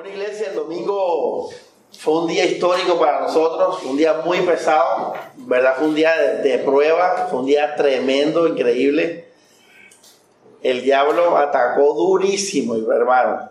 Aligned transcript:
Bueno, 0.00 0.14
iglesia, 0.14 0.48
el 0.48 0.54
domingo 0.54 1.50
fue 1.92 2.22
un 2.22 2.26
día 2.26 2.46
histórico 2.46 2.98
para 2.98 3.20
nosotros, 3.20 3.82
un 3.82 3.98
día 3.98 4.22
muy 4.24 4.40
pesado, 4.40 5.12
¿verdad? 5.36 5.74
Fue 5.76 5.88
un 5.88 5.94
día 5.94 6.16
de, 6.42 6.58
prueba, 6.60 7.26
fue 7.28 7.40
un 7.40 7.44
día 7.44 7.76
tremendo, 7.76 8.48
increíble. 8.48 9.28
El 10.62 10.80
diablo 10.80 11.36
atacó 11.36 11.92
durísimo, 11.92 12.76
hermano. 12.90 13.50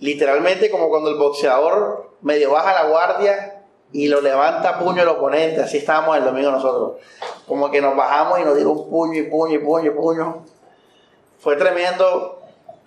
Literalmente 0.00 0.72
como 0.72 0.88
cuando 0.88 1.10
el 1.10 1.16
boxeador 1.16 2.10
medio 2.20 2.50
baja 2.50 2.82
la 2.82 2.88
guardia 2.88 3.62
y 3.92 4.08
lo 4.08 4.20
levanta 4.20 4.80
puño 4.80 5.02
el 5.02 5.08
oponente, 5.08 5.60
así 5.60 5.76
estábamos 5.76 6.16
el 6.16 6.24
domingo 6.24 6.50
nosotros. 6.50 6.96
Como 7.46 7.70
que 7.70 7.80
nos 7.80 7.94
bajamos 7.94 8.40
y 8.40 8.42
nos 8.42 8.56
dio 8.56 8.72
un 8.72 8.90
puño 8.90 9.20
y 9.20 9.30
puño 9.30 9.54
y 9.54 9.58
puño 9.60 9.86
y 9.86 9.94
puño. 9.94 10.44
Fue 11.38 11.54
tremendo 11.54 12.38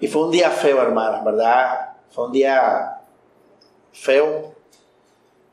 y 0.02 0.08
fue 0.08 0.24
un 0.24 0.32
día 0.32 0.50
feo, 0.50 0.82
hermano, 0.82 1.24
¿verdad? 1.24 1.94
Fue 2.10 2.26
un 2.26 2.32
día 2.32 3.02
feo, 3.94 4.56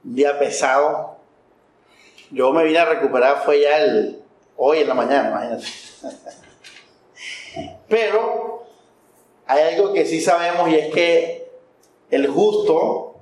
un 0.03 0.15
día 0.15 0.39
pesado. 0.39 1.19
Yo 2.31 2.51
me 2.53 2.65
vine 2.65 2.79
a 2.79 2.87
recuperar, 2.87 3.43
fue 3.45 3.61
ya 3.61 3.77
el 3.79 4.23
hoy 4.57 4.79
en 4.79 4.89
la 4.89 4.95
mañana, 4.95 5.29
imagínate. 5.29 5.67
Pero 7.89 8.65
hay 9.47 9.75
algo 9.75 9.93
que 9.93 10.07
sí 10.07 10.23
sabemos 10.23 10.71
y 10.71 10.77
es 10.77 10.95
que 10.95 11.53
el 12.11 12.27
justo 12.29 13.17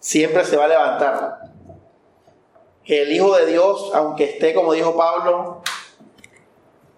siempre 0.00 0.44
se 0.44 0.56
va 0.56 0.64
a 0.64 0.68
levantar. 0.68 1.38
Que 2.84 3.02
el 3.02 3.12
Hijo 3.12 3.36
de 3.36 3.46
Dios, 3.46 3.92
aunque 3.94 4.24
esté, 4.24 4.52
como 4.52 4.72
dijo 4.72 4.96
Pablo, 4.96 5.62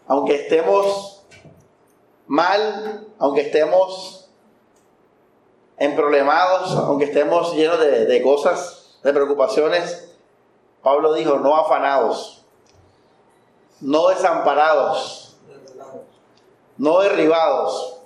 aunque 0.07 0.37
estemos 0.37 1.16
mal, 2.27 3.07
aunque 3.19 3.43
estemos 3.43 4.29
emproblemados, 5.79 6.73
aunque 6.73 7.05
estemos 7.05 7.55
llenos 7.55 7.81
de, 7.81 8.23
cosas, 8.23 8.99
de 9.03 9.13
preocupaciones, 9.13 10.15
Pablo 10.83 11.15
dijo, 11.15 11.39
no 11.39 11.57
afanados, 11.57 12.45
no 13.81 14.09
desamparados, 14.09 15.37
no 16.79 17.01
derribados. 17.01 17.99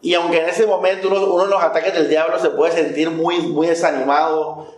Y 0.00 0.14
aunque 0.14 0.40
en 0.40 0.48
ese 0.48 0.66
momento 0.66 1.08
uno, 1.08 1.26
uno, 1.26 1.44
de 1.44 1.50
los 1.50 1.62
ataques 1.62 1.92
del 1.92 2.08
diablo 2.08 2.38
se 2.38 2.50
puede 2.50 2.72
sentir 2.72 3.10
muy, 3.10 3.40
muy 3.40 3.66
desanimado 3.66 4.68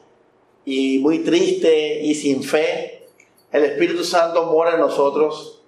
y 0.65 0.99
muy 1.01 1.21
triste 1.21 2.01
y 2.01 2.15
sin 2.15 2.43
fe, 2.43 3.07
el 3.53 3.65
Espíritu 3.65 4.03
Santo 4.03 4.45
mora 4.47 4.75
en 4.75 4.81
nosotros 4.81 5.60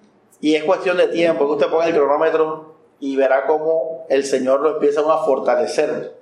y 0.43 0.57
es 0.57 0.65
cuestión 0.65 0.97
de 0.97 1.07
tiempo, 1.07 1.47
que 1.47 1.53
usted 1.53 1.71
ponga 1.71 1.87
el 1.87 1.95
cronómetro 1.95 2.75
y 2.99 3.15
verá 3.15 3.47
cómo 3.47 4.07
el 4.09 4.25
Señor 4.25 4.61
lo 4.61 4.75
empieza 4.75 5.01
a 5.01 5.25
fortalecer. 5.25 6.17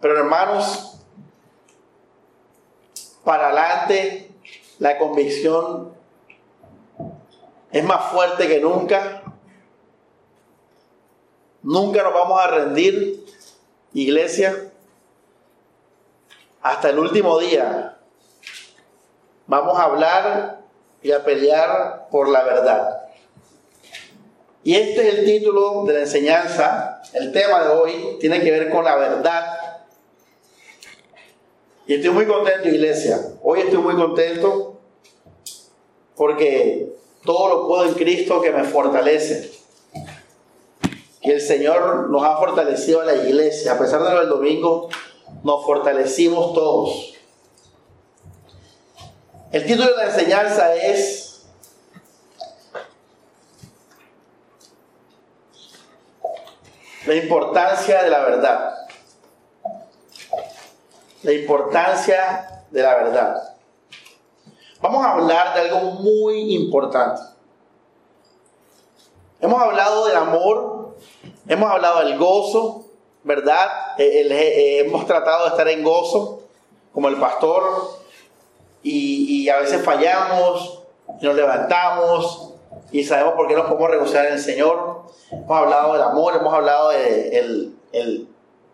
Pero 0.00 0.18
hermanos, 0.18 0.98
para 3.22 3.46
adelante 3.46 4.28
la 4.80 4.98
convicción 4.98 5.94
es 7.70 7.84
más 7.84 8.10
fuerte 8.10 8.48
que 8.48 8.58
nunca. 8.60 9.22
Nunca 11.62 12.02
nos 12.02 12.12
vamos 12.12 12.40
a 12.40 12.48
rendir, 12.48 13.24
iglesia. 13.92 14.72
Hasta 16.60 16.90
el 16.90 16.98
último 16.98 17.38
día 17.38 17.98
vamos 19.46 19.78
a 19.78 19.84
hablar 19.84 20.63
y 21.04 21.12
a 21.12 21.22
pelear 21.22 22.08
por 22.10 22.30
la 22.30 22.42
verdad. 22.42 23.02
Y 24.64 24.74
este 24.74 25.06
es 25.06 25.18
el 25.18 25.24
título 25.26 25.84
de 25.84 25.92
la 25.92 26.00
enseñanza. 26.00 27.02
El 27.12 27.30
tema 27.30 27.62
de 27.62 27.68
hoy 27.68 28.16
tiene 28.18 28.42
que 28.42 28.50
ver 28.50 28.70
con 28.70 28.82
la 28.84 28.96
verdad. 28.96 29.84
Y 31.86 31.94
estoy 31.96 32.08
muy 32.08 32.24
contento, 32.24 32.66
iglesia. 32.68 33.20
Hoy 33.42 33.60
estoy 33.60 33.78
muy 33.78 33.94
contento 33.96 34.80
porque 36.16 36.94
todo 37.22 37.48
lo 37.50 37.68
puedo 37.68 37.84
en 37.84 37.92
Cristo 37.92 38.40
que 38.40 38.50
me 38.50 38.64
fortalece. 38.64 39.52
Y 41.20 41.30
el 41.32 41.42
Señor 41.42 42.08
nos 42.08 42.22
ha 42.22 42.38
fortalecido 42.38 43.02
a 43.02 43.04
la 43.04 43.14
iglesia. 43.14 43.72
A 43.72 43.78
pesar 43.78 44.02
de 44.02 44.10
lo 44.10 44.20
del 44.20 44.30
domingo, 44.30 44.88
nos 45.42 45.66
fortalecimos 45.66 46.54
todos. 46.54 47.13
El 49.54 49.64
título 49.66 49.88
de 49.90 49.96
la 49.96 50.06
enseñanza 50.06 50.74
es 50.74 51.44
La 57.06 57.14
importancia 57.14 58.02
de 58.02 58.10
la 58.10 58.18
verdad. 58.24 58.74
La 61.22 61.32
importancia 61.32 62.64
de 62.72 62.82
la 62.82 62.96
verdad. 62.96 63.56
Vamos 64.80 65.06
a 65.06 65.12
hablar 65.12 65.54
de 65.54 65.60
algo 65.60 65.92
muy 66.00 66.56
importante. 66.56 67.22
Hemos 69.40 69.62
hablado 69.62 70.06
del 70.06 70.16
amor, 70.16 70.96
hemos 71.46 71.70
hablado 71.70 72.00
del 72.00 72.18
gozo, 72.18 72.86
¿verdad? 73.22 73.68
Eh, 73.98 74.26
eh, 74.28 74.80
hemos 74.80 75.06
tratado 75.06 75.44
de 75.44 75.50
estar 75.50 75.68
en 75.68 75.84
gozo, 75.84 76.42
como 76.92 77.06
el 77.08 77.20
pastor 77.20 78.02
y, 78.84 79.48
a 79.48 79.58
veces 79.58 79.82
fallamos, 79.82 80.82
nos 81.20 81.34
levantamos 81.34 82.52
y 82.92 83.02
sabemos 83.02 83.34
por 83.34 83.48
qué 83.48 83.54
nos 83.54 83.66
podemos 83.66 83.90
regocijar 83.90 84.26
en 84.26 84.34
el 84.34 84.40
Señor. 84.40 85.04
Hemos 85.32 85.58
hablado 85.58 85.94
del 85.94 86.02
amor, 86.02 86.36
hemos 86.36 86.52
hablado 86.52 86.90
del 86.90 87.74
el 87.92 88.28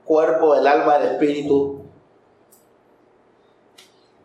cuerpo, 0.04 0.54
del 0.54 0.66
alma, 0.66 0.98
del 0.98 1.12
espíritu. 1.12 1.82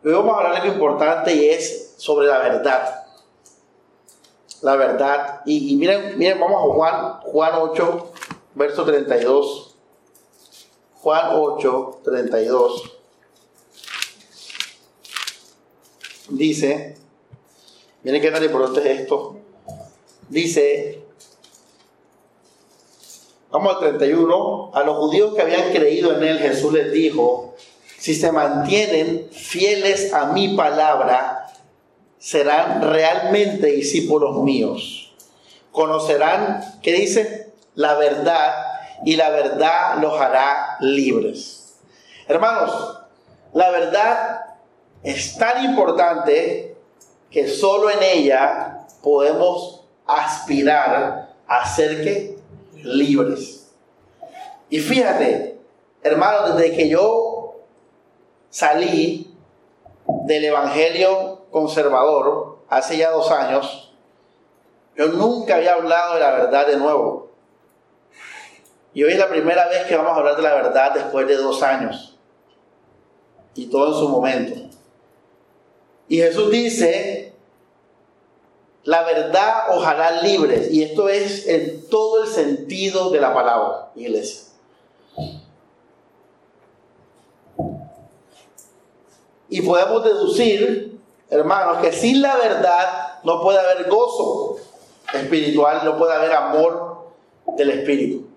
Hoy 0.04 0.12
vamos 0.12 0.34
a 0.34 0.38
hablar 0.38 0.54
de 0.54 0.58
algo 0.62 0.74
importante 0.74 1.34
y 1.34 1.50
es 1.50 1.94
sobre 1.98 2.28
la 2.28 2.40
verdad. 2.40 3.04
La 4.62 4.76
verdad. 4.76 5.42
Y, 5.46 5.74
y, 5.74 5.76
miren, 5.76 6.18
miren, 6.18 6.40
vamos 6.40 6.64
a 6.64 6.74
Juan, 6.74 7.20
Juan 7.22 7.52
8, 7.56 8.12
verso 8.56 8.86
32. 8.86 9.76
Juan 10.96 11.30
8, 11.34 12.00
32. 12.04 12.95
Dice, 16.30 16.96
miren 18.04 18.22
qué 18.22 18.32
tan 18.32 18.44
importante 18.44 18.80
es 18.92 19.02
esto, 19.02 19.38
dice, 20.30 21.04
vamos 23.52 23.74
al 23.76 23.98
31, 23.98 24.72
a 24.74 24.84
los 24.84 24.98
judíos 24.98 25.36
que 25.36 25.42
habían 25.42 25.72
creído 25.72 26.16
en 26.16 26.24
él, 26.24 26.40
Jesús 26.40 26.74
les 26.74 26.92
dijo, 26.92 27.56
si 27.98 28.14
se 28.14 28.32
mantienen 28.32 29.30
fieles 29.32 30.14
a 30.14 30.28
mi 30.28 30.56
palabra, 30.56 31.48
serán 32.20 32.82
realmente 32.82 33.68
discípulos 33.68 34.44
míos. 34.44 35.14
Conocerán, 35.72 36.80
¿qué 36.82 36.94
dice? 36.94 37.54
La 37.76 37.96
verdad 37.96 38.54
y 39.04 39.16
la 39.16 39.30
verdad 39.30 39.98
los 40.02 40.20
hará 40.20 40.78
libres. 40.80 41.76
Hermanos, 42.28 43.00
la 43.54 43.70
verdad 43.72 44.35
es 45.06 45.38
tan 45.38 45.64
importante 45.64 46.76
que 47.30 47.48
solo 47.48 47.92
en 47.92 48.02
ella 48.02 48.88
podemos 49.04 49.86
aspirar 50.08 51.36
a 51.48 51.68
ser 51.68 52.36
libres. 52.74 53.72
Y 54.68 54.80
fíjate, 54.80 55.60
hermano, 56.02 56.56
desde 56.56 56.76
que 56.76 56.90
yo 56.90 57.56
salí 58.50 59.32
del 60.08 60.46
Evangelio 60.46 61.46
conservador 61.52 62.58
hace 62.68 62.98
ya 62.98 63.12
dos 63.12 63.30
años, 63.30 63.94
yo 64.96 65.10
nunca 65.10 65.58
había 65.58 65.74
hablado 65.74 66.16
de 66.16 66.20
la 66.22 66.32
verdad 66.32 66.66
de 66.66 66.78
nuevo. 66.78 67.30
Y 68.96 69.04
hoy 69.04 69.12
es 69.12 69.20
la 69.20 69.30
primera 69.30 69.68
vez 69.68 69.86
que 69.86 69.96
vamos 69.96 70.14
a 70.14 70.16
hablar 70.16 70.36
de 70.36 70.42
la 70.42 70.56
verdad 70.56 70.94
después 70.96 71.28
de 71.28 71.36
dos 71.36 71.62
años. 71.62 72.18
Y 73.54 73.68
todo 73.68 73.90
en 73.90 73.94
su 73.94 74.10
momento. 74.10 74.65
Y 76.08 76.18
Jesús 76.18 76.52
dice, 76.52 77.34
la 78.84 79.04
verdad 79.04 79.66
ojalá 79.70 80.22
libres. 80.22 80.72
Y 80.72 80.84
esto 80.84 81.10
es 81.10 81.48
en 81.48 81.88
todo 81.90 82.24
el 82.24 82.30
sentido 82.30 83.10
de 83.10 83.20
la 83.20 83.34
palabra, 83.34 83.92
iglesia. 83.96 84.44
Y 89.50 89.62
podemos 89.62 90.04
deducir, 90.04 91.00
hermanos, 91.30 91.80
que 91.80 91.92
sin 91.92 92.22
la 92.22 92.36
verdad 92.36 93.20
no 93.24 93.42
puede 93.42 93.60
haber 93.60 93.90
gozo 93.90 94.58
espiritual, 95.14 95.82
no 95.84 95.98
puede 95.98 96.14
haber 96.14 96.34
amor 96.34 97.10
del 97.58 97.72
Espíritu. 97.72 98.28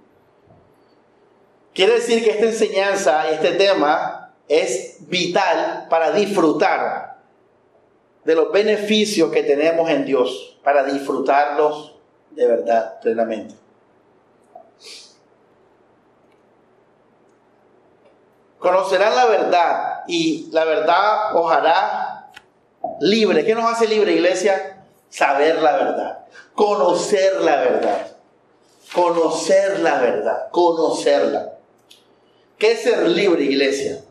Quiere 1.74 1.94
decir 1.94 2.24
que 2.24 2.30
esta 2.30 2.46
enseñanza 2.46 3.30
y 3.30 3.34
este 3.34 3.52
tema 3.52 4.32
es 4.48 4.96
vital 5.00 5.86
para 5.90 6.12
disfrutar 6.12 7.17
de 8.28 8.34
los 8.34 8.52
beneficios 8.52 9.32
que 9.32 9.42
tenemos 9.42 9.88
en 9.88 10.04
Dios 10.04 10.58
para 10.62 10.84
disfrutarlos 10.84 11.94
de 12.32 12.46
verdad, 12.46 13.00
plenamente. 13.00 13.54
Conocerán 18.58 19.16
la 19.16 19.24
verdad 19.24 20.00
y 20.08 20.50
la 20.52 20.64
verdad 20.66 21.34
os 21.36 21.50
hará 21.50 22.30
libre. 23.00 23.46
¿Qué 23.46 23.54
nos 23.54 23.64
hace 23.64 23.86
libre, 23.86 24.12
iglesia? 24.12 24.84
Saber 25.08 25.62
la 25.62 25.72
verdad, 25.72 26.26
conocer 26.54 27.40
la 27.40 27.56
verdad, 27.56 28.08
conocer 28.92 29.80
la 29.80 30.00
verdad, 30.02 30.50
conocerla. 30.50 31.54
¿Qué 32.58 32.72
es 32.72 32.82
ser 32.82 33.08
libre, 33.08 33.44
iglesia? 33.44 34.02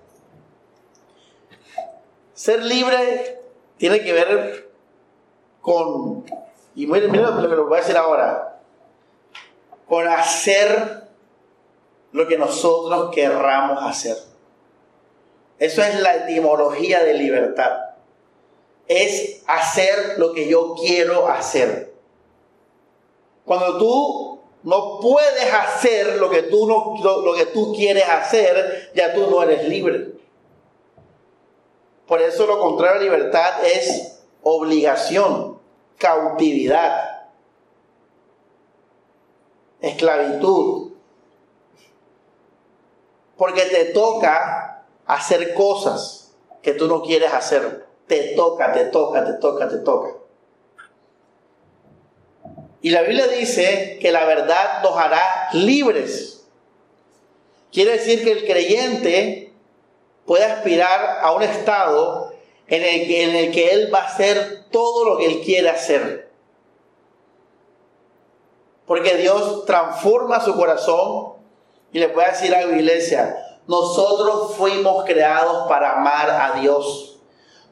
Ser 2.33 2.63
libre 2.63 3.36
tiene 3.77 4.01
que 4.01 4.13
ver 4.13 4.69
con, 5.61 6.25
y 6.75 6.87
miren, 6.87 7.11
miren 7.11 7.41
lo 7.41 7.49
que 7.49 7.55
les 7.55 7.65
voy 7.65 7.77
a 7.77 7.81
decir 7.81 7.97
ahora, 7.97 8.59
con 9.87 10.07
hacer 10.07 11.07
lo 12.11 12.27
que 12.27 12.37
nosotros 12.37 13.11
querramos 13.13 13.83
hacer. 13.83 14.17
Eso 15.59 15.81
es 15.81 15.99
la 16.01 16.15
etimología 16.15 17.03
de 17.03 17.13
libertad. 17.13 17.79
Es 18.87 19.43
hacer 19.47 20.15
lo 20.17 20.33
que 20.33 20.47
yo 20.47 20.75
quiero 20.75 21.27
hacer. 21.27 21.93
Cuando 23.45 23.77
tú 23.77 24.39
no 24.63 24.99
puedes 24.99 25.53
hacer 25.53 26.17
lo 26.17 26.29
que 26.29 26.43
tú, 26.43 26.67
no, 26.67 26.95
lo, 27.01 27.33
que 27.33 27.47
tú 27.47 27.73
quieres 27.73 28.07
hacer, 28.07 28.91
ya 28.93 29.13
tú 29.13 29.29
no 29.29 29.41
eres 29.43 29.67
libre. 29.67 30.16
Por 32.07 32.21
eso 32.21 32.47
lo 32.47 32.59
contrario 32.59 32.99
a 32.99 33.03
libertad 33.03 33.65
es 33.65 34.19
obligación, 34.41 35.59
cautividad, 35.97 37.27
esclavitud. 39.81 40.93
Porque 43.35 43.63
te 43.63 43.85
toca 43.85 44.85
hacer 45.05 45.53
cosas 45.53 46.33
que 46.61 46.73
tú 46.73 46.87
no 46.87 47.03
quieres 47.03 47.33
hacer. 47.33 47.85
Te 48.07 48.35
toca, 48.35 48.71
te 48.71 48.85
toca, 48.85 49.25
te 49.25 49.33
toca, 49.33 49.67
te 49.67 49.77
toca. 49.79 50.09
Y 52.81 52.91
la 52.91 53.01
Biblia 53.01 53.27
dice 53.27 53.97
que 54.01 54.13
la 54.13 54.25
verdad 54.25 54.81
nos 54.81 54.97
hará 54.97 55.49
libres. 55.51 56.47
Quiere 57.71 57.91
decir 57.91 58.23
que 58.23 58.31
el 58.31 58.45
creyente 58.45 59.46
puede 60.27 60.43
aspirar 60.45 61.19
a 61.21 61.31
un 61.31 61.41
estado 61.41 62.33
en 62.67 62.83
el, 62.83 63.07
que, 63.07 63.23
en 63.23 63.35
el 63.35 63.51
que 63.51 63.69
él 63.69 63.91
va 63.91 63.99
a 63.99 64.07
hacer 64.07 64.65
todo 64.69 65.05
lo 65.05 65.17
que 65.17 65.25
él 65.25 65.41
quiere 65.41 65.69
hacer. 65.69 66.29
Porque 68.85 69.15
Dios 69.15 69.65
transforma 69.65 70.43
su 70.43 70.55
corazón 70.55 71.33
y 71.91 71.99
le 71.99 72.09
puede 72.09 72.31
decir 72.31 72.53
a 72.53 72.65
la 72.65 72.75
iglesia, 72.77 73.35
nosotros 73.67 74.55
fuimos 74.55 75.05
creados 75.05 75.67
para 75.67 75.93
amar 75.93 76.29
a 76.29 76.59
Dios. 76.59 77.19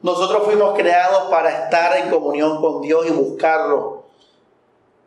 Nosotros 0.02 0.44
fuimos 0.44 0.74
creados 0.76 1.30
para 1.30 1.64
estar 1.64 1.96
en 1.98 2.10
comunión 2.10 2.60
con 2.60 2.80
Dios 2.80 3.06
y 3.06 3.10
buscarlo. 3.10 4.04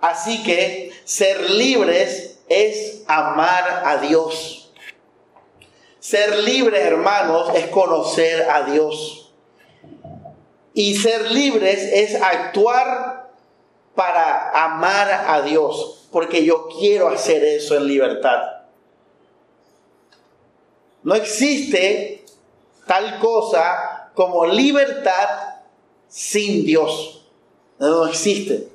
Así 0.01 0.43
que 0.43 0.91
ser 1.03 1.49
libres 1.49 2.39
es 2.47 3.03
amar 3.07 3.83
a 3.85 3.97
Dios. 3.97 4.58
Ser 5.99 6.39
libres, 6.39 6.85
hermanos, 6.85 7.51
es 7.55 7.67
conocer 7.67 8.49
a 8.49 8.63
Dios. 8.63 9.33
Y 10.73 10.95
ser 10.95 11.31
libres 11.31 11.79
es 11.93 12.21
actuar 12.21 13.31
para 13.95 14.63
amar 14.63 15.25
a 15.27 15.41
Dios, 15.41 16.07
porque 16.11 16.45
yo 16.45 16.69
quiero 16.79 17.09
hacer 17.09 17.43
eso 17.43 17.75
en 17.75 17.87
libertad. 17.87 18.59
No 21.03 21.15
existe 21.15 22.23
tal 22.87 23.19
cosa 23.19 24.11
como 24.13 24.45
libertad 24.45 25.55
sin 26.07 26.65
Dios. 26.65 27.25
No 27.77 28.07
existe. 28.07 28.69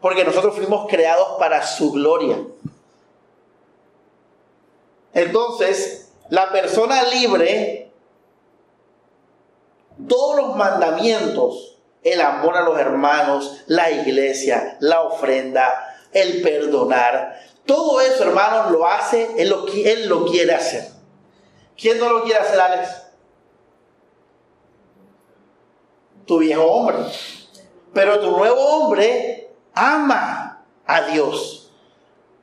Porque 0.00 0.24
nosotros 0.24 0.54
fuimos 0.54 0.88
creados 0.88 1.38
para 1.38 1.66
su 1.66 1.92
gloria. 1.92 2.38
Entonces, 5.14 6.01
la 6.32 6.50
persona 6.50 7.02
libre, 7.02 7.92
todos 10.08 10.34
los 10.34 10.56
mandamientos, 10.56 11.76
el 12.02 12.22
amor 12.22 12.56
a 12.56 12.62
los 12.62 12.78
hermanos, 12.78 13.64
la 13.66 13.90
iglesia, 13.90 14.78
la 14.80 15.02
ofrenda, 15.02 15.94
el 16.10 16.40
perdonar, 16.40 17.38
todo 17.66 18.00
eso, 18.00 18.22
hermanos, 18.22 18.70
lo 18.70 18.86
hace, 18.86 19.28
él 19.36 19.50
lo, 19.50 19.66
él 19.66 20.08
lo 20.08 20.24
quiere 20.24 20.54
hacer. 20.54 20.88
¿Quién 21.76 21.98
no 21.98 22.08
lo 22.08 22.24
quiere 22.24 22.40
hacer, 22.40 22.58
Alex? 22.58 22.88
Tu 26.24 26.38
viejo 26.38 26.64
hombre. 26.64 26.96
Pero 27.92 28.20
tu 28.20 28.30
nuevo 28.30 28.58
hombre 28.58 29.50
ama 29.74 30.64
a 30.86 31.02
Dios. 31.02 31.70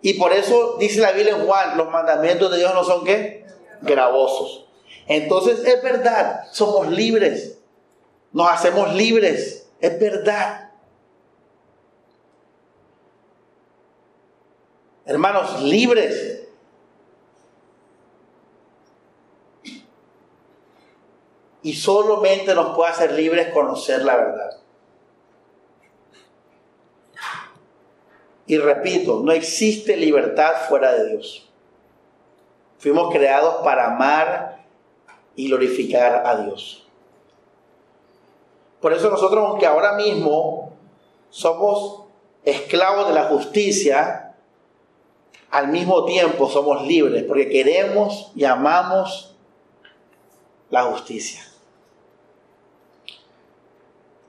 Y 0.03 0.13
por 0.13 0.31
eso 0.31 0.77
dice 0.77 0.99
la 0.99 1.11
Biblia 1.11 1.37
en 1.37 1.47
Juan, 1.47 1.75
los 1.75 1.89
mandamientos 1.89 2.51
de 2.51 2.57
Dios 2.59 2.71
no 2.75 2.83
son 2.83 3.03
qué? 3.03 3.48
Gravosos. 3.81 4.65
Entonces 5.07 5.65
es 5.65 5.81
verdad, 5.81 6.45
somos 6.51 6.89
libres. 6.89 7.57
Nos 8.31 8.49
hacemos 8.49 8.93
libres. 8.93 9.69
Es 9.79 9.99
verdad. 9.99 10.71
Hermanos, 15.05 15.63
libres 15.63 16.39
y 21.63 21.73
solamente 21.73 22.53
nos 22.53 22.75
puede 22.75 22.91
hacer 22.91 23.11
libres 23.13 23.51
conocer 23.51 24.03
la 24.03 24.15
verdad. 24.15 24.59
Y 28.45 28.57
repito, 28.57 29.21
no 29.23 29.31
existe 29.31 29.95
libertad 29.95 30.53
fuera 30.67 30.93
de 30.93 31.09
Dios. 31.09 31.48
Fuimos 32.79 33.13
creados 33.13 33.63
para 33.63 33.93
amar 33.93 34.65
y 35.35 35.47
glorificar 35.47 36.23
a 36.25 36.37
Dios. 36.37 36.87
Por 38.81 38.93
eso 38.93 39.09
nosotros, 39.09 39.45
aunque 39.45 39.65
ahora 39.65 39.93
mismo 39.93 40.71
somos 41.29 42.05
esclavos 42.45 43.09
de 43.09 43.13
la 43.13 43.25
justicia, 43.25 44.33
al 45.51 45.67
mismo 45.67 46.05
tiempo 46.05 46.49
somos 46.49 46.85
libres 46.85 47.23
porque 47.23 47.49
queremos 47.49 48.31
y 48.35 48.45
amamos 48.45 49.35
la 50.69 50.83
justicia. 50.83 51.45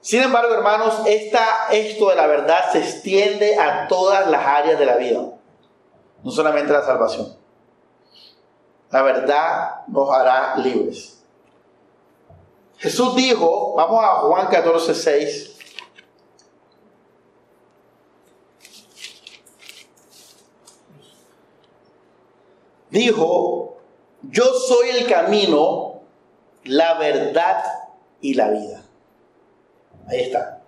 Sin 0.01 0.23
embargo, 0.23 0.55
hermanos, 0.55 1.03
esta, 1.07 1.69
esto 1.71 2.09
de 2.09 2.17
la 2.17 2.27
verdad 2.27 2.73
se 2.73 2.79
extiende 2.79 3.59
a 3.59 3.87
todas 3.87 4.29
las 4.29 4.45
áreas 4.45 4.79
de 4.79 4.87
la 4.87 4.97
vida, 4.97 5.21
no 6.25 6.31
solamente 6.31 6.73
la 6.73 6.83
salvación. 6.83 7.40
La 8.91 9.03
verdad 9.03 9.87
nos 9.87 10.11
hará 10.11 10.57
libres. 10.57 11.23
Jesús 12.79 13.15
dijo, 13.15 13.75
vamos 13.75 14.03
a 14.03 14.09
Juan 14.21 14.49
14, 14.49 14.95
6. 14.95 15.57
Dijo, 22.91 23.77
yo 24.23 24.45
soy 24.45 24.91
el 24.91 25.07
camino, 25.07 26.01
la 26.65 26.95
verdad 26.95 27.63
y 28.21 28.35
la 28.35 28.51
vida. 28.51 28.83
Ahí 30.09 30.23
está. 30.23 30.63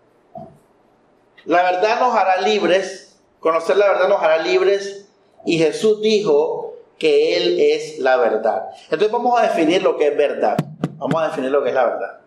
La 1.45 1.63
verdad 1.63 1.99
nos 1.99 2.15
hará 2.15 2.41
libres, 2.43 3.17
conocer 3.41 3.77
la 3.77 3.89
verdad 3.89 4.09
nos 4.09 4.23
hará 4.23 4.39
libres 4.39 5.07
y 5.45 5.59
Jesús 5.59 6.01
dijo 6.01 6.62
que 7.03 7.37
Él 7.37 7.59
es 7.59 7.99
la 7.99 8.17
verdad. 8.17 8.69
Entonces 8.85 9.11
vamos 9.11 9.37
a 9.37 9.43
definir 9.43 9.83
lo 9.83 9.97
que 9.97 10.07
es 10.07 10.17
verdad. 10.17 10.57
Vamos 10.99 11.21
a 11.21 11.31
definir 11.31 11.51
lo 11.51 11.61
que 11.61 11.71
es 11.71 11.75
la 11.75 11.85
verdad. 11.85 12.21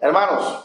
Hermanos, 0.00 0.64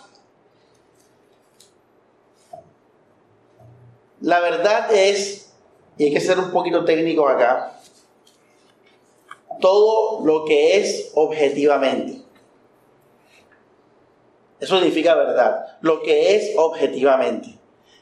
la 4.21 4.39
verdad 4.39 4.93
es, 4.93 5.51
y 5.97 6.05
hay 6.05 6.13
que 6.13 6.21
ser 6.21 6.39
un 6.39 6.51
poquito 6.51 6.85
técnico 6.85 7.27
acá, 7.27 7.81
todo 9.59 10.25
lo 10.25 10.45
que 10.45 10.77
es 10.77 11.11
objetivamente. 11.15 12.21
Eso 14.61 14.77
significa 14.77 15.15
verdad. 15.15 15.65
Lo 15.81 16.01
que 16.01 16.37
es 16.37 16.53
objetivamente. 16.55 17.59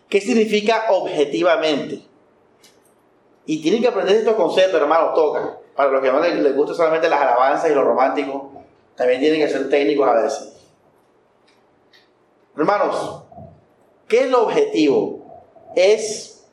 ¿Qué 0.07 0.21
significa 0.21 0.85
objetivamente? 0.91 2.10
Y 3.45 3.61
tienen 3.61 3.81
que 3.81 3.87
aprender 3.87 4.17
estos 4.17 4.35
conceptos, 4.35 4.79
hermanos, 4.79 5.13
toca. 5.13 5.57
Para 5.75 5.89
los 5.89 6.01
que 6.01 6.11
no 6.11 6.19
les, 6.19 6.35
les 6.35 6.55
gustan 6.55 6.75
solamente 6.75 7.09
las 7.09 7.21
alabanzas 7.21 7.69
y 7.69 7.73
los 7.73 7.83
románticos, 7.83 8.43
también 8.95 9.19
tienen 9.19 9.39
que 9.39 9.49
ser 9.49 9.69
técnicos 9.69 10.07
a 10.07 10.13
veces. 10.13 10.53
Hermanos, 12.55 13.23
¿qué 14.07 14.25
es 14.25 14.29
lo 14.29 14.43
objetivo? 14.43 15.25
Es 15.75 16.45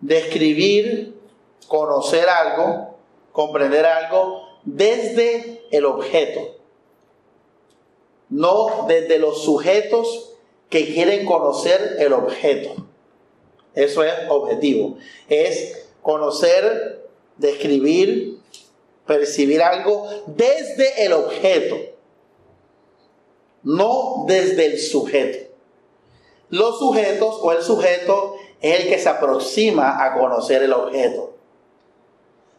describir, 0.00 1.20
conocer 1.68 2.28
algo 2.28 2.92
comprender 3.32 3.84
algo 3.86 4.42
desde 4.64 5.66
el 5.70 5.86
objeto, 5.86 6.56
no 8.28 8.86
desde 8.86 9.18
los 9.18 9.42
sujetos 9.42 10.34
que 10.68 10.92
quieren 10.92 11.26
conocer 11.26 11.96
el 11.98 12.12
objeto. 12.12 12.86
Eso 13.74 14.04
es 14.04 14.12
objetivo. 14.28 14.98
Es 15.28 15.86
conocer, 16.02 17.08
describir, 17.36 18.38
percibir 19.06 19.62
algo 19.62 20.08
desde 20.26 21.04
el 21.04 21.12
objeto, 21.12 21.76
no 23.62 24.24
desde 24.26 24.66
el 24.66 24.78
sujeto. 24.78 25.52
Los 26.50 26.78
sujetos 26.78 27.38
o 27.40 27.52
el 27.52 27.62
sujeto 27.62 28.36
es 28.60 28.80
el 28.80 28.88
que 28.88 28.98
se 28.98 29.08
aproxima 29.08 30.04
a 30.04 30.18
conocer 30.18 30.62
el 30.62 30.72
objeto. 30.72 31.34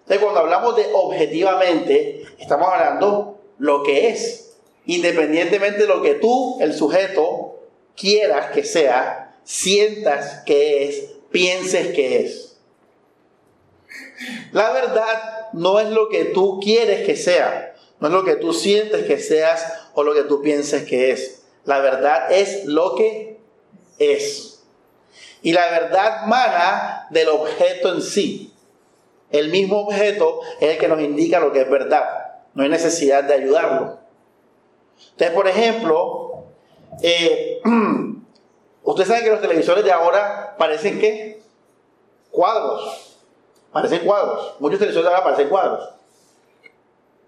Entonces, 0.01 0.21
cuando 0.21 0.41
hablamos 0.41 0.75
de 0.75 0.87
objetivamente, 0.93 2.25
estamos 2.39 2.67
hablando 2.67 3.39
lo 3.57 3.83
que 3.83 4.09
es, 4.09 4.57
independientemente 4.85 5.83
de 5.83 5.87
lo 5.87 6.01
que 6.01 6.15
tú, 6.15 6.57
el 6.59 6.73
sujeto, 6.73 7.59
quieras 7.95 8.51
que 8.51 8.63
sea, 8.63 9.22
sientas 9.43 10.43
que 10.45 10.87
es, 10.87 11.09
pienses 11.31 11.93
que 11.93 12.21
es. 12.21 12.57
La 14.51 14.71
verdad 14.71 15.49
no 15.53 15.79
es 15.79 15.89
lo 15.89 16.09
que 16.09 16.25
tú 16.25 16.59
quieres 16.61 17.05
que 17.05 17.15
sea, 17.15 17.75
no 17.99 18.07
es 18.07 18.13
lo 18.13 18.23
que 18.23 18.35
tú 18.35 18.53
sientes 18.53 19.05
que 19.05 19.19
seas 19.19 19.65
o 19.93 20.03
lo 20.03 20.13
que 20.13 20.23
tú 20.23 20.41
pienses 20.41 20.83
que 20.83 21.11
es. 21.11 21.43
La 21.65 21.79
verdad 21.79 22.31
es 22.31 22.65
lo 22.65 22.95
que 22.95 23.37
es. 23.99 24.63
Y 25.41 25.53
la 25.53 25.69
verdad 25.69 26.25
mana 26.25 27.07
del 27.09 27.29
objeto 27.29 27.93
en 27.93 28.01
sí. 28.01 28.53
El 29.29 29.49
mismo 29.49 29.79
objeto 29.79 30.41
es 30.59 30.71
el 30.71 30.77
que 30.77 30.87
nos 30.87 31.01
indica 31.01 31.39
lo 31.39 31.51
que 31.51 31.61
es 31.61 31.69
verdad. 31.69 32.03
No 32.53 32.63
hay 32.63 32.69
necesidad 32.69 33.23
de 33.23 33.33
ayudarlo. 33.33 33.99
Entonces, 35.11 35.35
por 35.35 35.47
ejemplo, 35.47 36.45
eh, 37.01 37.61
ustedes 38.83 39.07
saben 39.07 39.23
que 39.23 39.31
los 39.31 39.41
televisores 39.41 39.83
de 39.83 39.91
ahora 39.91 40.55
parecen 40.57 40.99
que 40.99 41.41
cuadros. 42.31 43.17
Parecen 43.71 44.05
cuadros. 44.05 44.55
Muchos 44.59 44.79
televisores 44.79 45.09
de 45.09 45.15
ahora 45.15 45.23
parecen 45.23 45.49
cuadros. 45.49 45.89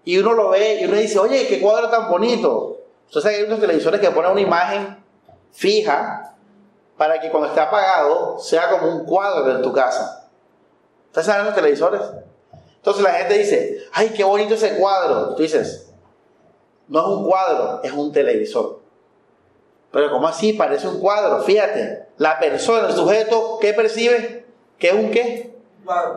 Y 0.04 0.18
uno 0.18 0.34
lo 0.34 0.50
ve 0.50 0.80
y 0.80 0.84
uno 0.84 0.96
dice, 0.96 1.18
oye, 1.18 1.48
qué 1.48 1.60
cuadro 1.60 1.90
tan 1.90 2.08
bonito. 2.08 2.78
Ustedes 3.06 3.22
saben 3.22 3.36
que 3.36 3.42
hay 3.42 3.48
unos 3.48 3.60
televisores 3.60 4.00
que 4.00 4.10
ponen 4.10 4.30
una 4.30 4.40
imagen 4.40 5.04
fija 5.52 6.34
para 6.96 7.20
que 7.20 7.30
cuando 7.30 7.48
esté 7.48 7.60
apagado 7.60 8.38
sea 8.38 8.70
como 8.70 8.88
un 8.88 9.04
cuadro 9.04 9.50
en 9.50 9.62
tu 9.62 9.72
casa. 9.72 10.28
¿Ustedes 11.08 11.26
saben 11.26 11.46
los 11.46 11.54
televisores? 11.54 12.00
Entonces 12.76 13.02
la 13.02 13.12
gente 13.14 13.34
dice, 13.38 13.78
ay, 13.92 14.10
qué 14.10 14.22
bonito 14.22 14.54
ese 14.54 14.76
cuadro. 14.76 15.34
Tú 15.34 15.42
dices, 15.42 15.92
no 16.88 17.00
es 17.00 17.06
un 17.06 17.26
cuadro, 17.26 17.80
es 17.82 17.92
un 17.92 18.12
televisor. 18.12 18.80
Pero 19.90 20.10
¿cómo 20.10 20.28
así? 20.28 20.52
Parece 20.52 20.88
un 20.88 21.00
cuadro. 21.00 21.42
Fíjate, 21.42 22.06
la 22.18 22.38
persona, 22.38 22.88
el 22.88 22.94
sujeto, 22.94 23.58
¿qué 23.60 23.72
percibe? 23.72 24.44
¿Qué 24.78 24.88
es 24.88 24.94
un 24.94 25.10
qué? 25.10 25.54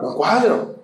Un 0.02 0.14
cuadro. 0.16 0.74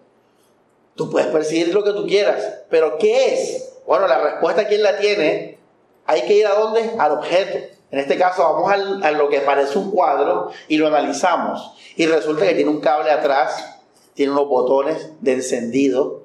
Tú 0.95 1.11
puedes 1.11 1.29
percibir 1.29 1.75
lo 1.75 1.85
que 1.85 1.93
tú 1.93 2.07
quieras, 2.07 2.63
pero 2.71 2.97
¿qué 2.99 3.35
es? 3.35 3.75
Bueno, 3.87 4.09
la 4.09 4.19
respuesta, 4.19 4.67
¿quién 4.67 4.83
la 4.83 4.97
tiene? 4.97 5.59
Hay 6.07 6.23
que 6.23 6.35
ir 6.35 6.47
a 6.47 6.55
dónde? 6.55 6.91
Al 6.99 7.13
objeto. 7.13 7.59
En 7.91 7.99
este 7.99 8.19
caso 8.19 8.43
vamos 8.43 8.73
a 9.03 9.11
lo 9.13 9.29
que 9.29 9.41
parece 9.41 9.79
un 9.79 9.91
cuadro 9.91 10.51
y 10.69 10.77
lo 10.77 10.89
analizamos. 10.89 11.73
Y 11.97 12.07
resulta 12.07 12.47
que 12.47 12.55
tiene 12.55 12.71
un 12.71 12.81
cable 12.81 13.11
atrás, 13.11 13.81
tiene 14.15 14.33
unos 14.33 14.49
botones 14.49 15.11
de 15.21 15.33
encendido. 15.35 16.23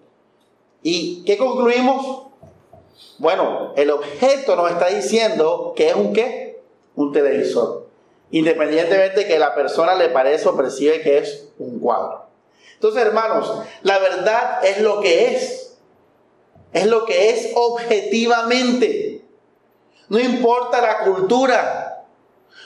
¿Y 0.81 1.23
qué 1.25 1.37
concluimos? 1.37 2.27
Bueno, 3.19 3.73
el 3.75 3.91
objeto 3.91 4.55
nos 4.55 4.71
está 4.71 4.87
diciendo 4.87 5.73
que 5.75 5.89
es 5.89 5.95
un 5.95 6.13
qué? 6.13 6.50
Un 7.01 7.11
televisor. 7.11 7.87
Independientemente 8.29 9.21
de 9.21 9.27
que 9.27 9.39
la 9.39 9.55
persona 9.55 9.95
le 9.95 10.09
parece 10.09 10.47
o 10.47 10.55
percibe 10.55 11.01
que 11.01 11.17
es 11.17 11.47
un 11.57 11.79
cuadro. 11.79 12.27
Entonces, 12.75 13.01
hermanos, 13.01 13.51
la 13.81 13.97
verdad 13.97 14.63
es 14.63 14.81
lo 14.81 15.01
que 15.01 15.33
es. 15.33 15.77
Es 16.73 16.85
lo 16.85 17.05
que 17.05 17.31
es 17.31 17.51
objetivamente. 17.55 19.25
No 20.09 20.19
importa 20.19 20.79
la 20.79 20.99
cultura. 20.99 22.05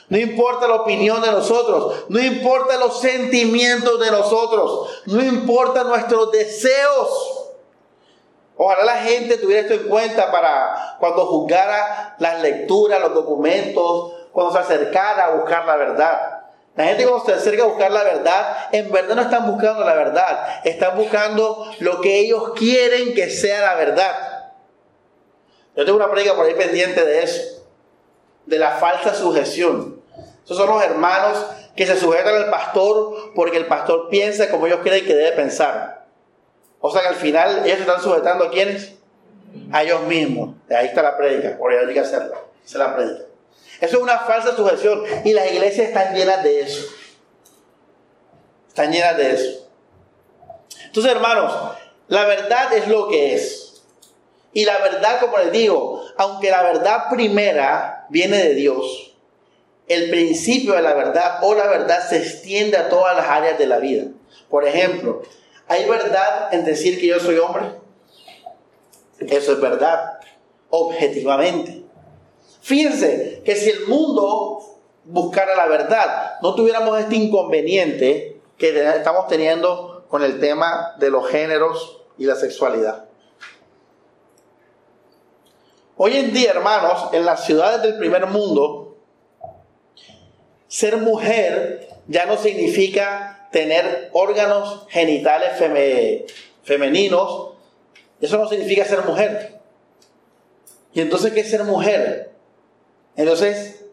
No 0.10 0.18
importa 0.18 0.68
la 0.68 0.75
opinión 0.75 1.22
de 1.22 1.32
nosotros. 1.32 2.06
No 2.10 2.20
importa 2.20 2.77
los 2.77 3.00
sentimientos 3.00 4.00
de 4.00 4.12
nosotros. 4.12 5.01
No 5.06 5.24
importa 5.24 5.86
nuestros 5.86 6.32
deseos. 6.32 7.46
Ojalá 8.58 8.86
la 8.86 8.98
gente 8.98 9.38
tuviera 9.38 9.62
esto 9.62 9.74
en 9.74 9.89
cuenta 9.89 10.32
para 10.32 10.96
cuando 11.00 11.25
juzgara 11.25 12.15
las 12.20 12.42
lecturas, 12.42 13.01
los 13.01 13.13
documentos, 13.13 14.13
cuando 14.36 14.51
se 14.51 14.60
acercara 14.60 15.27
a 15.27 15.30
buscar 15.30 15.65
la 15.65 15.77
verdad. 15.77 16.42
La 16.75 16.84
gente 16.84 17.08
cuando 17.08 17.25
se 17.25 17.32
acerca 17.36 17.63
a 17.63 17.68
buscar 17.68 17.89
la 17.89 18.04
verdad, 18.04 18.68
en 18.74 18.92
verdad 18.92 19.15
no 19.15 19.22
están 19.22 19.50
buscando 19.50 19.86
la 19.86 19.94
verdad, 19.94 20.60
están 20.65 20.98
buscando 20.98 21.72
lo 21.80 22.01
que 22.01 22.20
ellos 22.20 22.51
quieren 22.54 23.13
que 23.13 23.30
sea 23.30 23.62
la 23.62 23.75
verdad. 23.75 24.13
Yo 25.77 25.86
tengo 25.86 25.96
una 25.96 26.12
predica 26.12 26.36
por 26.36 26.46
ahí 26.46 26.54
pendiente 26.54 27.06
de 27.06 27.24
eso, 27.24 27.65
de 28.46 28.60
la 28.60 28.72
falsa 28.72 29.15
sujeción. 29.15 30.01
Esos 30.44 30.58
son 30.58 30.68
los 30.68 30.84
hermanos 30.84 31.46
que 31.77 31.88
se 31.88 31.98
sujetan 31.98 32.36
al 32.36 32.50
pastor 32.50 33.32
porque 33.36 33.56
el 33.56 33.68
pastor 33.68 34.10
piensa 34.10 34.50
como 34.50 34.68
ellos 34.68 34.82
creen 34.84 35.06
que 35.06 35.15
debe 35.15 35.32
pensar. 35.32 36.08
O 36.82 36.92
sea 36.92 37.04
que 37.04 37.08
al 37.08 37.15
final 37.15 37.62
ellos 37.63 37.77
se 37.77 37.84
están 37.84 38.01
sujetando 38.01 38.44
a 38.44 38.51
quiénes? 38.51 38.96
A 39.72 39.84
ellos 39.84 40.01
mismos. 40.01 40.56
De 40.68 40.75
ahí 40.75 40.88
está 40.88 41.01
la 41.01 41.15
predica, 41.15 41.58
por 41.58 41.72
ahí 41.72 41.77
hay 41.77 41.94
que 41.94 42.01
hacerla. 42.01 42.36
Es 42.65 42.74
la 42.74 42.94
predica. 42.94 43.35
Eso 43.82 43.98
es 43.98 44.03
una 44.03 44.20
falsa 44.20 44.55
sujeción 44.55 45.03
y 45.24 45.34
las 45.34 45.51
iglesias 45.51 45.89
están 45.89 46.15
llenas 46.15 46.44
de 46.44 46.62
eso. 46.62 46.86
Están 48.67 48.91
llenas 48.91 49.17
de 49.17 49.32
eso. 49.32 49.70
Entonces, 50.86 51.12
hermanos, 51.12 51.53
la 52.08 52.25
verdad 52.25 52.74
es 52.74 52.88
lo 52.88 53.08
que 53.08 53.36
es. 53.36 53.84
Y 54.53 54.63
la 54.65 54.77
verdad, 54.77 55.20
como 55.20 55.38
les 55.38 55.51
digo, 55.51 56.01
aunque 56.17 56.50
la 56.50 56.63
verdad 56.63 57.10
primera 57.10 58.05
viene 58.10 58.38
de 58.38 58.53
Dios, 58.53 59.13
el 59.88 60.10
principio 60.10 60.74
de 60.74 60.82
la 60.82 60.94
verdad 60.94 61.39
o 61.44 61.53
la 61.53 61.67
verdad 61.67 62.08
se 62.08 62.17
extiende 62.17 62.77
a 62.77 62.89
todas 62.89 63.15
las 63.15 63.27
áreas 63.27 63.58
de 63.58 63.67
la 63.67 63.79
vida. 63.79 64.05
Por 64.50 64.65
ejemplo, 64.65 65.22
¿hay 65.67 65.88
verdad 65.88 66.53
en 66.53 66.65
decir 66.65 67.00
que 67.00 67.08
yo 67.08 67.20
soy 67.20 67.38
hombre? 67.38 67.65
Eso 69.20 69.53
es 69.53 69.62
verdad, 69.62 70.20
objetivamente. 70.70 71.85
Fíjense 72.66 73.44
que 73.46 73.56
si 73.56 73.70
el 73.70 73.86
mundo 73.86 74.60
buscara 75.04 75.56
la 75.56 75.68
verdad, 75.68 76.40
no 76.42 76.56
tuviéramos 76.56 77.00
este 77.00 77.16
inconveniente 77.16 78.42
que 78.58 78.90
estamos 78.90 79.28
teniendo 79.28 80.04
con 80.10 80.24
el 80.24 80.40
tema 80.40 80.96
de 80.98 81.12
los 81.12 81.28
géneros 81.28 82.02
y 82.18 82.26
la 82.26 82.34
sexualidad. 82.34 83.06
Hoy 85.96 86.18
en 86.18 86.34
día, 86.34 86.50
hermanos, 86.50 87.10
en 87.14 87.24
las 87.24 87.46
ciudades 87.46 87.84
del 87.84 88.00
primer 88.00 88.26
mundo, 88.26 88.98
ser 90.68 90.98
mujer 90.98 91.88
ya 92.08 92.26
no 92.26 92.36
significa 92.36 93.48
tener 93.52 94.10
órganos 94.12 94.88
genitales 94.90 95.52
femeninos. 96.64 97.52
Eso 98.20 98.40
no 98.40 98.50
significa 98.50 98.86
ser 98.86 99.06
mujer. 99.06 99.60
¿Y 100.96 101.02
entonces 101.02 101.32
qué 101.32 101.42
es 101.42 101.52
ser 101.52 101.64
mujer? 101.64 102.34
Entonces, 103.16 103.86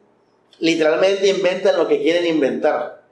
literalmente 0.59 1.29
inventan 1.29 1.77
lo 1.77 1.89
que 1.89 2.01
quieren 2.01 2.27
inventar. 2.27 3.03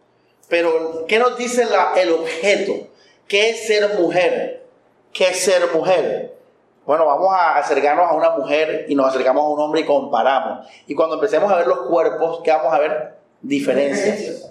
Pero, 0.49 1.07
¿qué 1.07 1.19
nos 1.19 1.37
dice 1.37 1.67
el 1.97 2.13
objeto? 2.13 2.89
¿Qué 3.29 3.51
es 3.51 3.67
ser 3.67 3.99
mujer? 3.99 4.67
¿Qué 5.13 5.29
es 5.29 5.39
ser 5.39 5.63
mujer? 5.73 6.37
Bueno, 6.85 7.07
vamos 7.07 7.33
a 7.33 7.57
acercarnos 7.57 8.11
a 8.11 8.15
una 8.15 8.31
mujer 8.31 8.87
y 8.89 8.95
nos 8.97 9.07
acercamos 9.07 9.45
a 9.45 9.49
un 9.49 9.61
hombre 9.61 9.83
y 9.83 9.85
comparamos. 9.85 10.67
Y 10.89 10.95
cuando 10.95 11.15
empecemos 11.15 11.53
a 11.53 11.57
ver 11.57 11.69
los 11.69 11.83
cuerpos, 11.83 12.41
¿qué 12.43 12.51
vamos 12.51 12.73
a 12.73 12.79
ver? 12.81 13.15
Diferencias. 13.43 14.51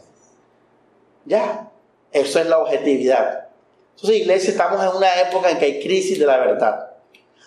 Ya, 1.26 1.70
eso 2.12 2.40
es 2.40 2.46
la 2.48 2.60
objetividad. 2.60 3.48
Entonces, 3.96 4.22
iglesia, 4.22 4.52
estamos 4.52 4.82
en 4.82 4.96
una 4.96 5.20
época 5.20 5.52
en 5.52 5.60
que 5.60 5.66
hay 5.66 5.80
crisis 5.82 6.18
de 6.18 6.26
la 6.26 6.38
verdad. 6.38 6.89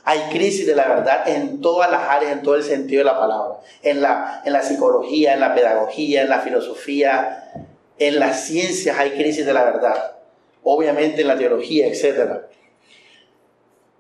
Hay 0.05 0.21
crisis 0.31 0.67
de 0.67 0.75
la 0.75 0.89
verdad 0.89 1.29
en 1.29 1.61
todas 1.61 1.91
las 1.91 2.09
áreas, 2.09 2.33
en 2.33 2.43
todo 2.43 2.57
el 2.57 2.65
sentido 2.65 3.01
de 3.01 3.05
la 3.05 3.19
palabra. 3.19 3.61
En 3.83 4.03
la, 4.03 4.43
en 4.45 4.53
la 4.53 4.63
psicología, 4.63 5.35
en 5.35 5.41
la 5.41 5.55
pedagogía, 5.55 6.23
en 6.23 6.29
la 6.29 6.41
filosofía, 6.41 7.53
en 7.99 8.19
las 8.19 8.45
ciencias 8.45 8.99
hay 8.99 9.13
crisis 9.13 9.47
de 9.47 9.53
la 9.53 9.65
verdad. 9.65 10.17
Obviamente 10.65 11.23
en 11.23 11.29
la 11.29 11.37
teología, 11.37 11.87
etcétera. 11.87 12.49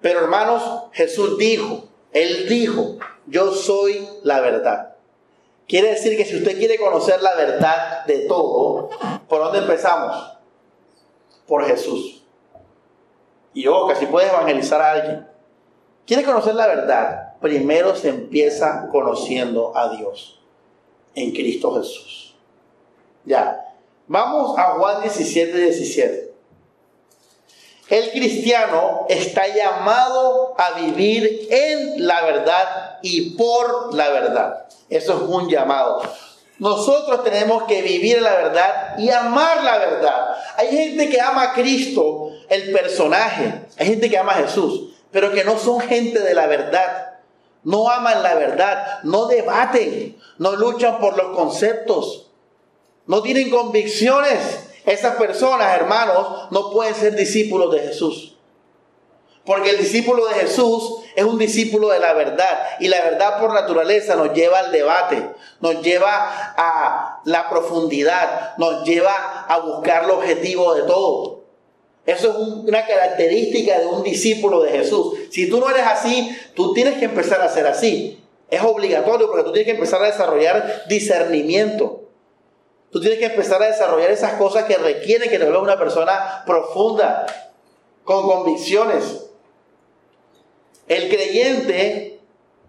Pero 0.00 0.20
hermanos, 0.20 0.84
Jesús 0.92 1.38
dijo, 1.38 1.84
Él 2.12 2.48
dijo, 2.48 2.98
yo 3.26 3.52
soy 3.52 4.08
la 4.24 4.40
verdad. 4.40 4.96
Quiere 5.68 5.90
decir 5.90 6.16
que 6.16 6.24
si 6.24 6.36
usted 6.36 6.58
quiere 6.58 6.76
conocer 6.76 7.22
la 7.22 7.34
verdad 7.34 8.04
de 8.06 8.26
todo, 8.26 8.90
¿por 9.28 9.42
dónde 9.42 9.60
empezamos? 9.60 10.36
Por 11.46 11.64
Jesús. 11.64 12.24
Y 13.54 13.62
yo, 13.62 13.86
casi 13.86 14.06
puedes 14.06 14.30
evangelizar 14.30 14.82
a 14.82 14.92
alguien. 14.92 15.31
¿Quieres 16.06 16.26
conocer 16.26 16.54
la 16.54 16.66
verdad? 16.66 17.34
Primero 17.40 17.94
se 17.96 18.08
empieza 18.08 18.88
conociendo 18.90 19.76
a 19.76 19.96
Dios 19.96 20.40
en 21.14 21.32
Cristo 21.32 21.74
Jesús. 21.74 22.34
Ya. 23.24 23.74
Vamos 24.06 24.58
a 24.58 24.72
Juan 24.72 25.02
17, 25.02 25.56
17. 25.56 26.32
El 27.88 28.10
cristiano 28.10 29.06
está 29.08 29.46
llamado 29.48 30.54
a 30.58 30.80
vivir 30.80 31.46
en 31.50 32.06
la 32.06 32.22
verdad 32.22 32.98
y 33.02 33.30
por 33.36 33.94
la 33.94 34.08
verdad. 34.08 34.66
Eso 34.88 35.14
es 35.14 35.22
un 35.22 35.48
llamado. 35.48 36.02
Nosotros 36.58 37.24
tenemos 37.24 37.64
que 37.64 37.82
vivir 37.82 38.22
la 38.22 38.34
verdad 38.34 38.98
y 38.98 39.10
amar 39.10 39.62
la 39.64 39.78
verdad. 39.78 40.36
Hay 40.56 40.68
gente 40.68 41.08
que 41.08 41.20
ama 41.20 41.42
a 41.42 41.52
Cristo, 41.52 42.30
el 42.48 42.72
personaje. 42.72 43.62
Hay 43.78 43.86
gente 43.86 44.08
que 44.08 44.16
ama 44.16 44.32
a 44.32 44.42
Jesús, 44.42 44.90
pero 45.12 45.32
que 45.32 45.44
no 45.44 45.58
son 45.58 45.80
gente 45.80 46.18
de 46.18 46.34
la 46.34 46.46
verdad. 46.46 47.20
No 47.62 47.88
aman 47.88 48.24
la 48.24 48.34
verdad, 48.34 48.98
no 49.04 49.26
debaten, 49.26 50.18
no 50.38 50.56
luchan 50.56 50.98
por 50.98 51.16
los 51.16 51.36
conceptos, 51.36 52.30
no 53.06 53.22
tienen 53.22 53.50
convicciones 53.50 54.72
esas 54.84 55.14
personas, 55.16 55.76
hermanos, 55.76 56.48
no 56.50 56.70
pueden 56.70 56.94
ser 56.94 57.14
discípulos 57.14 57.72
de 57.72 57.80
Jesús. 57.80 58.36
Porque 59.44 59.70
el 59.70 59.78
discípulo 59.78 60.26
de 60.26 60.34
Jesús 60.34 61.00
es 61.16 61.24
un 61.24 61.38
discípulo 61.38 61.88
de 61.88 61.98
la 61.98 62.12
verdad. 62.12 62.66
Y 62.80 62.88
la 62.88 63.00
verdad 63.02 63.40
por 63.40 63.52
naturaleza 63.52 64.14
nos 64.14 64.32
lleva 64.32 64.60
al 64.60 64.72
debate, 64.72 65.30
nos 65.60 65.82
lleva 65.82 66.54
a 66.56 67.20
la 67.24 67.48
profundidad, 67.48 68.56
nos 68.58 68.84
lleva 68.84 69.44
a 69.48 69.58
buscar 69.58 70.04
el 70.04 70.10
objetivo 70.10 70.74
de 70.74 70.82
todo. 70.82 71.31
Eso 72.04 72.30
es 72.30 72.36
una 72.36 72.84
característica 72.86 73.78
de 73.78 73.86
un 73.86 74.02
discípulo 74.02 74.62
de 74.62 74.70
Jesús. 74.70 75.14
Si 75.30 75.48
tú 75.48 75.60
no 75.60 75.70
eres 75.70 75.86
así, 75.86 76.36
tú 76.54 76.72
tienes 76.72 76.98
que 76.98 77.04
empezar 77.04 77.40
a 77.40 77.48
ser 77.48 77.66
así. 77.66 78.20
Es 78.50 78.62
obligatorio 78.62 79.28
porque 79.28 79.44
tú 79.44 79.52
tienes 79.52 79.66
que 79.66 79.76
empezar 79.76 80.02
a 80.02 80.06
desarrollar 80.06 80.82
discernimiento. 80.88 82.02
Tú 82.90 83.00
tienes 83.00 83.18
que 83.18 83.26
empezar 83.26 83.62
a 83.62 83.68
desarrollar 83.68 84.10
esas 84.10 84.34
cosas 84.34 84.64
que 84.64 84.76
requieren 84.76 85.30
que 85.30 85.38
te 85.38 85.44
vuelvas 85.44 85.62
una 85.62 85.78
persona 85.78 86.42
profunda, 86.44 87.24
con 88.04 88.22
convicciones. 88.28 89.26
El 90.88 91.08
creyente 91.08 92.20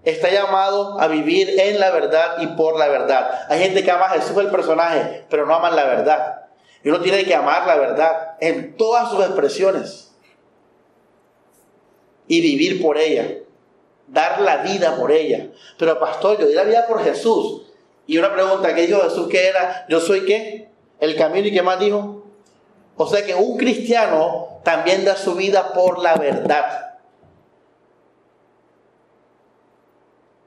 está 0.05 0.29
llamado 0.29 0.99
a 1.01 1.07
vivir 1.07 1.59
en 1.59 1.79
la 1.79 1.91
verdad 1.91 2.37
y 2.39 2.47
por 2.47 2.77
la 2.77 2.87
verdad. 2.87 3.47
Hay 3.49 3.59
gente 3.59 3.83
que 3.83 3.91
ama 3.91 4.05
a 4.05 4.09
Jesús 4.09 4.37
el 4.37 4.49
personaje, 4.49 5.25
pero 5.29 5.45
no 5.45 5.55
aman 5.55 5.75
la 5.75 5.85
verdad. 5.85 6.42
Y 6.83 6.89
uno 6.89 6.99
tiene 6.99 7.23
que 7.23 7.33
amar 7.33 7.65
la 7.65 7.77
verdad 7.77 8.35
en 8.41 8.75
todas 8.75 9.09
sus 9.09 9.19
expresiones 9.21 10.11
y 12.27 12.41
vivir 12.41 12.81
por 12.81 12.97
ella, 12.97 13.39
dar 14.07 14.41
la 14.41 14.57
vida 14.57 14.97
por 14.97 15.11
ella. 15.11 15.49
Pero 15.77 15.99
pastor, 15.99 16.39
yo 16.39 16.47
di 16.47 16.53
la 16.53 16.63
vida 16.63 16.85
por 16.87 17.03
Jesús. 17.03 17.63
Y 18.05 18.17
una 18.17 18.33
pregunta, 18.33 18.75
¿qué 18.75 18.85
dijo 18.85 18.99
Jesús 19.01 19.29
que 19.29 19.47
era? 19.47 19.85
¿Yo 19.87 20.01
soy 20.01 20.25
qué? 20.25 20.69
El 20.99 21.15
camino 21.15 21.47
y 21.47 21.53
qué 21.53 21.61
más 21.61 21.79
dijo. 21.79 22.23
O 22.97 23.07
sea 23.07 23.25
que 23.25 23.33
un 23.33 23.57
cristiano 23.57 24.59
también 24.63 25.05
da 25.05 25.15
su 25.15 25.35
vida 25.35 25.73
por 25.73 25.99
la 25.99 26.15
verdad. 26.15 26.97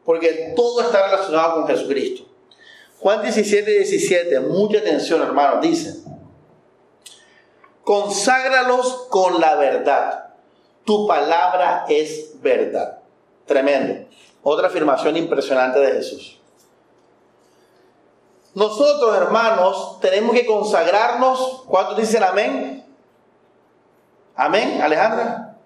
Porque 0.05 0.53
todo 0.55 0.83
está 0.83 1.07
relacionado 1.07 1.55
con 1.55 1.67
Jesucristo. 1.67 2.25
Juan 2.99 3.23
17, 3.23 3.71
17, 3.71 4.41
mucha 4.41 4.79
atención 4.79 5.21
hermanos, 5.21 5.61
dice, 5.61 5.97
conságralos 7.87 9.07
con 9.11 9.41
la 9.41 9.55
verdad. 9.55 10.35
Tu 10.85 11.07
palabra 11.07 11.85
es 11.89 12.33
verdad. 12.43 12.99
Tremendo. 13.47 14.09
Otra 14.43 14.67
afirmación 14.67 15.17
impresionante 15.17 15.79
de 15.79 15.93
Jesús. 15.93 16.41
Nosotros, 18.55 19.17
hermanos, 19.17 20.01
tenemos 20.01 20.35
que 20.35 20.45
consagrarnos. 20.45 21.63
¿Cuántos 21.69 21.97
dicen 21.97 22.25
amén? 22.25 22.85
Amén, 24.35 24.83
Alejandra. 24.83 25.57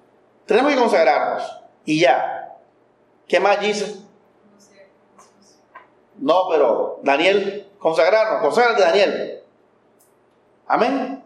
Tenemos 0.44 0.74
que 0.74 0.78
consagrarnos. 0.78 1.42
Y 1.86 2.00
ya. 2.00 2.58
¿Qué 3.26 3.40
más 3.40 3.60
dice? 3.60 3.96
No, 6.18 6.48
pero 6.50 7.00
Daniel, 7.02 7.70
consagrarnos, 7.78 8.42
consagrarte 8.42 8.82
Daniel. 8.82 9.42
Amén. 10.66 11.19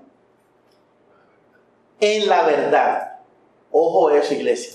En 2.05 2.29
la 2.29 2.43
verdad. 2.43 3.21
Ojo 3.71 4.11
eso, 4.11 4.35
iglesia. 4.35 4.75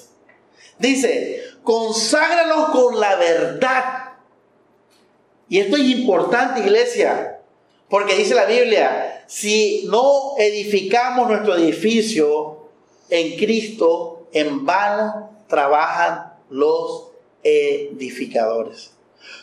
Dice, 0.78 1.44
conságranos 1.64 2.70
con 2.70 3.00
la 3.00 3.16
verdad 3.18 4.10
y 5.50 5.60
esto 5.60 5.78
es 5.78 5.84
importante, 5.84 6.60
iglesia, 6.60 7.42
porque 7.90 8.14
dice 8.14 8.36
la 8.36 8.46
Biblia, 8.46 9.24
si 9.28 9.88
no 9.90 10.36
edificamos 10.38 11.28
nuestro 11.28 11.56
edificio 11.56 12.70
en 13.10 13.36
Cristo, 13.36 14.28
en 14.32 14.64
vano 14.64 15.32
trabajan 15.48 16.34
los 16.52 17.08
edificadores. 17.42 18.92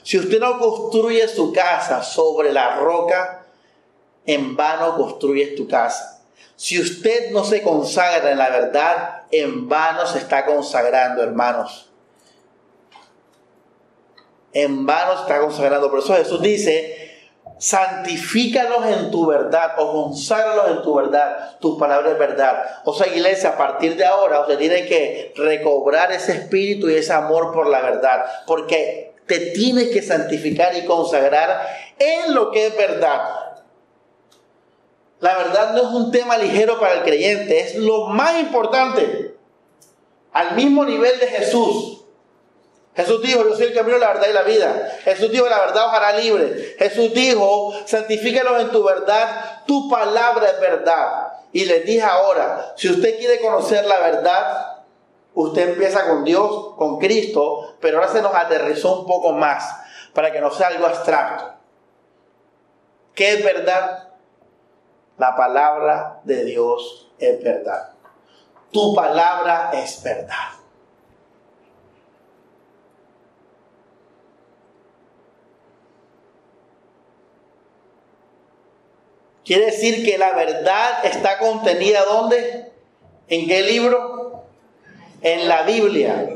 Si 0.05 0.17
usted 0.17 0.39
no 0.39 0.61
construye 0.61 1.27
su 1.27 1.53
casa 1.53 2.05
sobre 2.05 2.53
la 2.53 2.77
roca, 2.77 3.45
en 4.25 4.55
vano 4.55 4.97
construye 4.97 5.57
tu 5.57 5.67
casa. 5.67 6.16
Si 6.57 6.81
usted 6.81 7.31
no 7.31 7.45
se 7.45 7.63
consagra 7.63 8.31
en 8.33 8.39
la 8.39 8.49
verdad, 8.49 9.23
en 9.31 9.69
vano 9.69 10.07
se 10.07 10.19
está 10.19 10.45
consagrando, 10.45 11.23
hermanos 11.23 11.87
en 14.57 14.87
vano 14.87 15.21
está 15.21 15.39
consagrando. 15.41 15.91
Por 15.91 15.99
eso 15.99 16.15
Jesús 16.15 16.41
dice, 16.41 17.11
santifícalos 17.59 18.87
en 18.87 19.11
tu 19.11 19.27
verdad 19.27 19.73
o 19.77 20.05
conságralos 20.05 20.71
en 20.71 20.83
tu 20.83 20.95
verdad. 20.95 21.59
Tu 21.61 21.79
palabra 21.79 22.13
es 22.13 22.19
verdad. 22.19 22.81
O 22.87 22.95
sea, 22.95 23.07
iglesia, 23.07 23.51
a 23.51 23.59
partir 23.59 23.97
de 23.97 24.07
ahora 24.07 24.41
usted 24.41 24.57
tiene 24.57 24.87
que 24.87 25.35
recobrar 25.37 26.11
ese 26.11 26.33
espíritu 26.33 26.89
y 26.89 26.95
ese 26.95 27.13
amor 27.13 27.53
por 27.53 27.69
la 27.69 27.83
verdad. 27.83 28.25
Porque 28.47 29.15
te 29.27 29.51
tienes 29.51 29.89
que 29.89 30.01
santificar 30.01 30.75
y 30.75 30.87
consagrar 30.87 31.61
en 31.99 32.35
lo 32.35 32.51
que 32.51 32.69
es 32.69 32.77
verdad. 32.79 33.21
La 35.21 35.37
verdad 35.37 35.73
no 35.73 35.79
es 35.79 35.95
un 35.95 36.11
tema 36.11 36.37
ligero 36.37 36.79
para 36.79 36.95
el 36.95 37.03
creyente, 37.03 37.61
es 37.61 37.77
lo 37.77 38.07
más 38.07 38.39
importante. 38.39 39.35
Al 40.33 40.55
mismo 40.55 40.85
nivel 40.85 41.19
de 41.19 41.27
Jesús. 41.29 42.05
Jesús 42.95 43.23
dijo, 43.23 43.47
yo 43.47 43.55
soy 43.55 43.67
el 43.67 43.75
camino, 43.75 43.99
la 43.99 44.09
verdad 44.09 44.29
y 44.29 44.33
la 44.33 44.43
vida. 44.43 44.99
Jesús 45.05 45.31
dijo, 45.31 45.47
la 45.49 45.61
verdad 45.61 45.87
os 45.87 45.93
hará 45.93 46.13
libre. 46.19 46.77
Jesús 46.79 47.13
dijo, 47.13 47.75
santifícalos 47.85 48.61
en 48.63 48.71
tu 48.71 48.83
verdad, 48.83 49.63
tu 49.67 49.89
palabra 49.91 50.51
es 50.51 50.61
verdad. 50.61 51.33
Y 51.53 51.67
les 51.67 51.85
dije 51.85 52.03
ahora, 52.03 52.75
si 52.77 52.91
usted 52.91 53.19
quiere 53.19 53.41
conocer 53.41 53.85
la 53.87 53.99
verdad, 53.99 54.83
usted 55.35 55.71
empieza 55.71 56.07
con 56.07 56.25
Dios, 56.25 56.75
con 56.77 56.99
Cristo, 56.99 57.77
pero 57.81 57.99
ahora 57.99 58.11
se 58.11 58.23
nos 58.23 58.35
aterrizó 58.35 59.01
un 59.01 59.07
poco 59.07 59.33
más 59.33 59.65
para 60.15 60.33
que 60.33 60.41
no 60.41 60.51
sea 60.51 60.69
algo 60.69 60.87
abstracto. 60.87 61.53
¿Qué 63.15 63.35
es 63.35 63.45
verdad? 63.45 64.09
La 65.19 65.35
palabra 65.35 66.21
de 66.25 66.45
Dios 66.45 67.09
es 67.19 67.43
verdad. 67.43 67.93
Tu 68.71 68.95
palabra 68.95 69.71
es 69.73 70.03
verdad. 70.03 70.57
Quiere 79.45 79.67
decir 79.67 80.05
que 80.05 80.19
la 80.19 80.33
verdad 80.33 81.05
está 81.05 81.39
contenida 81.39 82.05
¿dónde? 82.05 82.73
¿En 83.29 83.47
qué 83.47 83.63
libro? 83.63 84.43
En 85.23 85.49
la 85.49 85.63
Biblia. 85.63 86.29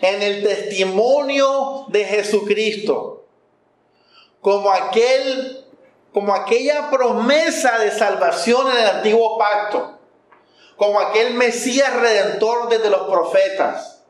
En 0.00 0.22
el 0.22 0.42
testimonio 0.44 1.86
de 1.88 2.04
Jesucristo. 2.04 3.26
Como 4.40 4.70
aquel 4.70 5.65
como 6.16 6.34
aquella 6.34 6.88
promesa 6.88 7.78
de 7.78 7.90
salvación 7.90 8.70
en 8.70 8.78
el 8.78 8.86
antiguo 8.86 9.36
pacto, 9.36 9.98
como 10.78 10.98
aquel 10.98 11.34
Mesías 11.34 11.92
redentor 11.92 12.70
desde 12.70 12.88
los 12.88 13.02
profetas, 13.02 14.02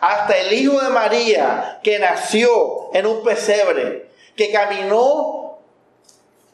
hasta 0.00 0.36
el 0.36 0.52
Hijo 0.52 0.80
de 0.80 0.88
María 0.88 1.78
que 1.84 2.00
nació 2.00 2.92
en 2.92 3.06
un 3.06 3.22
pesebre, 3.22 4.10
que 4.34 4.50
caminó 4.50 5.60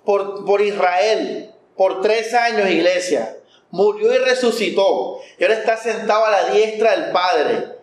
por, 0.04 0.60
Israel 0.60 1.54
por 1.78 2.02
tres 2.02 2.34
años, 2.34 2.68
iglesia. 2.68 3.38
Murió 3.70 4.12
y 4.12 4.18
resucitó. 4.18 5.18
Y 5.38 5.44
ahora 5.44 5.54
está 5.54 5.78
sentado 5.78 6.26
a 6.26 6.30
la 6.30 6.44
diestra 6.50 6.90
del 6.90 7.10
Padre. 7.10 7.78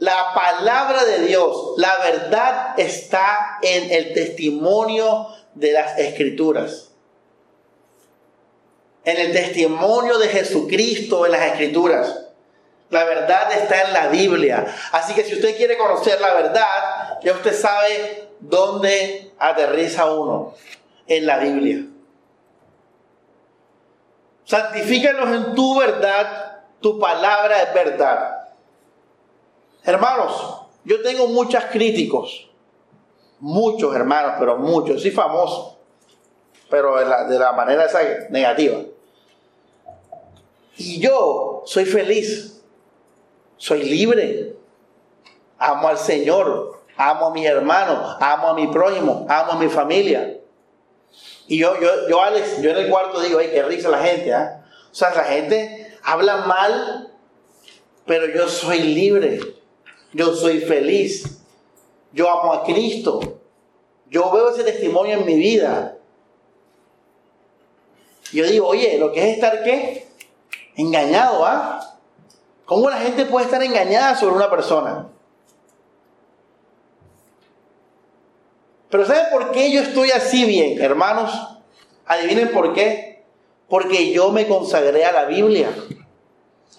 La 0.00 0.32
palabra 0.34 1.04
de 1.04 1.26
Dios, 1.26 1.74
la 1.76 1.98
verdad 1.98 2.80
está 2.80 3.58
en 3.60 3.92
el 3.92 4.14
testimonio 4.14 5.28
de 5.54 5.72
las 5.72 5.98
escrituras. 5.98 6.88
en 9.04 9.16
el 9.18 9.32
testimonio 9.32 10.18
de 10.18 10.28
Jesucristo 10.28 11.24
en 11.24 11.32
las 11.32 11.42
Escrituras. 11.52 12.26
La 12.90 13.04
verdad 13.04 13.52
está 13.52 13.82
en 13.82 13.92
la 13.92 14.08
Biblia. 14.08 14.66
Así 14.92 15.14
que 15.14 15.24
si 15.24 15.34
usted 15.34 15.56
quiere 15.56 15.78
conocer 15.78 16.20
la 16.20 16.34
verdad, 16.34 17.18
ya 17.22 17.32
usted 17.32 17.54
sabe 17.54 18.28
dónde 18.40 19.32
aterriza 19.38 20.12
uno. 20.12 20.54
En 21.06 21.26
la 21.26 21.38
Biblia. 21.38 21.86
Santifícanos 24.44 25.28
en 25.34 25.54
tu 25.54 25.78
verdad, 25.78 26.62
tu 26.80 26.98
palabra 26.98 27.62
es 27.62 27.74
verdad. 27.74 28.39
Hermanos, 29.84 30.60
yo 30.84 31.02
tengo 31.02 31.26
muchos 31.28 31.64
críticos, 31.66 32.50
muchos 33.38 33.94
hermanos, 33.94 34.34
pero 34.38 34.56
muchos, 34.56 35.02
soy 35.02 35.10
famoso, 35.10 35.78
pero 36.68 36.96
de 37.28 37.38
la, 37.38 37.52
manera 37.52 37.86
esa 37.86 38.00
negativa. 38.30 38.78
Y 40.76 41.00
yo 41.00 41.62
soy 41.66 41.84
feliz, 41.84 42.62
soy 43.56 43.84
libre, 43.84 44.54
amo 45.58 45.88
al 45.88 45.98
Señor, 45.98 46.80
amo 46.96 47.26
a 47.26 47.30
mi 47.30 47.46
hermano, 47.46 48.16
amo 48.20 48.48
a 48.48 48.54
mi 48.54 48.66
prójimo, 48.68 49.26
amo 49.28 49.52
a 49.52 49.56
mi 49.56 49.68
familia. 49.68 50.38
Y 51.48 51.58
yo, 51.58 51.78
yo, 51.80 52.08
yo, 52.08 52.22
Alex, 52.22 52.62
yo 52.62 52.70
en 52.70 52.76
el 52.76 52.88
cuarto 52.88 53.20
digo, 53.20 53.38
ay, 53.38 53.50
qué 53.50 53.62
risa 53.62 53.88
la 53.88 53.98
gente, 53.98 54.32
¿ah? 54.32 54.64
O 54.90 54.94
sea, 54.94 55.14
la 55.14 55.24
gente 55.24 55.98
habla 56.02 56.38
mal, 56.38 57.12
pero 58.06 58.26
yo 58.26 58.48
soy 58.48 58.78
libre, 58.80 59.40
yo 60.12 60.34
soy 60.34 60.60
feliz, 60.60 61.42
yo 62.12 62.30
amo 62.30 62.52
a 62.52 62.64
Cristo, 62.64 63.40
yo 64.08 64.30
veo 64.32 64.50
ese 64.50 64.64
testimonio 64.64 65.18
en 65.18 65.26
mi 65.26 65.36
vida. 65.36 65.96
Yo 68.32 68.44
digo, 68.46 68.66
oye, 68.68 68.98
lo 68.98 69.12
que 69.12 69.28
es 69.28 69.34
estar 69.34 69.62
qué? 69.62 70.08
Engañado, 70.76 71.44
¿ah? 71.44 71.98
¿Cómo 72.64 72.88
la 72.88 72.98
gente 72.98 73.26
puede 73.26 73.46
estar 73.46 73.62
engañada 73.62 74.14
sobre 74.14 74.36
una 74.36 74.48
persona? 74.48 75.08
Pero 78.90 79.06
¿saben 79.06 79.26
por 79.32 79.52
qué 79.52 79.70
yo 79.72 79.82
estoy 79.82 80.10
así 80.10 80.44
bien, 80.44 80.80
hermanos? 80.80 81.32
Adivinen 82.06 82.50
por 82.52 82.72
qué. 82.74 83.24
Porque 83.68 84.12
yo 84.12 84.32
me 84.32 84.48
consagré 84.48 85.04
a 85.04 85.12
la 85.12 85.24
Biblia. 85.26 85.72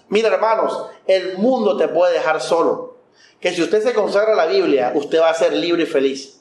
Mira, 0.08 0.28
hermanos, 0.28 0.86
el 1.06 1.38
mundo 1.38 1.78
te 1.78 1.88
puede 1.88 2.12
dejar 2.12 2.42
solo. 2.42 2.91
Que 3.40 3.52
si 3.52 3.62
usted 3.62 3.82
se 3.82 3.94
consagra 3.94 4.32
a 4.32 4.36
la 4.36 4.46
Biblia, 4.46 4.92
usted 4.94 5.20
va 5.20 5.30
a 5.30 5.34
ser 5.34 5.52
libre 5.52 5.82
y 5.82 5.86
feliz. 5.86 6.40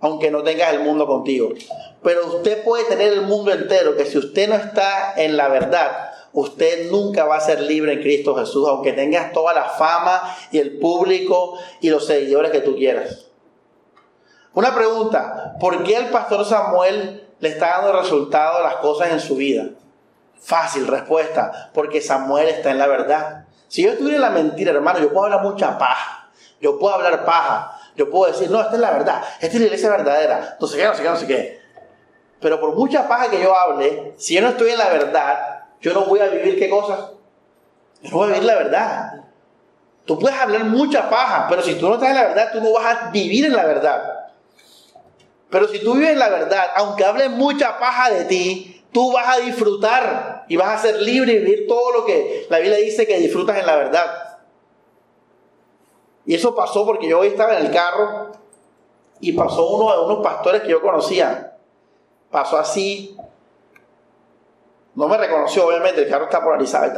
Aunque 0.00 0.30
no 0.30 0.42
tengas 0.42 0.72
el 0.72 0.80
mundo 0.80 1.06
contigo. 1.06 1.50
Pero 2.02 2.26
usted 2.26 2.62
puede 2.62 2.84
tener 2.84 3.12
el 3.12 3.22
mundo 3.22 3.52
entero, 3.52 3.96
que 3.96 4.04
si 4.04 4.18
usted 4.18 4.48
no 4.48 4.54
está 4.54 5.14
en 5.16 5.36
la 5.36 5.48
verdad, 5.48 6.10
usted 6.32 6.90
nunca 6.90 7.24
va 7.24 7.36
a 7.36 7.40
ser 7.40 7.62
libre 7.62 7.94
en 7.94 8.02
Cristo 8.02 8.34
Jesús, 8.36 8.68
aunque 8.68 8.92
tengas 8.92 9.32
toda 9.32 9.54
la 9.54 9.64
fama 9.64 10.36
y 10.52 10.58
el 10.58 10.78
público 10.78 11.58
y 11.80 11.88
los 11.88 12.06
seguidores 12.06 12.52
que 12.52 12.60
tú 12.60 12.76
quieras. 12.76 13.26
Una 14.52 14.74
pregunta, 14.74 15.56
¿por 15.58 15.82
qué 15.82 15.96
el 15.96 16.06
pastor 16.10 16.44
Samuel 16.44 17.26
le 17.40 17.48
está 17.48 17.78
dando 17.78 17.98
resultado 18.00 18.58
a 18.58 18.62
las 18.62 18.76
cosas 18.76 19.10
en 19.12 19.20
su 19.20 19.36
vida? 19.36 19.70
Fácil 20.38 20.86
respuesta, 20.86 21.70
porque 21.72 22.00
Samuel 22.00 22.48
está 22.48 22.70
en 22.70 22.78
la 22.78 22.86
verdad. 22.86 23.45
Si 23.68 23.82
yo 23.82 23.90
estuviera 23.90 24.16
en 24.16 24.22
la 24.22 24.30
mentira, 24.30 24.72
hermano, 24.72 25.00
yo 25.00 25.12
puedo 25.12 25.24
hablar 25.24 25.42
mucha 25.42 25.78
paja, 25.78 26.30
yo 26.60 26.78
puedo 26.78 26.94
hablar 26.94 27.24
paja, 27.24 27.80
yo 27.96 28.10
puedo 28.10 28.32
decir, 28.32 28.50
no, 28.50 28.60
esta 28.60 28.74
es 28.74 28.80
la 28.80 28.90
verdad, 28.92 29.22
esta 29.40 29.46
es 29.46 29.60
la 29.60 29.66
iglesia 29.66 29.90
verdadera, 29.90 30.56
no 30.60 30.66
sé 30.66 30.76
qué, 30.76 30.84
no 30.84 30.94
sé 30.94 31.02
qué, 31.02 31.08
no 31.08 31.16
sé 31.16 31.26
qué. 31.26 31.60
Pero 32.40 32.60
por 32.60 32.74
mucha 32.74 33.08
paja 33.08 33.30
que 33.30 33.42
yo 33.42 33.54
hable, 33.56 34.14
si 34.18 34.34
yo 34.34 34.42
no 34.42 34.48
estoy 34.48 34.70
en 34.70 34.78
la 34.78 34.88
verdad, 34.88 35.64
yo 35.80 35.92
no 35.92 36.04
voy 36.04 36.20
a 36.20 36.28
vivir 36.28 36.58
qué 36.58 36.68
cosas. 36.68 36.98
Yo 38.02 38.10
no 38.10 38.16
voy 38.18 38.28
a 38.28 38.32
vivir 38.34 38.44
la 38.44 38.54
verdad. 38.56 39.12
Tú 40.04 40.18
puedes 40.18 40.38
hablar 40.38 40.64
mucha 40.64 41.10
paja, 41.10 41.46
pero 41.48 41.62
si 41.62 41.74
tú 41.74 41.88
no 41.88 41.94
estás 41.94 42.10
en 42.10 42.16
la 42.16 42.28
verdad, 42.28 42.52
tú 42.52 42.60
no 42.60 42.72
vas 42.72 42.86
a 42.86 43.10
vivir 43.10 43.46
en 43.46 43.56
la 43.56 43.64
verdad. 43.64 44.30
Pero 45.50 45.68
si 45.68 45.78
tú 45.80 45.94
vives 45.94 46.16
la 46.16 46.28
verdad, 46.28 46.66
aunque 46.76 47.04
hable 47.04 47.28
mucha 47.28 47.78
paja 47.78 48.10
de 48.10 48.24
ti, 48.24 48.84
tú 48.92 49.12
vas 49.12 49.36
a 49.36 49.40
disfrutar 49.40 50.35
y 50.48 50.56
vas 50.56 50.78
a 50.78 50.88
ser 50.88 51.02
libre 51.02 51.32
y 51.32 51.38
vivir 51.38 51.66
todo 51.66 51.92
lo 51.92 52.04
que 52.04 52.46
la 52.48 52.58
Biblia 52.58 52.78
dice 52.78 53.06
que 53.06 53.18
disfrutas 53.18 53.58
en 53.58 53.66
la 53.66 53.76
verdad. 53.76 54.38
Y 56.24 56.34
eso 56.34 56.54
pasó 56.54 56.84
porque 56.84 57.08
yo 57.08 57.20
hoy 57.20 57.28
estaba 57.28 57.58
en 57.58 57.66
el 57.66 57.72
carro 57.72 58.32
y 59.20 59.32
pasó 59.32 59.68
uno 59.68 59.92
de 59.92 60.04
unos 60.04 60.22
pastores 60.22 60.62
que 60.62 60.68
yo 60.68 60.82
conocía. 60.82 61.56
Pasó 62.30 62.58
así. 62.58 63.16
No 64.94 65.08
me 65.08 65.16
reconoció, 65.16 65.66
obviamente, 65.66 66.02
el 66.02 66.08
carro 66.08 66.24
está 66.24 66.42
polarizado 66.42 66.92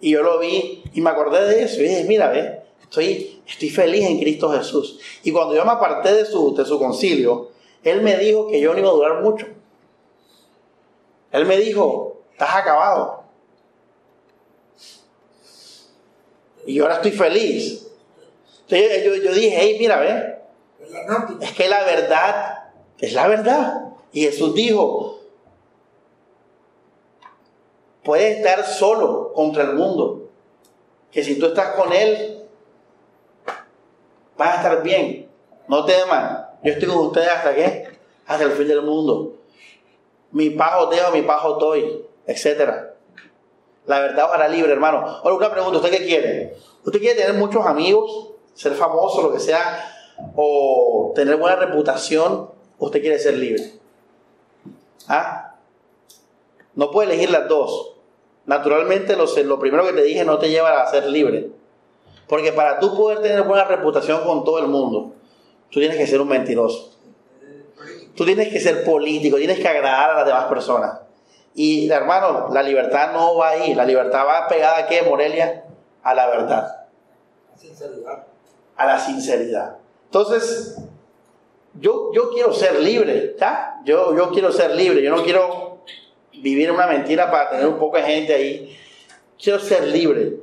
y. 0.00 0.08
Y 0.08 0.10
yo 0.12 0.22
lo 0.22 0.38
vi 0.38 0.84
y 0.92 1.00
me 1.00 1.10
acordé 1.10 1.46
de 1.46 1.62
eso. 1.62 1.80
Y 1.80 1.84
dije, 1.84 2.04
mira, 2.04 2.28
ve, 2.28 2.66
Estoy, 2.88 3.42
estoy 3.46 3.70
feliz 3.70 4.06
en 4.06 4.20
Cristo 4.20 4.50
Jesús. 4.50 5.00
Y 5.24 5.32
cuando 5.32 5.54
yo 5.54 5.64
me 5.64 5.72
aparté 5.72 6.14
de 6.14 6.24
su, 6.24 6.54
de 6.54 6.64
su 6.64 6.78
concilio, 6.78 7.50
Él 7.82 8.00
me 8.02 8.16
dijo 8.16 8.48
que 8.48 8.60
yo 8.60 8.72
no 8.72 8.78
iba 8.78 8.88
a 8.88 8.92
durar 8.92 9.22
mucho. 9.22 9.46
Él 11.32 11.46
me 11.46 11.56
dijo, 11.56 12.15
estás 12.36 12.54
acabado. 12.54 13.24
Y 16.66 16.74
yo 16.74 16.84
ahora 16.84 16.96
estoy 16.96 17.12
feliz. 17.12 17.88
Entonces 18.68 19.04
yo, 19.04 19.14
yo 19.14 19.32
dije, 19.32 19.56
hey, 19.58 19.76
mira, 19.78 19.98
ve. 20.00 20.36
Es 21.40 21.52
que 21.52 21.68
la 21.68 21.82
verdad 21.84 22.56
es 22.98 23.12
la 23.14 23.28
verdad. 23.28 23.92
Y 24.12 24.22
Jesús 24.22 24.54
dijo, 24.54 25.20
puedes 28.04 28.38
estar 28.38 28.64
solo 28.66 29.32
contra 29.32 29.64
el 29.64 29.74
mundo. 29.74 30.28
Que 31.10 31.24
si 31.24 31.38
tú 31.38 31.46
estás 31.46 31.74
con 31.74 31.92
Él, 31.92 32.44
vas 34.36 34.48
a 34.48 34.56
estar 34.56 34.82
bien. 34.82 35.28
No 35.68 35.84
teman. 35.84 36.48
Yo 36.62 36.72
estoy 36.72 36.88
con 36.88 36.98
ustedes 37.06 37.28
hasta 37.28 37.54
qué? 37.54 37.88
Hasta 38.26 38.44
el 38.44 38.52
fin 38.52 38.68
del 38.68 38.82
mundo. 38.82 39.34
Mi 40.32 40.50
pajo 40.50 40.86
dejo, 40.86 41.12
mi 41.12 41.22
pajo 41.22 41.54
doy, 41.54 42.04
etc. 42.26 42.96
La 43.86 44.00
verdad 44.00 44.28
para 44.28 44.48
libre, 44.48 44.72
hermano. 44.72 44.98
Ahora 44.98 45.34
una 45.34 45.50
pregunta, 45.50 45.78
¿usted 45.78 45.90
qué 45.90 46.04
quiere? 46.04 46.56
¿Usted 46.84 47.00
quiere 47.00 47.20
tener 47.20 47.34
muchos 47.34 47.64
amigos, 47.66 48.30
ser 48.54 48.72
famoso, 48.74 49.22
lo 49.22 49.32
que 49.32 49.40
sea, 49.40 49.92
o 50.34 51.12
tener 51.14 51.36
buena 51.36 51.56
reputación? 51.56 52.50
¿Usted 52.78 53.00
quiere 53.00 53.18
ser 53.18 53.34
libre? 53.34 53.72
¿Ah? 55.08 55.54
No 56.74 56.90
puede 56.90 57.12
elegir 57.12 57.30
las 57.30 57.48
dos. 57.48 57.92
Naturalmente, 58.44 59.16
lo, 59.16 59.26
lo 59.44 59.58
primero 59.58 59.84
que 59.86 59.92
te 59.92 60.02
dije 60.02 60.24
no 60.24 60.38
te 60.38 60.50
lleva 60.50 60.82
a 60.82 60.90
ser 60.90 61.06
libre. 61.06 61.50
Porque 62.28 62.52
para 62.52 62.80
tú 62.80 62.96
poder 62.96 63.20
tener 63.20 63.42
buena 63.42 63.64
reputación 63.64 64.24
con 64.24 64.44
todo 64.44 64.58
el 64.58 64.66
mundo, 64.66 65.12
tú 65.70 65.80
tienes 65.80 65.96
que 65.96 66.06
ser 66.06 66.20
un 66.20 66.28
mentiroso. 66.28 66.92
Tú 68.16 68.24
tienes 68.24 68.48
que 68.48 68.60
ser 68.60 68.84
político, 68.84 69.36
tienes 69.36 69.58
que 69.58 69.68
agradar 69.68 70.10
a 70.10 70.16
las 70.18 70.26
demás 70.26 70.46
personas. 70.46 71.05
Y 71.56 71.90
hermano, 71.90 72.48
la 72.52 72.62
libertad 72.62 73.12
no 73.12 73.36
va 73.36 73.48
ahí. 73.48 73.74
La 73.74 73.84
libertad 73.84 74.26
va 74.26 74.46
pegada 74.46 74.78
a 74.78 74.86
qué, 74.86 75.02
Morelia? 75.02 75.64
A 76.02 76.14
la 76.14 76.26
verdad. 76.28 76.86
A 78.76 78.86
la 78.86 78.98
sinceridad. 78.98 79.78
Entonces, 80.04 80.76
yo, 81.74 82.12
yo 82.12 82.30
quiero 82.30 82.52
ser 82.52 82.78
libre, 82.80 83.34
¿ya? 83.40 83.80
Yo, 83.84 84.14
yo 84.14 84.30
quiero 84.30 84.52
ser 84.52 84.74
libre. 84.74 85.02
Yo 85.02 85.10
no 85.16 85.24
quiero 85.24 85.78
vivir 86.34 86.70
una 86.70 86.86
mentira 86.86 87.30
para 87.30 87.48
tener 87.48 87.66
un 87.66 87.78
poco 87.78 87.96
de 87.96 88.02
gente 88.02 88.34
ahí. 88.34 88.78
Quiero 89.42 89.58
ser 89.58 89.84
libre. 89.88 90.34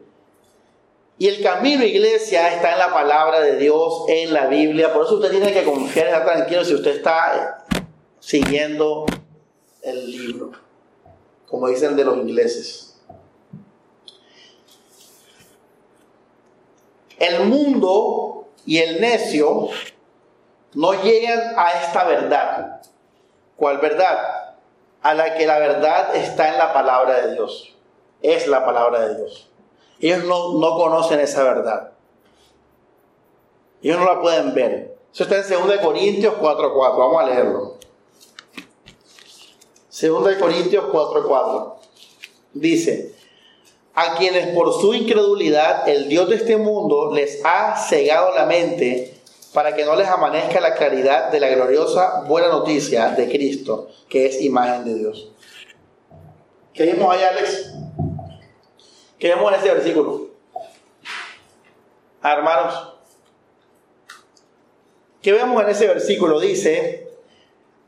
Y 1.20 1.28
el 1.28 1.44
camino, 1.44 1.84
iglesia, 1.84 2.52
está 2.56 2.74
en 2.74 2.80
la 2.80 2.92
palabra 2.92 3.40
de 3.40 3.58
Dios, 3.58 4.06
en 4.08 4.34
la 4.34 4.48
Biblia. 4.48 4.92
Por 4.92 5.06
eso 5.06 5.16
usted 5.16 5.30
tiene 5.30 5.54
que 5.54 5.64
confiar 5.64 6.08
estar 6.08 6.26
tranquilo 6.26 6.66
si 6.66 6.74
usted 6.74 6.96
está 6.98 7.64
siguiendo 8.20 9.06
el 9.84 10.10
libro, 10.10 10.52
como 11.54 11.68
dicen 11.68 11.96
de 11.96 12.04
los 12.04 12.18
ingleses. 12.18 12.96
El 17.20 17.46
mundo 17.46 18.48
y 18.66 18.80
el 18.80 19.00
necio 19.00 19.68
no 20.74 20.94
llegan 21.04 21.54
a 21.56 21.70
esta 21.74 22.06
verdad. 22.06 22.82
¿Cuál 23.56 23.78
verdad? 23.78 24.56
A 25.04 25.14
la 25.14 25.36
que 25.36 25.46
la 25.46 25.60
verdad 25.60 26.16
está 26.16 26.54
en 26.54 26.58
la 26.58 26.74
palabra 26.74 27.22
de 27.22 27.34
Dios. 27.34 27.76
Es 28.24 28.48
la 28.48 28.66
palabra 28.66 29.08
de 29.08 29.18
Dios. 29.18 29.52
Ellos 30.00 30.24
no, 30.24 30.76
conocen 30.76 31.20
esa 31.20 31.44
verdad. 31.44 31.92
Ellos 33.84 34.00
no 34.00 34.06
la 34.06 34.20
pueden 34.20 34.56
ver. 34.56 34.98
Eso 35.14 35.26
está 35.26 35.36
en 35.36 35.68
2 35.68 35.78
Corintios 35.84 36.34
4.4. 36.34 36.98
Vamos 36.98 37.22
a 37.22 37.28
leerlo. 37.28 37.76
2 40.02 40.36
Corintios 40.38 40.86
4.4. 40.86 41.74
Dice, 42.54 43.14
a 43.94 44.16
quienes 44.16 44.48
por 44.56 44.74
su 44.74 44.96
incredulidad 44.96 45.88
el 45.88 46.10
Dios 46.10 46.30
de 46.30 46.38
este 46.38 46.58
mundo 46.58 47.14
les 47.14 47.46
ha 47.46 47.78
cegado 47.78 48.34
la 48.34 48.48
mente 48.48 49.14
para 49.54 49.76
que 49.76 49.86
no 49.86 49.96
les 49.96 50.08
amanezca 50.08 50.60
la 50.60 50.74
claridad 50.74 51.32
de 51.32 51.40
la 51.40 51.50
gloriosa 51.50 52.24
buena 52.28 52.48
noticia 52.48 53.10
de 53.10 53.30
Cristo, 53.30 53.88
que 54.10 54.26
es 54.26 54.42
imagen 54.42 54.84
de 54.84 54.96
Dios. 54.96 55.30
¿Qué 56.74 56.86
vimos 56.86 57.14
ahí, 57.14 57.24
Alex? 57.24 57.76
¿Qué 59.20 59.28
vemos 59.28 59.52
en 59.52 59.60
este 59.60 59.74
versículo? 59.74 60.30
Hermanos, 62.24 62.96
¿qué 65.22 65.34
vemos 65.34 65.62
en 65.62 65.70
ese 65.70 65.86
versículo? 65.86 66.40
Dice, 66.40 67.03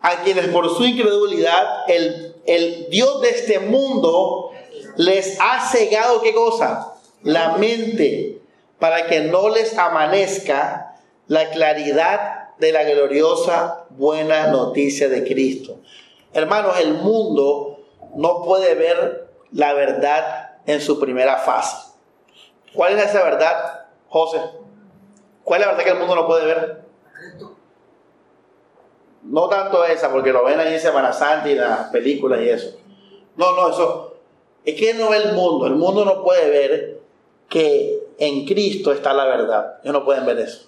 a 0.05 0.21
quienes 0.21 0.49
por 0.49 0.69
su 0.69 0.85
incredulidad 0.85 1.83
el, 1.87 2.35
el 2.45 2.87
Dios 2.91 3.21
de 3.21 3.29
este 3.29 3.59
mundo 3.59 4.51
les 4.97 5.39
ha 5.41 5.67
cegado 5.67 6.21
qué 6.21 6.31
cosa? 6.31 6.93
La 7.23 7.57
mente, 7.57 8.39
para 8.77 9.07
que 9.07 9.21
no 9.21 9.49
les 9.49 9.75
amanezca 9.79 10.95
la 11.25 11.49
claridad 11.49 12.49
de 12.59 12.71
la 12.71 12.83
gloriosa 12.83 13.85
buena 13.89 14.47
noticia 14.47 15.09
de 15.09 15.23
Cristo. 15.23 15.79
Hermanos, 16.33 16.79
el 16.79 16.93
mundo 16.93 17.79
no 18.13 18.43
puede 18.43 18.75
ver 18.75 19.27
la 19.51 19.73
verdad 19.73 20.51
en 20.67 20.81
su 20.81 20.99
primera 20.99 21.37
fase. 21.37 21.93
¿Cuál 22.75 22.99
es 22.99 23.05
esa 23.05 23.23
verdad, 23.23 23.87
José? 24.07 24.39
¿Cuál 25.43 25.61
es 25.61 25.65
la 25.65 25.73
verdad 25.73 25.83
que 25.83 25.91
el 25.93 25.99
mundo 25.99 26.15
no 26.15 26.27
puede 26.27 26.45
ver? 26.45 26.85
No 29.25 29.49
tanto 29.49 29.83
esa, 29.85 30.11
porque 30.11 30.31
lo 30.31 30.43
ven 30.43 30.59
ahí 30.59 30.73
en 30.73 30.79
Semana 30.79 31.11
Santa 31.11 31.49
y 31.49 31.55
las 31.55 31.89
películas 31.89 32.41
y 32.41 32.49
eso. 32.49 32.77
No, 33.35 33.55
no, 33.55 33.69
eso. 33.69 34.15
Es 34.63 34.75
que 34.75 34.93
no 34.93 35.09
ve 35.09 35.17
el 35.17 35.33
mundo. 35.33 35.67
El 35.67 35.75
mundo 35.75 36.05
no 36.05 36.23
puede 36.23 36.49
ver 36.49 36.99
que 37.49 37.99
en 38.17 38.45
Cristo 38.45 38.91
está 38.91 39.13
la 39.13 39.25
verdad. 39.25 39.79
Ellos 39.83 39.93
no 39.93 40.05
pueden 40.05 40.25
ver 40.25 40.39
eso. 40.39 40.67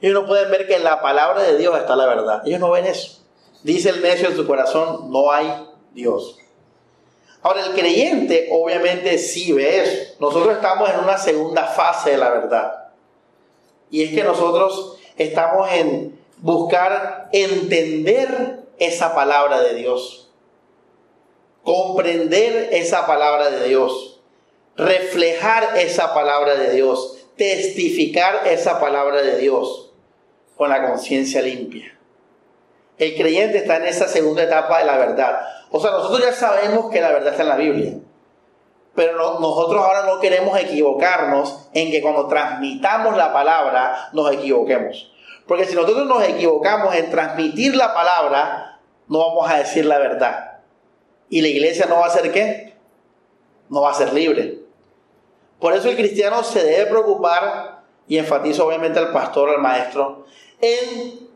Ellos 0.00 0.20
no 0.20 0.26
pueden 0.26 0.50
ver 0.50 0.66
que 0.66 0.76
en 0.76 0.84
la 0.84 1.00
palabra 1.00 1.42
de 1.42 1.56
Dios 1.56 1.76
está 1.78 1.96
la 1.96 2.06
verdad. 2.06 2.42
Ellos 2.46 2.60
no 2.60 2.70
ven 2.70 2.86
eso. 2.86 3.20
Dice 3.62 3.90
el 3.90 4.02
necio 4.02 4.28
en 4.28 4.36
su 4.36 4.46
corazón, 4.46 5.10
no 5.10 5.32
hay 5.32 5.52
Dios. 5.92 6.38
Ahora, 7.42 7.64
el 7.64 7.72
creyente 7.72 8.48
obviamente 8.52 9.18
sí 9.18 9.52
ve 9.52 9.80
eso. 9.80 10.14
Nosotros 10.20 10.54
estamos 10.54 10.90
en 10.90 11.00
una 11.00 11.18
segunda 11.18 11.64
fase 11.64 12.10
de 12.10 12.18
la 12.18 12.30
verdad. 12.30 12.86
Y 13.90 14.02
es 14.02 14.10
que 14.10 14.24
nosotros 14.24 14.98
estamos 15.16 15.70
en 15.72 16.18
buscar 16.38 17.28
entender 17.32 18.60
esa 18.78 19.14
palabra 19.14 19.60
de 19.60 19.74
Dios. 19.74 20.30
Comprender 21.62 22.68
esa 22.72 23.06
palabra 23.06 23.50
de 23.50 23.68
Dios. 23.68 24.20
Reflejar 24.76 25.76
esa 25.78 26.14
palabra 26.14 26.54
de 26.56 26.70
Dios. 26.70 27.26
Testificar 27.36 28.46
esa 28.46 28.80
palabra 28.80 29.22
de 29.22 29.38
Dios 29.38 29.92
con 30.56 30.70
la 30.70 30.86
conciencia 30.86 31.42
limpia. 31.42 31.98
El 32.98 33.14
creyente 33.14 33.58
está 33.58 33.76
en 33.76 33.84
esa 33.84 34.08
segunda 34.08 34.42
etapa 34.42 34.78
de 34.78 34.86
la 34.86 34.96
verdad. 34.96 35.40
O 35.70 35.80
sea, 35.80 35.90
nosotros 35.90 36.24
ya 36.24 36.32
sabemos 36.32 36.90
que 36.90 37.00
la 37.00 37.10
verdad 37.10 37.32
está 37.32 37.42
en 37.42 37.48
la 37.48 37.56
Biblia. 37.56 37.92
Pero 38.94 39.38
nosotros 39.38 39.84
ahora 39.84 40.06
no 40.06 40.18
queremos 40.18 40.58
equivocarnos 40.58 41.68
en 41.74 41.90
que 41.90 42.00
cuando 42.00 42.26
transmitamos 42.28 43.14
la 43.16 43.32
palabra 43.32 44.08
nos 44.14 44.32
equivoquemos. 44.32 45.12
Porque 45.46 45.64
si 45.64 45.74
nosotros 45.74 46.06
nos 46.06 46.22
equivocamos 46.24 46.94
en 46.94 47.10
transmitir 47.10 47.76
la 47.76 47.94
palabra, 47.94 48.80
no 49.08 49.18
vamos 49.18 49.48
a 49.50 49.58
decir 49.58 49.86
la 49.86 49.98
verdad. 49.98 50.58
Y 51.28 51.40
la 51.40 51.48
iglesia 51.48 51.86
no 51.86 51.96
va 51.96 52.06
a 52.06 52.10
ser 52.10 52.32
qué? 52.32 52.74
No 53.68 53.82
va 53.82 53.90
a 53.90 53.94
ser 53.94 54.12
libre. 54.12 54.60
Por 55.60 55.74
eso 55.74 55.88
el 55.88 55.96
cristiano 55.96 56.42
se 56.44 56.62
debe 56.62 56.86
preocupar, 56.86 57.82
y 58.08 58.18
enfatizo 58.18 58.66
obviamente 58.66 58.98
al 58.98 59.12
pastor, 59.12 59.50
al 59.50 59.60
maestro, 59.60 60.26
en 60.60 61.28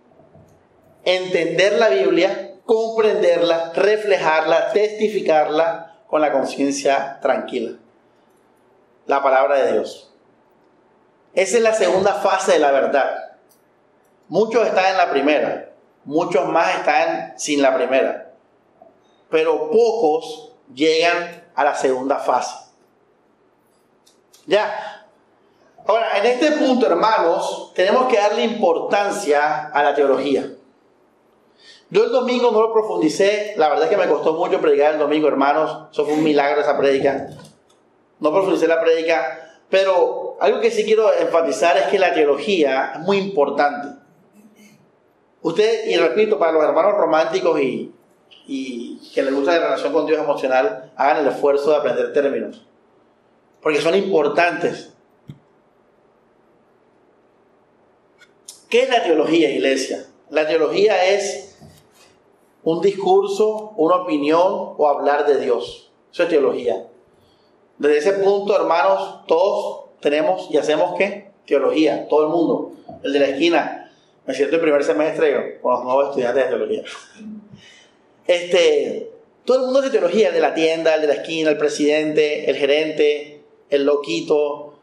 entender 1.05 1.79
la 1.79 1.89
Biblia, 1.89 2.55
comprenderla, 2.65 3.73
reflejarla, 3.75 4.73
testificarla 4.73 6.03
con 6.07 6.21
la 6.21 6.33
conciencia 6.33 7.19
tranquila. 7.21 7.79
La 9.07 9.23
palabra 9.23 9.57
de 9.57 9.73
Dios. 9.73 10.13
Esa 11.35 11.57
es 11.57 11.63
la 11.63 11.75
segunda 11.75 12.15
fase 12.15 12.53
de 12.53 12.59
la 12.59 12.71
verdad. 12.71 13.30
Muchos 14.31 14.65
están 14.65 14.93
en 14.93 14.97
la 14.97 15.11
primera, 15.11 15.73
muchos 16.05 16.47
más 16.47 16.77
están 16.77 17.35
sin 17.37 17.61
la 17.61 17.75
primera, 17.75 18.33
pero 19.29 19.73
pocos 19.73 20.53
llegan 20.73 21.49
a 21.57 21.65
la 21.65 21.75
segunda 21.75 22.19
fase. 22.19 22.55
Ya. 24.47 25.05
Ahora, 25.85 26.17
en 26.19 26.27
este 26.27 26.53
punto, 26.53 26.87
hermanos, 26.87 27.73
tenemos 27.75 28.07
que 28.07 28.19
darle 28.19 28.45
importancia 28.45 29.67
a 29.67 29.83
la 29.83 29.97
teología. 29.97 30.49
Yo 31.91 32.05
el 32.05 32.13
domingo 32.13 32.53
no 32.53 32.61
lo 32.63 32.73
profundicé, 32.73 33.55
la 33.57 33.69
verdad 33.69 33.87
es 33.87 33.91
que 33.91 33.97
me 33.97 34.07
costó 34.07 34.35
mucho 34.35 34.61
predicar 34.61 34.93
el 34.93 35.01
domingo, 35.01 35.27
hermanos, 35.27 35.89
eso 35.91 36.05
fue 36.05 36.15
un 36.15 36.23
milagro 36.23 36.61
esa 36.61 36.79
prédica. 36.79 37.31
No 38.21 38.31
profundicé 38.31 38.69
la 38.69 38.81
prédica, 38.81 39.59
pero 39.69 40.37
algo 40.41 40.61
que 40.61 40.71
sí 40.71 40.85
quiero 40.85 41.13
enfatizar 41.19 41.77
es 41.79 41.89
que 41.89 41.99
la 41.99 42.15
teología 42.15 42.93
es 42.95 43.01
muy 43.01 43.19
importante. 43.19 44.00
Usted, 45.43 45.87
y 45.89 45.97
repito, 45.97 46.39
para 46.39 46.53
los 46.53 46.63
hermanos 46.63 46.95
románticos 46.95 47.61
y, 47.61 47.93
y 48.47 49.01
que 49.15 49.23
les 49.23 49.35
gusta 49.35 49.53
la 49.53 49.67
relación 49.67 49.93
con 49.93 50.07
Dios 50.07 50.23
emocional, 50.23 50.93
hagan 50.97 51.19
el 51.19 51.29
esfuerzo 51.29 51.71
de 51.71 51.77
aprender 51.77 52.13
términos, 52.13 52.67
porque 53.63 53.81
son 53.81 53.95
importantes. 53.95 54.93
¿Qué 58.69 58.83
es 58.83 58.91
la 58.91 59.03
teología, 59.03 59.51
iglesia? 59.51 60.07
La 60.31 60.47
teología 60.47 61.05
es 61.07 61.57
un 62.63 62.81
discurso, 62.81 63.73
una 63.77 63.97
opinión 63.97 64.75
o 64.77 64.89
hablar 64.89 65.27
de 65.27 65.41
Dios. 65.41 65.91
Eso 66.13 66.23
es 66.25 66.29
teología. 66.29 66.87
Desde 67.79 67.99
ese 67.99 68.13
punto, 68.25 68.55
hermanos, 68.55 69.27
todos 69.27 69.87
tenemos 70.01 70.49
y 70.51 70.59
hacemos 70.59 70.97
qué? 70.99 71.31
Teología, 71.47 72.07
todo 72.09 72.25
el 72.25 72.29
mundo. 72.29 72.73
El 73.03 73.13
de 73.13 73.19
la 73.19 73.27
esquina, 73.27 73.90
me 74.27 74.35
siento 74.35 74.57
el 74.57 74.63
primer 74.63 74.85
semestre 74.85 75.59
con 75.61 75.73
los 75.73 75.85
nuevos 75.85 76.09
estudiantes 76.09 76.45
de 76.45 76.49
teología. 76.49 76.83
Este, 78.27 79.11
todo 79.45 79.59
el 79.59 79.65
mundo 79.65 79.81
hace 79.81 79.91
teología, 79.91 80.29
el 80.29 80.35
de 80.35 80.41
la 80.41 80.55
tienda, 80.55 80.95
el 80.95 81.01
de 81.01 81.07
la 81.09 81.15
esquina, 81.15 81.51
el 81.51 81.59
presidente, 81.59 82.49
el 82.49 82.57
gerente, 82.57 83.41
el 83.71 83.85
loquito. 83.85 84.75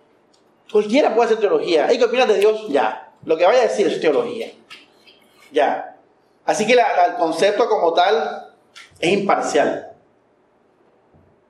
Cualquiera 0.71 1.15
puede 1.15 1.27
hacer 1.27 1.39
teología. 1.39 1.87
¿Qué 1.87 2.03
opinas 2.03 2.27
de 2.27 2.39
Dios? 2.39 2.67
Ya. 2.69 3.13
Lo 3.25 3.37
que 3.37 3.45
vaya 3.45 3.59
a 3.59 3.63
decir 3.63 3.87
es 3.87 4.01
teología. 4.01 4.51
Ya. 5.51 5.97
Así 6.45 6.65
que 6.65 6.73
el 6.73 6.79
concepto 7.17 7.69
como 7.69 7.93
tal 7.93 8.53
es 8.99 9.11
imparcial. 9.11 9.91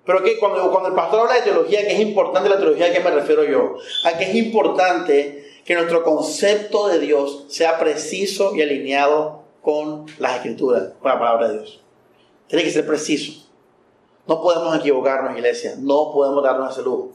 Pero 0.05 0.23
que 0.23 0.39
cuando, 0.39 0.87
el 0.87 0.93
pastor 0.93 1.21
habla 1.21 1.35
de 1.35 1.41
teología, 1.41 1.81
que 1.81 1.93
es 1.93 1.99
importante 1.99 2.49
la 2.49 2.57
teología, 2.57 2.87
¿a 2.87 2.91
qué 2.91 3.01
me 3.01 3.11
refiero 3.11 3.43
yo? 3.43 3.75
A 4.05 4.17
que 4.17 4.23
es 4.23 4.35
importante 4.35 5.46
que 5.67 5.75
nuestro 5.75 6.01
concepto 6.01 6.87
de 6.87 6.99
Dios 6.99 7.43
sea 7.49 7.77
preciso 7.77 8.55
y 8.55 8.61
alineado 8.61 9.41
con 9.61 10.05
las 10.17 10.37
escrituras, 10.37 10.93
con 11.01 11.11
la 11.11 11.19
palabra 11.19 11.49
de 11.49 11.53
Dios. 11.55 11.81
Tiene 12.47 12.63
que 12.63 12.71
ser 12.71 12.87
preciso. 12.87 13.45
No 14.27 14.41
podemos 14.41 14.77
equivocarnos, 14.77 15.35
iglesia. 15.35 15.75
No 15.77 16.13
podemos 16.13 16.41
darnos 16.41 16.71
ese 16.71 16.83
lujo. 16.83 17.11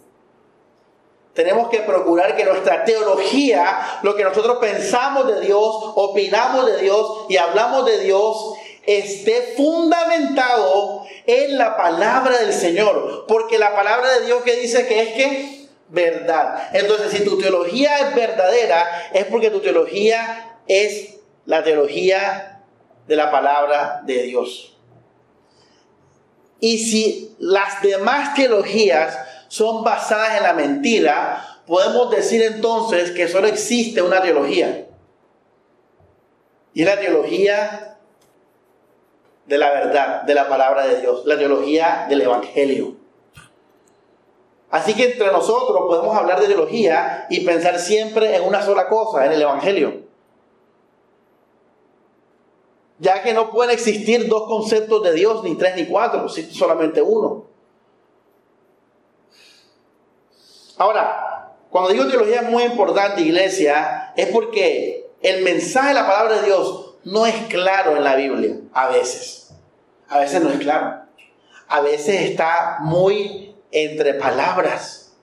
Tenemos 1.32 1.70
que 1.70 1.78
procurar 1.78 2.36
que 2.36 2.44
nuestra 2.44 2.84
teología, 2.84 4.00
lo 4.02 4.14
que 4.14 4.24
nosotros 4.24 4.58
pensamos 4.58 5.26
de 5.28 5.40
Dios, 5.40 5.74
opinamos 5.94 6.66
de 6.66 6.82
Dios 6.82 7.24
y 7.30 7.38
hablamos 7.38 7.86
de 7.86 8.00
Dios, 8.00 8.52
esté 8.84 9.54
fundamentado 9.56 11.04
en 11.26 11.56
la 11.56 11.74
palabra 11.78 12.36
del 12.36 12.52
Señor. 12.52 13.24
Porque 13.26 13.58
la 13.58 13.74
palabra 13.74 14.12
de 14.18 14.26
Dios 14.26 14.42
que 14.42 14.56
dice 14.56 14.86
que 14.86 15.00
es 15.00 15.08
que 15.14 15.61
verdad. 15.92 16.70
Entonces, 16.72 17.12
si 17.12 17.24
tu 17.24 17.38
teología 17.38 17.98
es 18.00 18.14
verdadera, 18.14 19.10
es 19.12 19.26
porque 19.26 19.50
tu 19.50 19.60
teología 19.60 20.56
es 20.66 21.18
la 21.44 21.62
teología 21.62 22.62
de 23.06 23.16
la 23.16 23.30
palabra 23.30 24.00
de 24.04 24.22
Dios. 24.22 24.78
Y 26.60 26.78
si 26.78 27.34
las 27.38 27.82
demás 27.82 28.34
teologías 28.34 29.18
son 29.48 29.84
basadas 29.84 30.38
en 30.38 30.44
la 30.44 30.54
mentira, 30.54 31.60
podemos 31.66 32.10
decir 32.10 32.42
entonces 32.42 33.10
que 33.10 33.28
solo 33.28 33.48
existe 33.48 34.00
una 34.00 34.22
teología. 34.22 34.86
Y 36.72 36.82
es 36.82 36.86
la 36.86 36.98
teología 36.98 37.98
de 39.46 39.58
la 39.58 39.70
verdad, 39.72 40.22
de 40.22 40.34
la 40.34 40.48
palabra 40.48 40.86
de 40.86 41.00
Dios, 41.00 41.26
la 41.26 41.36
teología 41.36 42.06
del 42.08 42.22
Evangelio. 42.22 43.01
Así 44.72 44.94
que 44.94 45.12
entre 45.12 45.30
nosotros 45.30 45.82
podemos 45.86 46.16
hablar 46.16 46.40
de 46.40 46.46
teología 46.46 47.26
y 47.28 47.44
pensar 47.44 47.78
siempre 47.78 48.34
en 48.34 48.42
una 48.42 48.62
sola 48.62 48.88
cosa, 48.88 49.26
en 49.26 49.32
el 49.32 49.42
Evangelio. 49.42 50.00
Ya 52.98 53.22
que 53.22 53.34
no 53.34 53.50
pueden 53.50 53.70
existir 53.70 54.28
dos 54.28 54.44
conceptos 54.48 55.02
de 55.02 55.12
Dios, 55.12 55.44
ni 55.44 55.56
tres 55.56 55.76
ni 55.76 55.84
cuatro, 55.84 56.26
solamente 56.26 57.02
uno. 57.02 57.44
Ahora, 60.78 61.52
cuando 61.68 61.90
digo 61.90 62.08
teología 62.08 62.40
es 62.40 62.48
muy 62.48 62.62
importante, 62.62 63.20
iglesia, 63.20 64.14
es 64.16 64.28
porque 64.28 65.10
el 65.20 65.44
mensaje 65.44 65.88
de 65.88 65.94
la 65.94 66.06
palabra 66.06 66.36
de 66.36 66.46
Dios 66.46 66.94
no 67.04 67.26
es 67.26 67.34
claro 67.48 67.94
en 67.94 68.04
la 68.04 68.16
Biblia, 68.16 68.56
a 68.72 68.88
veces. 68.88 69.50
A 70.08 70.18
veces 70.18 70.40
no 70.42 70.48
es 70.48 70.60
claro. 70.60 71.02
a 71.68 71.80
veces 71.82 72.22
está 72.22 72.78
muy 72.80 73.41
entre 73.72 74.14
palabras. 74.14 75.14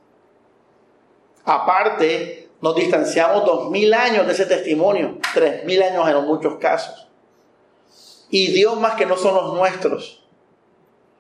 Aparte, 1.46 2.50
nos 2.62 2.76
distanciamos 2.76 3.46
dos 3.46 3.70
mil 3.70 3.94
años 3.94 4.28
de 4.28 4.34
ese 4.34 4.46
testimonio, 4.46 5.18
tres 5.34 5.64
mil 5.64 5.82
años 5.82 6.08
en 6.10 6.26
muchos 6.26 6.58
casos. 6.58 7.08
Idiomas 8.30 8.96
que 8.96 9.06
no 9.06 9.18
son 9.18 9.36
los 9.36 9.54
nuestros. 9.54 10.28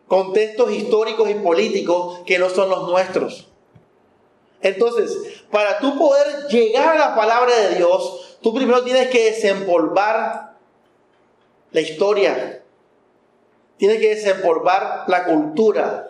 Contextos 0.08 0.72
históricos 0.72 1.30
y 1.30 1.36
políticos 1.36 2.22
que 2.26 2.40
no 2.40 2.50
son 2.50 2.70
los 2.70 2.90
nuestros. 2.90 3.48
Entonces, 4.62 5.44
para 5.52 5.80
tú 5.80 5.98
poder 5.98 6.48
llegar 6.50 6.96
a 6.96 7.00
la 7.00 7.16
palabra 7.16 7.56
de 7.56 7.76
Dios, 7.76 8.38
tú 8.42 8.54
primero 8.54 8.84
tienes 8.84 9.10
que 9.10 9.26
desempolvar 9.26 10.58
la 11.72 11.82
historia, 11.82 12.64
tienes 13.78 14.00
que 14.00 14.16
desempolvar 14.16 15.06
la 15.08 15.26
cultura, 15.26 16.09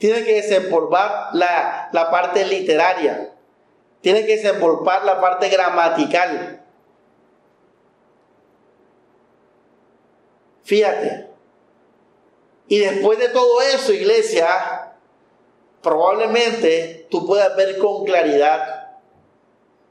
tienes 0.00 0.24
que 0.24 0.36
desempolvar 0.36 1.28
la, 1.34 1.90
la 1.92 2.10
parte 2.10 2.44
literaria, 2.46 3.34
tienes 4.00 4.24
que 4.24 4.36
desempolvar 4.36 5.04
la 5.04 5.20
parte 5.20 5.50
gramatical. 5.50 6.64
Fíjate. 10.64 11.28
Y 12.66 12.78
después 12.78 13.18
de 13.18 13.28
todo 13.28 13.60
eso, 13.60 13.92
iglesia, 13.92 14.94
probablemente 15.82 17.06
tú 17.10 17.26
puedas 17.26 17.54
ver 17.56 17.76
con 17.78 18.04
claridad 18.04 18.96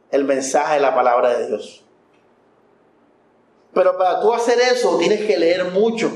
el 0.09 0.23
mensaje 0.23 0.75
de 0.75 0.79
la 0.79 0.95
palabra 0.95 1.37
de 1.37 1.47
Dios. 1.47 1.83
Pero 3.75 3.95
para 3.95 4.21
tú 4.21 4.33
hacer 4.33 4.59
eso 4.59 4.97
tienes 4.97 5.21
que 5.21 5.37
leer 5.37 5.65
mucho. 5.65 6.11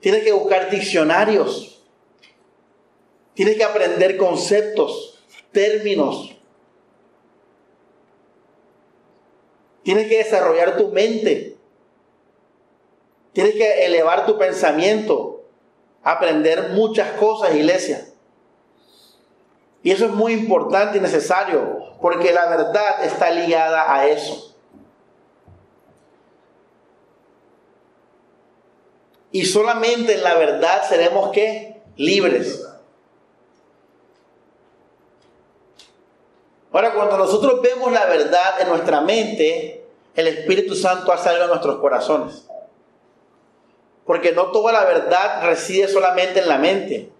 Tienes 0.00 0.22
que 0.22 0.32
buscar 0.32 0.70
diccionarios. 0.70 1.69
Tienes 3.40 3.56
que 3.56 3.64
aprender 3.64 4.18
conceptos, 4.18 5.18
términos. 5.50 6.36
Tienes 9.82 10.08
que 10.08 10.18
desarrollar 10.18 10.76
tu 10.76 10.88
mente. 10.88 11.56
Tienes 13.32 13.54
que 13.54 13.86
elevar 13.86 14.26
tu 14.26 14.36
pensamiento. 14.36 15.46
Aprender 16.02 16.72
muchas 16.74 17.12
cosas, 17.12 17.54
iglesia. 17.54 18.08
Y 19.82 19.92
eso 19.92 20.04
es 20.04 20.12
muy 20.12 20.34
importante 20.34 20.98
y 20.98 21.00
necesario, 21.00 21.94
porque 22.02 22.34
la 22.34 22.46
verdad 22.46 23.04
está 23.04 23.30
ligada 23.30 23.90
a 23.90 24.06
eso. 24.06 24.54
Y 29.32 29.46
solamente 29.46 30.16
en 30.16 30.24
la 30.24 30.34
verdad 30.34 30.86
seremos 30.86 31.30
que 31.30 31.80
libres. 31.96 32.66
Ahora, 36.72 36.94
cuando 36.94 37.16
nosotros 37.16 37.60
vemos 37.62 37.90
la 37.92 38.06
verdad 38.06 38.60
en 38.60 38.68
nuestra 38.68 39.00
mente, 39.00 39.84
el 40.14 40.26
Espíritu 40.28 40.74
Santo 40.74 41.12
hace 41.12 41.28
algo 41.28 41.44
en 41.44 41.50
nuestros 41.50 41.80
corazones. 41.80 42.46
Porque 44.06 44.32
no 44.32 44.46
toda 44.46 44.72
la 44.72 44.84
verdad 44.84 45.44
reside 45.44 45.88
solamente 45.88 46.40
en 46.40 46.48
la 46.48 46.58
mente. 46.58 47.10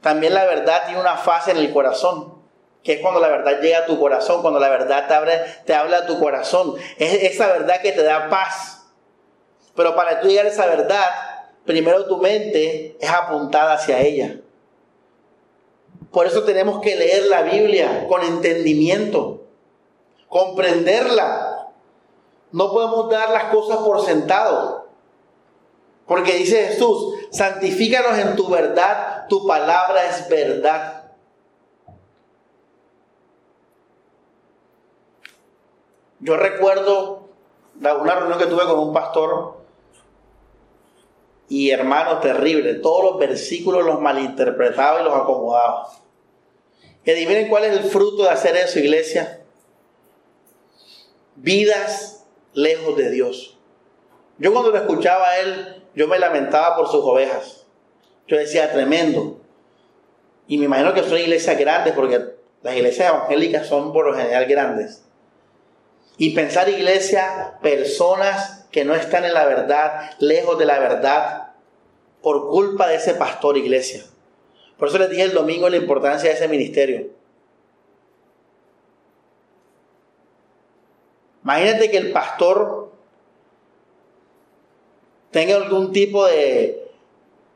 También 0.00 0.34
la 0.34 0.44
verdad 0.44 0.84
tiene 0.86 1.00
una 1.00 1.16
fase 1.16 1.50
en 1.50 1.58
el 1.58 1.72
corazón, 1.72 2.34
que 2.82 2.94
es 2.94 3.00
cuando 3.00 3.20
la 3.20 3.28
verdad 3.28 3.60
llega 3.60 3.78
a 3.78 3.86
tu 3.86 3.98
corazón, 3.98 4.40
cuando 4.40 4.60
la 4.60 4.68
verdad 4.68 5.08
te, 5.08 5.64
te 5.64 5.74
habla 5.74 5.98
a 5.98 6.06
tu 6.06 6.18
corazón. 6.18 6.74
Es 6.98 7.22
esa 7.22 7.48
verdad 7.48 7.80
que 7.82 7.92
te 7.92 8.02
da 8.02 8.28
paz. 8.28 8.86
Pero 9.74 9.94
para 9.94 10.20
tú 10.20 10.28
llegar 10.28 10.46
a 10.46 10.50
esa 10.50 10.66
verdad, 10.66 11.04
primero 11.64 12.06
tu 12.06 12.16
mente 12.18 12.96
es 12.98 13.10
apuntada 13.10 13.74
hacia 13.74 14.00
ella. 14.00 14.36
Por 16.10 16.26
eso 16.26 16.44
tenemos 16.44 16.80
que 16.80 16.96
leer 16.96 17.26
la 17.26 17.42
Biblia 17.42 18.06
con 18.08 18.22
entendimiento, 18.22 19.42
comprenderla. 20.28 21.68
No 22.52 22.72
podemos 22.72 23.10
dar 23.10 23.30
las 23.30 23.44
cosas 23.44 23.78
por 23.78 24.04
sentado. 24.04 24.86
Porque 26.06 26.34
dice 26.34 26.68
Jesús, 26.68 27.14
santifícanos 27.30 28.18
en 28.18 28.36
tu 28.36 28.48
verdad, 28.48 29.26
tu 29.28 29.46
palabra 29.46 30.06
es 30.06 30.28
verdad. 30.28 31.10
Yo 36.20 36.36
recuerdo 36.36 37.28
una 37.78 38.14
reunión 38.14 38.38
que 38.38 38.46
tuve 38.46 38.64
con 38.64 38.78
un 38.78 38.92
pastor 38.92 39.65
y 41.48 41.70
hermano 41.70 42.18
terrible, 42.18 42.74
todos 42.74 43.04
los 43.04 43.18
versículos 43.18 43.84
los 43.84 44.00
malinterpretaba 44.00 45.00
y 45.00 45.04
los 45.04 45.14
acomodaba. 45.14 45.88
Y 47.04 47.10
adivinen 47.10 47.48
cuál 47.48 47.64
es 47.64 47.76
el 47.76 47.84
fruto 47.84 48.24
de 48.24 48.30
hacer 48.30 48.56
eso, 48.56 48.80
iglesia. 48.80 49.42
Vidas 51.36 52.26
lejos 52.52 52.96
de 52.96 53.10
Dios. 53.10 53.58
Yo 54.38 54.52
cuando 54.52 54.70
lo 54.70 54.76
escuchaba 54.76 55.28
a 55.28 55.38
él, 55.38 55.84
yo 55.94 56.08
me 56.08 56.18
lamentaba 56.18 56.76
por 56.76 56.88
sus 56.88 57.04
ovejas. 57.04 57.64
Yo 58.26 58.36
decía, 58.36 58.72
tremendo. 58.72 59.38
Y 60.48 60.58
me 60.58 60.64
imagino 60.64 60.94
que 60.94 61.04
son 61.04 61.18
iglesias 61.18 61.56
grandes, 61.58 61.94
porque 61.94 62.20
las 62.62 62.74
iglesias 62.74 63.08
evangélicas 63.08 63.68
son 63.68 63.92
por 63.92 64.06
lo 64.06 64.14
general 64.14 64.46
grandes. 64.46 65.04
Y 66.18 66.30
pensar 66.30 66.68
iglesia, 66.68 67.58
personas 67.62 68.65
que 68.76 68.84
no 68.84 68.94
están 68.94 69.24
en 69.24 69.32
la 69.32 69.46
verdad, 69.46 70.10
lejos 70.18 70.58
de 70.58 70.66
la 70.66 70.78
verdad, 70.78 71.54
por 72.20 72.50
culpa 72.50 72.86
de 72.86 72.96
ese 72.96 73.14
pastor 73.14 73.56
iglesia. 73.56 74.04
Por 74.76 74.88
eso 74.88 74.98
les 74.98 75.08
dije 75.08 75.22
el 75.22 75.32
domingo 75.32 75.70
la 75.70 75.78
importancia 75.78 76.28
de 76.28 76.36
ese 76.36 76.46
ministerio. 76.46 77.06
Imagínate 81.42 81.90
que 81.90 81.96
el 81.96 82.12
pastor 82.12 82.92
tenga 85.30 85.56
algún 85.56 85.90
tipo 85.92 86.26
de, 86.26 86.90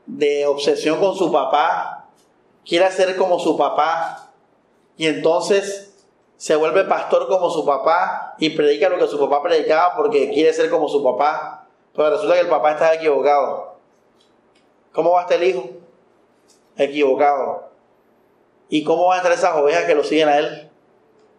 de 0.07 0.47
obsesión 0.47 1.01
con 1.01 1.15
su 1.17 1.31
papá, 1.31 2.09
quiera 2.65 2.91
ser 2.91 3.15
como 3.17 3.39
su 3.39 3.59
papá, 3.59 4.33
y 4.97 5.07
entonces 5.07 5.90
se 6.41 6.57
vuelve 6.57 6.85
pastor 6.85 7.29
como 7.29 7.51
su 7.51 7.67
papá 7.67 8.35
y 8.39 8.49
predica 8.49 8.89
lo 8.89 8.97
que 8.97 9.07
su 9.07 9.21
papá 9.21 9.43
predicaba 9.43 9.95
porque 9.95 10.31
quiere 10.31 10.55
ser 10.55 10.71
como 10.71 10.89
su 10.89 11.05
papá, 11.05 11.67
pero 11.95 12.09
resulta 12.09 12.33
que 12.33 12.41
el 12.41 12.49
papá 12.49 12.73
está 12.73 12.95
equivocado. 12.95 13.75
¿Cómo 14.95 15.11
va 15.11 15.19
a 15.19 15.23
estar 15.25 15.37
el 15.37 15.51
hijo? 15.51 15.69
Equivocado. 16.79 17.69
¿Y 18.71 18.83
cómo 18.85 19.09
van 19.09 19.17
a 19.17 19.19
estar 19.19 19.33
esas 19.33 19.55
ovejas 19.55 19.85
que 19.85 19.95
lo 19.95 20.03
siguen 20.03 20.29
a 20.31 20.39
él? 20.39 20.71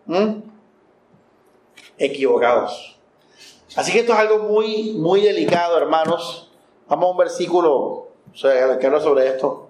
¿Mm? 0.06 0.34
Equivocados. 1.98 3.00
Así 3.76 3.92
que 3.92 4.02
esto 4.02 4.14
es 4.14 4.20
algo 4.20 4.38
muy, 4.38 4.94
muy 4.94 5.22
delicado, 5.22 5.80
hermanos. 5.80 6.52
Vamos 6.88 7.08
a 7.08 7.12
un 7.12 7.18
versículo 7.18 8.10
que 8.40 8.86
habla 8.86 9.00
sobre 9.00 9.30
esto. 9.30 9.68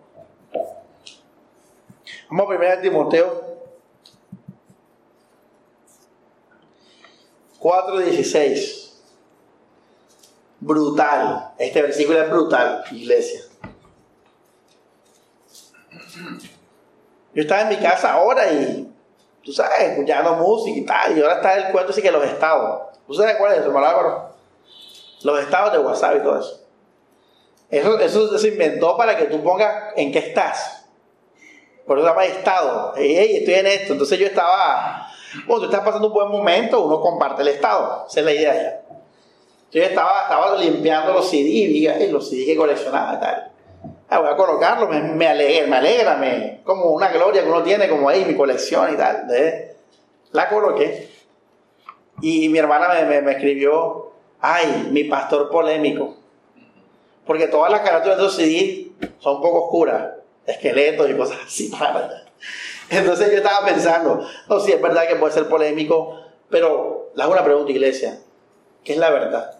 Vamos 2.30 2.52
a 2.52 2.54
1 2.54 2.82
Timoteo 2.82 3.51
4.16. 7.62 8.89
Brutal. 10.60 11.54
Este 11.58 11.82
versículo 11.82 12.21
es 12.21 12.30
brutal, 12.30 12.84
iglesia. 12.91 13.41
Yo 17.34 17.41
estaba 17.41 17.62
en 17.62 17.69
mi 17.69 17.78
casa 17.78 18.13
ahora 18.13 18.52
y, 18.52 18.91
tú 19.43 19.54
sabes, 19.54 19.80
escuchando 19.80 20.34
música 20.36 20.78
y 20.78 20.86
tal, 20.86 21.17
y 21.17 21.21
ahora 21.21 21.36
está 21.36 21.56
el 21.56 21.71
cuento 21.71 21.91
así 21.91 22.02
que 22.02 22.12
los 22.12 22.26
estados. 22.26 22.97
¿Tú 23.07 23.14
sabes 23.14 23.38
cuál 23.38 23.53
es 23.53 23.59
eso, 23.59 23.70
Álvaro? 23.70 24.32
Los 25.24 25.39
estados 25.39 25.72
de 25.72 25.80
WhatsApp 25.80 26.16
y 26.18 26.24
todo 26.24 26.39
eso. 26.39 26.62
Eso, 27.70 27.99
eso 27.99 28.38
se 28.38 28.47
inventó 28.49 28.97
para 28.97 29.16
que 29.16 29.26
tú 29.26 29.41
pongas 29.41 29.93
en 29.95 30.12
qué 30.12 30.20
estás. 30.20 30.86
Por 31.86 31.97
eso 31.97 32.05
se 32.05 32.12
llama 32.12 32.26
estado. 32.26 32.93
Hey, 32.97 33.38
estoy 33.38 33.53
en 33.53 33.68
esto. 33.68 33.93
Entonces 33.93 34.20
yo 34.20 34.26
estaba 34.26 35.11
cuando 35.47 35.67
tú 35.67 35.71
estás 35.71 35.86
pasando 35.86 36.07
un 36.07 36.13
buen 36.13 36.29
momento, 36.29 36.84
uno 36.84 36.99
comparte 36.99 37.41
el 37.41 37.49
estado. 37.49 38.05
Esa 38.07 38.19
es 38.19 38.25
la 38.25 38.34
idea 38.34 38.53
ya. 38.53 38.82
Yo 39.71 39.84
estaba, 39.84 40.23
estaba 40.23 40.57
limpiando 40.57 41.13
los 41.13 41.29
CDs, 41.29 42.11
los 42.11 42.29
CDs 42.29 42.45
que 42.45 42.57
coleccionaba 42.57 43.15
y 43.15 43.19
tal. 43.19 43.51
Ah, 44.09 44.19
voy 44.19 44.29
a 44.29 44.36
colocarlo, 44.36 44.89
me, 44.89 44.99
me, 45.01 45.13
me 45.15 45.75
alegra, 45.77 46.17
me, 46.17 46.59
como 46.65 46.91
una 46.91 47.07
gloria 47.07 47.43
que 47.43 47.49
uno 47.49 47.63
tiene, 47.63 47.88
como 47.88 48.09
ahí 48.09 48.25
mi 48.25 48.36
colección 48.36 48.93
y 48.93 48.97
tal. 48.97 49.25
La 50.34 50.49
coloqué. 50.49 51.09
Y 52.21 52.49
mi 52.49 52.59
hermana 52.59 52.89
me, 53.07 53.21
me, 53.21 53.32
escribió, 53.32 54.11
ay, 54.41 54.89
mi 54.91 55.05
pastor 55.05 55.49
polémico. 55.49 56.17
Porque 57.25 57.47
todas 57.47 57.71
las 57.71 57.82
carátulas 57.82 58.17
de 58.17 58.23
los 58.23 58.36
CDs 58.36 58.88
son 59.19 59.38
un 59.38 59.41
poco 59.41 59.65
oscuras, 59.65 60.09
esqueletos 60.45 61.09
y 61.09 61.13
cosas 61.13 61.38
así. 61.45 61.71
Entonces 62.92 63.32
yo 63.32 63.38
estaba 63.38 63.66
pensando, 63.66 64.22
no, 64.50 64.60
sí, 64.60 64.74
es 64.74 64.82
verdad 64.82 65.08
que 65.08 65.16
puede 65.16 65.34
ser 65.34 65.48
polémico, 65.48 66.20
pero 66.50 67.14
le 67.16 67.26
una 67.26 67.42
pregunta, 67.42 67.72
iglesia. 67.72 68.20
¿Qué 68.84 68.92
es 68.92 69.00
la 69.00 69.10
verdad? 69.10 69.60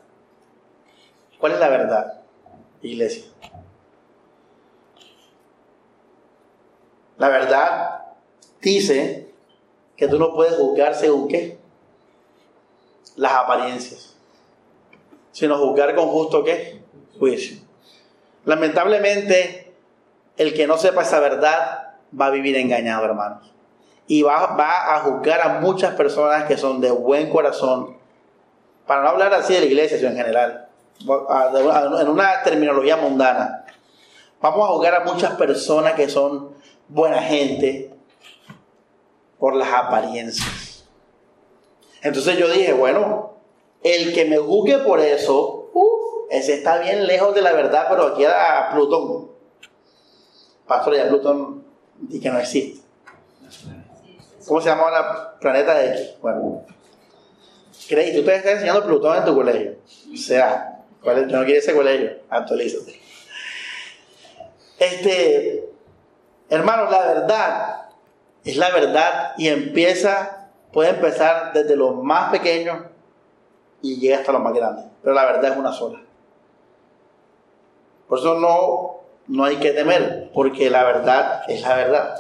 ¿Cuál 1.40 1.54
es 1.54 1.60
la 1.60 1.70
verdad, 1.70 2.22
iglesia? 2.82 3.24
La 7.18 7.30
verdad 7.30 8.02
dice 8.60 9.32
que 9.96 10.10
tú 10.10 10.20
no 10.20 10.34
puedes 10.34 10.56
juzgar 10.56 10.94
según 10.94 11.30
qué? 11.30 11.58
Las 13.16 13.32
apariencias. 13.32 14.18
Sino 15.32 15.58
juzgar 15.58 15.96
con 15.96 16.10
justo 16.10 16.44
qué? 16.44 16.82
Juicio. 17.18 17.60
Lamentablemente, 18.44 19.74
el 20.36 20.54
que 20.54 20.68
no 20.68 20.78
sepa 20.78 21.04
esa 21.04 21.22
verdad 21.22 21.91
va 22.20 22.28
a 22.28 22.30
vivir 22.30 22.56
engañado, 22.58 23.06
hermanos. 23.06 23.54
Y 24.08 24.24
va, 24.24 24.56
va 24.56 24.96
a 24.96 25.00
juzgar 25.02 25.42
a 25.42 25.60
muchas 25.60 25.96
personas 25.96 26.46
que 26.46 26.58
son 26.58 26.82
de 26.82 26.92
buen 26.92 27.30
corazón. 27.30 27.98
Para 28.86 29.04
no 29.04 29.10
hablar 29.10 29.34
así 29.34 29.54
de 29.54 29.62
la 29.62 29.66
iglesia, 29.68 29.98
sino 29.98 30.10
en 30.10 30.18
general. 30.18 30.68
En 31.00 32.10
una 32.10 32.44
terminología 32.44 32.98
mundana. 32.98 33.66
Vamos 34.42 34.68
a 34.68 34.74
juzgar 34.74 34.96
a 34.96 35.04
muchas 35.06 35.36
personas 35.36 35.94
que 35.94 36.10
son 36.10 36.56
buena 36.88 37.22
gente 37.22 37.94
por 39.40 39.56
las 39.56 39.72
apariencias. 39.72 40.86
Entonces 42.02 42.38
yo 42.38 42.50
dije, 42.50 42.74
bueno, 42.74 43.36
el 43.84 44.14
que 44.14 44.26
me 44.26 44.38
juzgue 44.38 44.80
por 44.80 45.00
eso, 45.00 45.70
ese 46.30 46.56
está 46.56 46.80
bien 46.80 47.08
lejos 47.08 47.34
de 47.36 47.42
la 47.42 47.54
verdad, 47.54 47.88
pero 47.90 48.08
aquí 48.08 48.24
era 48.24 48.72
Plutón. 48.74 49.32
Pastor, 50.68 50.96
ya 50.96 51.08
Plutón 51.08 51.61
y 52.10 52.20
que 52.20 52.30
no 52.30 52.40
existe. 52.40 52.82
¿Cómo 54.48 54.62
se 54.62 54.70
llama 54.70 54.84
ahora 54.84 55.40
Planeta 55.40 55.86
X? 55.86 56.16
Bueno, 56.22 56.66
¿crees? 57.88 58.16
Tú 58.16 58.24
te 58.24 58.36
estás 58.36 58.54
enseñando 58.54 58.86
Plutón 58.86 59.18
en 59.18 59.26
tu 59.26 59.36
colegio. 59.36 59.76
O 60.14 60.18
sea, 60.18 60.84
¿cuál 61.02 61.32
no 61.32 61.44
quiere 61.44 61.60
ese 61.60 61.74
colegio, 61.74 62.12
actualízate. 62.30 63.00
Este, 64.80 65.70
hermanos, 66.50 66.92
la 66.92 67.06
verdad 67.06 67.82
es 68.44 68.58
la 68.58 68.72
verdad 68.72 69.34
y 69.38 69.48
empieza, 69.48 70.50
puede 70.74 70.90
empezar 70.90 71.54
desde 71.54 71.76
lo 71.76 71.92
más 71.94 72.32
pequeño 72.32 72.90
y 73.82 74.00
llega 74.00 74.18
hasta 74.18 74.32
lo 74.32 74.40
más 74.40 74.54
grande. 74.54 74.84
Pero 75.04 75.14
la 75.14 75.26
verdad 75.26 75.52
es 75.52 75.58
una 75.58 75.72
sola. 75.72 76.02
Por 78.08 78.20
eso 78.20 78.40
no, 78.40 79.01
no 79.28 79.46
hay 79.46 79.58
que 79.58 79.72
temer, 79.72 80.30
porque 80.34 80.70
la 80.70 80.84
verdad 80.84 81.44
es 81.48 81.62
la 81.62 81.76
verdad. 81.76 82.16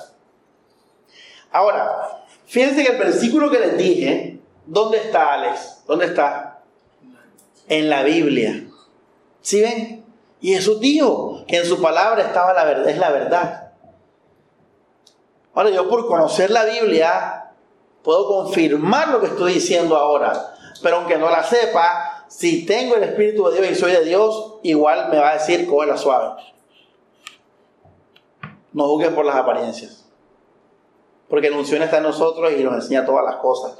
Ahora, 1.52 2.24
fíjense 2.46 2.84
que 2.84 2.92
el 2.92 2.98
versículo 2.98 3.52
que 3.52 3.60
les 3.60 3.78
dije, 3.78 4.40
¿dónde 4.66 4.98
está 4.98 5.34
Alex? 5.34 5.84
¿Dónde 5.88 6.06
está? 6.06 6.62
En 7.68 7.90
la 7.90 8.04
Biblia. 8.04 8.64
¿Sí 9.42 9.62
ven? 9.62 10.06
Y 10.40 10.54
Jesús 10.54 10.80
dijo 10.80 11.44
que 11.48 11.58
en 11.58 11.66
su 11.66 11.82
palabra 11.82 12.24
estaba 12.24 12.54
la 12.54 12.64
verdad, 12.64 12.90
es 12.90 12.98
la 12.98 13.12
verdad. 13.12 13.72
Ahora 15.54 15.70
yo 15.70 15.90
por 15.90 16.08
conocer 16.08 16.50
la 16.50 16.66
Biblia 16.66 17.52
puedo 18.04 18.28
confirmar 18.28 19.10
lo 19.10 19.20
que 19.20 19.28
estoy 19.28 19.54
diciendo 19.54 19.96
ahora, 19.98 20.56
pero 20.82 20.98
aunque 20.98 21.18
no 21.18 21.30
la 21.30 21.44
sepa, 21.44 22.26
si 22.28 22.66
tengo 22.66 22.96
el 22.96 23.04
Espíritu 23.04 23.48
de 23.50 23.60
Dios 23.60 23.72
y 23.72 23.76
soy 23.76 23.92
de 23.92 24.06
Dios, 24.06 24.56
igual 24.64 25.10
me 25.10 25.20
va 25.20 25.32
a 25.32 25.34
decir 25.34 25.70
la 25.70 25.98
suave. 25.98 26.42
No 28.74 28.88
juzguen 28.88 29.16
por 29.16 29.26
las 29.26 29.36
apariencias. 29.36 30.06
Porque 31.30 31.50
la 31.50 31.58
unción 31.58 31.82
está 31.82 31.98
en 31.98 32.04
nosotros 32.04 32.52
y 32.58 32.64
nos 32.64 32.76
enseña 32.76 33.06
todas 33.06 33.26
las 33.26 33.36
cosas. 33.38 33.74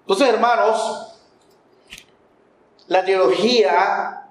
Entonces, 0.00 0.28
hermanos, 0.28 1.12
la 2.88 3.04
teología, 3.04 4.28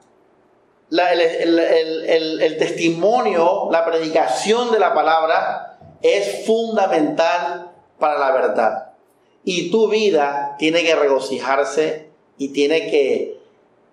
el, 0.91 2.55
testimonio, 2.59 3.69
la 3.71 3.85
predicación 3.85 4.71
de 4.71 4.79
la 4.79 4.93
palabra 4.93 5.79
es 6.01 6.45
fundamental 6.45 7.71
para 7.97 8.19
la 8.19 8.31
verdad. 8.31 8.91
Y 9.43 9.71
tu 9.71 9.87
vida 9.87 10.55
tiene 10.59 10.83
que 10.83 10.95
regocijarse 10.95 12.09
y 12.37 12.49
tiene 12.49 12.91
que 12.91 13.39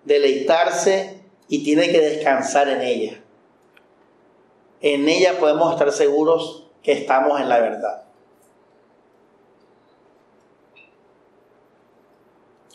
deleitarse 0.03 1.21
y 1.47 1.63
tiene 1.63 1.89
que 1.89 2.01
descansar 2.01 2.69
en 2.69 2.81
ella. 2.81 3.23
En 4.81 5.09
ella 5.09 5.37
podemos 5.39 5.73
estar 5.73 5.91
seguros 5.91 6.67
que 6.81 6.93
estamos 6.93 7.39
en 7.41 7.49
la 7.49 7.59
verdad. 7.59 8.03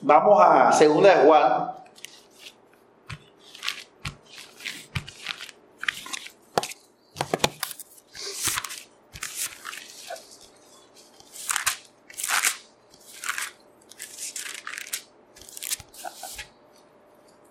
Vamos 0.02 0.38
a 0.38 0.70
segunda 0.72 1.14
de. 1.22 1.74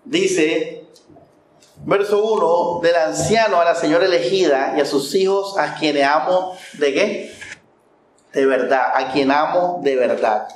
Dice, 0.06 0.73
verso 1.86 2.24
1, 2.24 2.80
del 2.82 2.96
anciano 2.96 3.60
a 3.60 3.66
la 3.66 3.76
señora 3.76 4.06
elegida 4.06 4.74
y 4.78 4.82
a 4.82 4.86
sus 4.86 5.14
hijos 5.16 5.58
a 5.58 5.76
quienes 5.76 6.08
amo, 6.08 6.56
¿de 6.74 6.94
qué? 6.94 7.36
De 8.32 8.46
verdad, 8.46 8.92
a 8.96 9.12
quien 9.12 9.32
amo 9.32 9.80
de 9.84 9.96
verdad. 9.96 10.48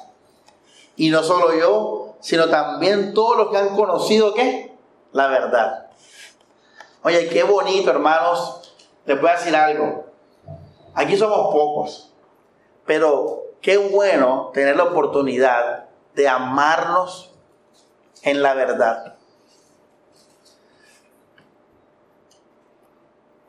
Y 0.96 1.10
no 1.10 1.24
solo 1.24 1.54
yo, 1.54 2.16
sino 2.22 2.50
también 2.50 3.14
todos 3.14 3.38
los 3.38 3.50
que 3.50 3.58
han 3.58 3.76
conocido 3.76 4.34
qué? 4.34 4.76
La 5.12 5.28
verdad. 5.28 5.88
Oye, 7.04 7.28
qué 7.30 7.44
bonito, 7.44 7.92
hermanos. 7.92 8.74
Les 9.06 9.20
voy 9.20 9.30
a 9.30 9.34
decir 9.34 9.56
algo. 9.56 10.06
Aquí 10.96 11.16
somos 11.16 11.54
pocos, 11.54 12.12
pero 12.86 13.44
qué 13.62 13.78
bueno 13.78 14.50
tener 14.54 14.76
la 14.76 14.86
oportunidad 14.86 15.86
de 16.16 16.28
amarnos 16.28 17.32
en 18.24 18.42
la 18.42 18.56
verdad. 18.56 19.17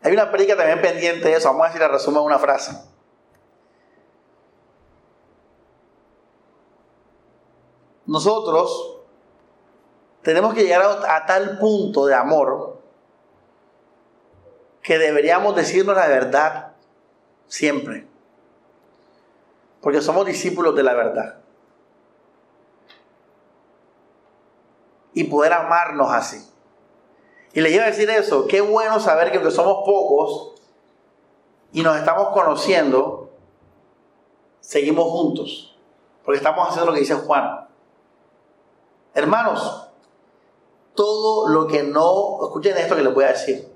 Hay 0.09 0.14
una 0.14 0.30
predica 0.30 0.56
también 0.56 0.80
pendiente 0.80 1.28
de 1.28 1.34
eso. 1.34 1.48
Vamos 1.48 1.64
a 1.64 1.68
decir 1.68 1.80
la 1.80 1.88
resumen 1.88 2.20
en 2.20 2.26
una 2.26 2.38
frase. 2.38 2.72
nosotros 8.09 9.02
tenemos 10.22 10.54
que 10.54 10.64
llegar 10.64 10.82
a, 10.82 11.26
tal 11.26 11.59
punto 11.59 12.06
de 12.06 12.14
amor 12.14 12.80
que 14.82 14.98
deberíamos 14.98 15.54
decirnos 15.54 15.94
la 15.94 16.09
verdad 16.09 16.72
siempre. 17.46 18.09
Porque 19.82 20.00
somos 20.00 20.24
discípulos 20.24 20.74
de 20.74 20.82
la 20.82 20.94
verdad. 20.94 21.36
Y 25.12 25.24
poder 25.24 25.52
amarnos 25.52 26.11
así. 26.11 26.50
Y 27.59 27.61
le 27.61 27.70
iba 27.70 27.82
a 27.82 27.86
decir 27.88 28.09
eso, 28.09 28.46
qué 28.46 28.61
bueno 28.61 29.00
saber 29.00 29.32
que 29.32 29.50
somos 29.50 29.84
pocos 29.84 30.52
y 31.72 31.82
nos 31.82 31.96
estamos 31.96 32.28
conociendo, 32.28 33.30
seguimos 34.61 35.11
juntos. 35.11 35.76
Porque 36.24 36.36
estamos 36.36 36.68
haciendo 36.68 36.86
lo 36.86 36.92
que 36.92 37.00
dice 37.00 37.16
Juan. 37.16 37.66
Hermanos, 39.12 39.88
todo 40.94 41.48
lo 41.48 41.66
que 41.66 41.82
no, 41.82 42.38
escuchen 42.44 42.76
esto 42.76 42.94
que 42.94 43.02
les 43.02 43.12
voy 43.12 43.24
a 43.24 43.32
decir, 43.32 43.68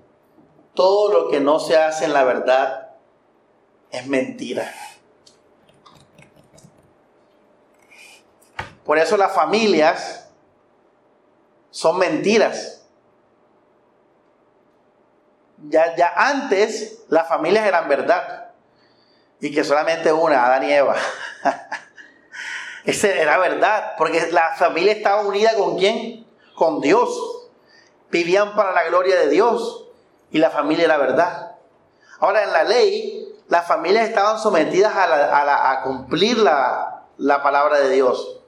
todo 0.75 1.13
lo 1.13 1.29
que 1.29 1.41
no 1.41 1.59
se 1.59 1.77
hace 1.77 2.05
en 2.05 2.13
la 2.13 2.23
verdad 2.23 2.93
es 3.91 4.07
mentira. 4.07 4.73
Por 8.85 8.99
eso 8.99 9.17
las 9.17 9.35
familias 9.35 10.29
son 11.73 11.99
mentiras. 11.99 12.82
Ya, 15.73 15.97
ya 15.97 16.13
antes 16.15 17.03
las 17.09 17.27
familias 17.27 17.67
eran 17.67 17.89
verdad. 17.89 18.51
Y 19.41 19.55
que 19.55 19.65
solamente 19.65 20.13
una, 20.13 20.45
Adán 20.45 20.65
y 20.65 20.73
Eva. 20.73 20.95
Esa 22.85 23.09
era 23.09 23.39
verdad, 23.39 23.95
porque 23.97 24.31
la 24.33 24.55
familia 24.55 24.93
estaba 24.93 25.23
unida 25.23 25.55
con 25.55 25.79
quién? 25.79 26.27
Con 26.55 26.83
Dios. 26.83 27.49
Vivían 28.11 28.55
para 28.55 28.73
la 28.73 28.85
gloria 28.85 29.19
de 29.19 29.31
Dios 29.31 29.89
y 30.31 30.39
la 30.39 30.51
familia 30.51 30.85
era 30.85 30.99
verdad. 30.99 31.53
Ahora 32.21 32.45
en 32.45 32.53
la 32.53 32.65
ley, 32.65 33.35
las 33.49 33.67
familias 33.67 34.07
estaban 34.07 34.39
sometidas 34.39 34.93
a, 34.95 35.81
cumplir 35.85 36.37
la, 36.37 37.05
la, 37.17 37.43
palabra 37.43 37.79
de 37.79 37.89
Dios. 37.89 38.41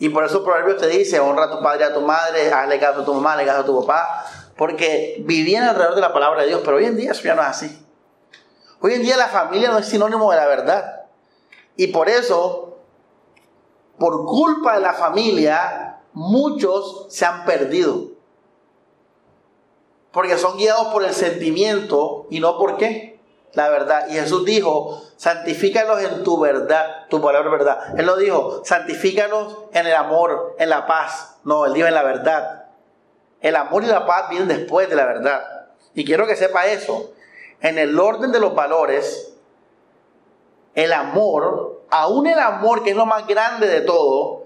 Y 0.00 0.08
por 0.08 0.24
eso 0.24 0.38
el 0.38 0.44
proverbio 0.44 0.76
te 0.76 0.88
dice, 0.88 1.20
honra 1.20 1.44
a 1.44 1.50
tu 1.50 1.62
padre 1.62 1.84
y 1.84 1.88
a 1.90 1.94
tu 1.94 2.00
madre, 2.00 2.52
hazle 2.52 2.80
caso 2.80 3.02
a 3.02 3.04
tu 3.04 3.14
mamá, 3.14 3.34
hazle 3.34 3.46
caso 3.46 3.60
a 3.60 3.64
tu 3.64 3.86
papá, 3.86 4.24
porque 4.60 5.22
vivían 5.24 5.64
alrededor 5.64 5.94
de 5.94 6.02
la 6.02 6.12
palabra 6.12 6.42
de 6.42 6.48
Dios, 6.48 6.60
pero 6.62 6.76
hoy 6.76 6.84
en 6.84 6.94
día 6.94 7.12
eso 7.12 7.22
ya 7.22 7.34
no 7.34 7.40
es 7.40 7.48
así. 7.48 7.86
Hoy 8.82 8.92
en 8.92 9.00
día 9.00 9.16
la 9.16 9.28
familia 9.28 9.70
no 9.70 9.78
es 9.78 9.86
sinónimo 9.86 10.30
de 10.30 10.36
la 10.36 10.46
verdad. 10.46 11.06
Y 11.76 11.86
por 11.86 12.10
eso 12.10 12.76
por 13.96 14.26
culpa 14.26 14.74
de 14.74 14.82
la 14.82 14.92
familia, 14.92 16.00
muchos 16.12 17.06
se 17.08 17.24
han 17.24 17.46
perdido. 17.46 18.08
Porque 20.12 20.36
son 20.36 20.58
guiados 20.58 20.88
por 20.88 21.04
el 21.04 21.14
sentimiento 21.14 22.26
y 22.28 22.40
no 22.40 22.58
por 22.58 22.76
qué. 22.76 23.18
La 23.54 23.70
verdad. 23.70 24.08
Y 24.10 24.12
Jesús 24.12 24.44
dijo, 24.44 25.00
santifícalos 25.16 26.02
en 26.02 26.22
tu 26.22 26.38
verdad, 26.38 27.06
tu 27.08 27.22
palabra 27.22 27.50
verdad. 27.50 27.98
Él 27.98 28.04
lo 28.04 28.18
dijo, 28.18 28.60
santifícalos 28.62 29.56
en 29.72 29.86
el 29.86 29.94
amor, 29.94 30.54
en 30.58 30.68
la 30.68 30.86
paz. 30.86 31.38
No, 31.44 31.64
él 31.64 31.72
dijo 31.72 31.88
en 31.88 31.94
la 31.94 32.02
verdad. 32.02 32.59
El 33.40 33.56
amor 33.56 33.84
y 33.84 33.86
la 33.86 34.06
paz 34.06 34.28
vienen 34.28 34.48
después 34.48 34.88
de 34.88 34.96
la 34.96 35.06
verdad. 35.06 35.42
Y 35.94 36.04
quiero 36.04 36.26
que 36.26 36.36
sepa 36.36 36.66
eso. 36.66 37.12
En 37.60 37.78
el 37.78 37.98
orden 37.98 38.32
de 38.32 38.40
los 38.40 38.54
valores, 38.54 39.34
el 40.74 40.92
amor, 40.92 41.82
aún 41.90 42.26
el 42.26 42.38
amor 42.38 42.82
que 42.82 42.90
es 42.90 42.96
lo 42.96 43.06
más 43.06 43.26
grande 43.26 43.66
de 43.66 43.80
todo, 43.80 44.44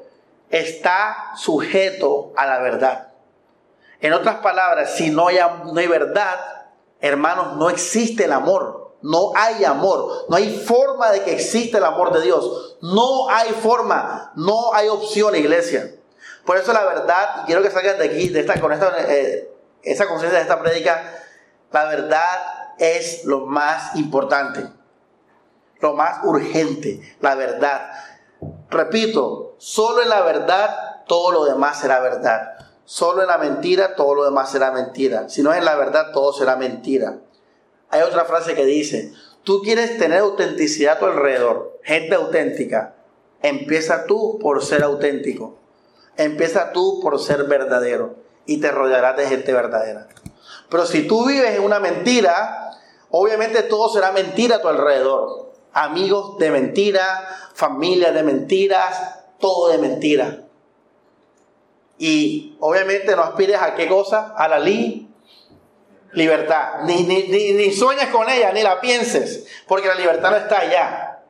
está 0.50 1.32
sujeto 1.36 2.32
a 2.36 2.46
la 2.46 2.58
verdad. 2.60 3.08
En 4.00 4.12
otras 4.12 4.36
palabras, 4.36 4.94
si 4.96 5.10
no 5.10 5.28
hay, 5.28 5.38
no 5.38 5.78
hay 5.78 5.86
verdad, 5.86 6.38
hermanos, 7.00 7.56
no 7.56 7.70
existe 7.70 8.24
el 8.24 8.32
amor. 8.32 8.84
No 9.02 9.32
hay 9.34 9.64
amor. 9.64 10.24
No 10.30 10.36
hay 10.36 10.56
forma 10.56 11.10
de 11.10 11.22
que 11.22 11.32
exista 11.32 11.76
el 11.76 11.84
amor 11.84 12.12
de 12.12 12.22
Dios. 12.22 12.78
No 12.80 13.28
hay 13.28 13.50
forma. 13.50 14.32
No 14.34 14.72
hay 14.72 14.88
opción, 14.88 15.36
iglesia. 15.36 15.94
Por 16.44 16.56
eso 16.58 16.72
la 16.72 16.84
verdad, 16.84 17.42
y 17.42 17.46
quiero 17.46 17.62
que 17.62 17.70
salgan 17.70 17.98
de 17.98 18.04
aquí, 18.04 18.28
de 18.28 18.40
esta, 18.40 18.60
con 18.60 18.72
esta, 18.72 18.94
eh, 18.98 19.50
esa 19.82 20.06
conciencia 20.06 20.38
de 20.38 20.42
esta 20.42 20.60
prédica, 20.60 21.02
la 21.72 21.86
verdad 21.86 22.22
es 22.78 23.24
lo 23.24 23.46
más 23.46 23.96
importante, 23.96 24.68
lo 25.80 25.94
más 25.94 26.24
urgente, 26.24 27.00
la 27.20 27.34
verdad. 27.34 27.90
Repito, 28.70 29.54
solo 29.58 30.02
en 30.02 30.08
la 30.08 30.22
verdad 30.22 31.04
todo 31.06 31.32
lo 31.32 31.44
demás 31.46 31.80
será 31.80 32.00
verdad. 32.00 32.52
Solo 32.84 33.22
en 33.22 33.28
la 33.28 33.38
mentira 33.38 33.94
todo 33.94 34.14
lo 34.14 34.24
demás 34.24 34.50
será 34.50 34.70
mentira. 34.70 35.28
Si 35.28 35.42
no 35.42 35.52
es 35.52 35.58
en 35.58 35.64
la 35.64 35.76
verdad 35.76 36.12
todo 36.12 36.32
será 36.32 36.56
mentira. 36.56 37.18
Hay 37.90 38.02
otra 38.02 38.24
frase 38.24 38.54
que 38.54 38.66
dice, 38.66 39.12
tú 39.42 39.62
quieres 39.62 39.98
tener 39.98 40.18
autenticidad 40.18 40.96
a 40.96 40.98
tu 40.98 41.06
alrededor, 41.06 41.78
gente 41.82 42.14
auténtica. 42.14 42.94
Empieza 43.40 44.06
tú 44.06 44.38
por 44.40 44.64
ser 44.64 44.82
auténtico. 44.82 45.58
Empieza 46.16 46.72
tú 46.72 47.00
por 47.00 47.20
ser 47.20 47.44
verdadero 47.44 48.16
y 48.46 48.60
te 48.60 48.70
rodearás 48.70 49.16
de 49.16 49.26
gente 49.26 49.52
verdadera. 49.52 50.08
Pero 50.68 50.86
si 50.86 51.06
tú 51.06 51.26
vives 51.26 51.56
en 51.56 51.62
una 51.62 51.80
mentira, 51.80 52.70
obviamente 53.10 53.62
todo 53.62 53.88
será 53.88 54.12
mentira 54.12 54.56
a 54.56 54.62
tu 54.62 54.68
alrededor. 54.68 55.52
Amigos 55.72 56.38
de 56.38 56.50
mentira, 56.50 57.28
familia 57.54 58.12
de 58.12 58.22
mentiras, 58.22 59.20
todo 59.38 59.68
de 59.68 59.78
mentira. 59.78 60.40
Y 61.98 62.56
obviamente 62.60 63.14
no 63.14 63.22
aspires 63.22 63.60
a 63.60 63.74
qué 63.74 63.88
cosa? 63.88 64.34
A 64.36 64.48
la 64.48 64.58
libertad. 66.12 66.82
Ni, 66.84 67.02
ni, 67.02 67.24
ni, 67.24 67.52
ni 67.52 67.72
sueñes 67.72 68.08
con 68.08 68.28
ella, 68.28 68.52
ni 68.52 68.62
la 68.62 68.80
pienses, 68.80 69.46
porque 69.66 69.88
la 69.88 69.94
libertad 69.94 70.30
no 70.30 70.36
está 70.36 70.60
allá. 70.60 71.22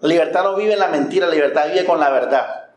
La 0.00 0.08
libertad 0.08 0.44
no 0.44 0.56
vive 0.56 0.72
en 0.74 0.78
la 0.78 0.88
mentira, 0.88 1.26
la 1.26 1.34
libertad 1.34 1.66
vive 1.68 1.84
con 1.84 2.00
la 2.00 2.10
verdad. 2.10 2.69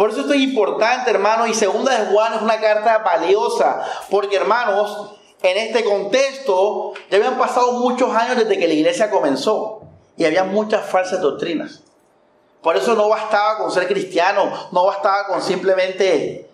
Por 0.00 0.08
eso 0.08 0.20
esto 0.20 0.32
es 0.32 0.40
importante, 0.40 1.10
hermanos, 1.10 1.50
y 1.50 1.52
segunda 1.52 1.92
de 1.92 2.10
Juan 2.10 2.32
es 2.32 2.40
una 2.40 2.58
carta 2.58 2.96
valiosa, 3.00 3.82
porque 4.08 4.36
hermanos, 4.36 5.10
en 5.42 5.58
este 5.58 5.84
contexto 5.84 6.94
ya 7.10 7.18
habían 7.18 7.36
pasado 7.36 7.72
muchos 7.72 8.10
años 8.16 8.38
desde 8.38 8.58
que 8.58 8.66
la 8.66 8.72
iglesia 8.72 9.10
comenzó 9.10 9.82
y 10.16 10.24
había 10.24 10.44
muchas 10.44 10.86
falsas 10.88 11.20
doctrinas. 11.20 11.82
Por 12.62 12.78
eso 12.78 12.94
no 12.94 13.10
bastaba 13.10 13.58
con 13.58 13.70
ser 13.70 13.86
cristiano, 13.88 14.50
no 14.72 14.86
bastaba 14.86 15.26
con 15.26 15.42
simplemente 15.42 16.48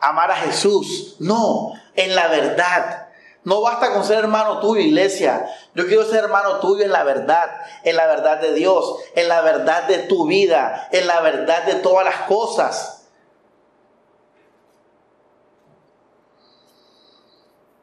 amar 0.00 0.32
a 0.32 0.36
Jesús, 0.36 1.14
no, 1.20 1.74
en 1.94 2.16
la 2.16 2.26
verdad. 2.26 3.07
No 3.44 3.60
basta 3.62 3.92
con 3.92 4.04
ser 4.04 4.18
hermano 4.18 4.60
tuyo, 4.60 4.80
iglesia. 4.80 5.48
Yo 5.74 5.86
quiero 5.86 6.04
ser 6.04 6.24
hermano 6.24 6.58
tuyo 6.60 6.84
en 6.84 6.92
la 6.92 7.04
verdad, 7.04 7.50
en 7.84 7.96
la 7.96 8.06
verdad 8.06 8.40
de 8.40 8.52
Dios, 8.52 8.96
en 9.14 9.28
la 9.28 9.40
verdad 9.40 9.86
de 9.86 9.98
tu 10.00 10.26
vida, 10.26 10.88
en 10.90 11.06
la 11.06 11.20
verdad 11.20 11.64
de 11.64 11.76
todas 11.76 12.04
las 12.04 12.22
cosas. 12.22 13.08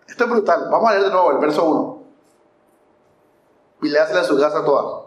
Esto 0.07 0.23
es 0.25 0.29
brutal. 0.29 0.67
Vamos 0.69 0.89
a 0.89 0.93
leer 0.93 1.05
de 1.05 1.11
nuevo 1.11 1.31
el 1.31 1.39
verso 1.39 1.65
1. 1.65 2.03
Y 3.83 3.89
le 3.89 3.99
a 3.99 4.23
su 4.23 4.39
casa 4.39 4.63
toda. 4.63 5.05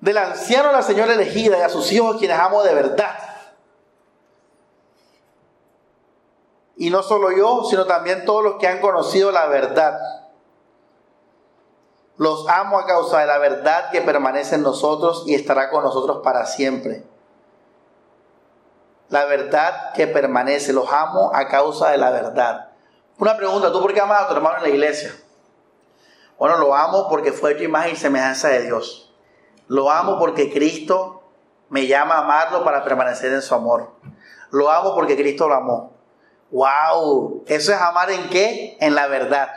Del 0.00 0.18
anciano 0.18 0.70
a 0.70 0.72
la 0.72 0.82
señora 0.82 1.14
elegida 1.14 1.58
y 1.58 1.62
a 1.62 1.68
sus 1.68 1.90
hijos 1.92 2.16
quienes 2.18 2.38
amo 2.38 2.62
de 2.62 2.74
verdad 2.74 3.35
Y 6.76 6.90
no 6.90 7.02
solo 7.02 7.32
yo, 7.32 7.64
sino 7.64 7.86
también 7.86 8.24
todos 8.24 8.44
los 8.44 8.56
que 8.56 8.68
han 8.68 8.80
conocido 8.80 9.32
la 9.32 9.46
verdad. 9.46 9.98
Los 12.18 12.48
amo 12.48 12.78
a 12.78 12.86
causa 12.86 13.20
de 13.20 13.26
la 13.26 13.38
verdad 13.38 13.90
que 13.90 14.02
permanece 14.02 14.54
en 14.54 14.62
nosotros 14.62 15.24
y 15.26 15.34
estará 15.34 15.70
con 15.70 15.84
nosotros 15.84 16.20
para 16.22 16.46
siempre. 16.46 17.04
La 19.08 19.24
verdad 19.24 19.92
que 19.92 20.06
permanece, 20.06 20.72
los 20.72 20.90
amo 20.92 21.30
a 21.34 21.48
causa 21.48 21.90
de 21.90 21.98
la 21.98 22.10
verdad. 22.10 22.70
Una 23.18 23.36
pregunta, 23.36 23.72
¿tú 23.72 23.80
por 23.80 23.94
qué 23.94 24.00
amas 24.00 24.22
a 24.22 24.28
tu 24.28 24.34
hermano 24.34 24.58
en 24.58 24.62
la 24.64 24.68
iglesia? 24.68 25.14
Bueno, 26.38 26.58
lo 26.58 26.74
amo 26.74 27.08
porque 27.08 27.32
fue 27.32 27.54
tu 27.54 27.62
imagen 27.62 27.92
y 27.92 27.96
semejanza 27.96 28.48
de 28.48 28.62
Dios. 28.62 29.14
Lo 29.68 29.90
amo 29.90 30.18
porque 30.18 30.52
Cristo 30.52 31.22
me 31.70 31.86
llama 31.86 32.16
a 32.16 32.24
amarlo 32.24 32.64
para 32.64 32.84
permanecer 32.84 33.32
en 33.32 33.42
su 33.42 33.54
amor. 33.54 33.92
Lo 34.50 34.70
amo 34.70 34.94
porque 34.94 35.16
Cristo 35.16 35.48
lo 35.48 35.54
amó. 35.54 35.95
¡Wow! 36.50 37.44
¿Eso 37.46 37.72
es 37.72 37.80
amar 37.80 38.10
en 38.10 38.28
qué? 38.30 38.76
En 38.80 38.94
la 38.94 39.06
verdad. 39.06 39.48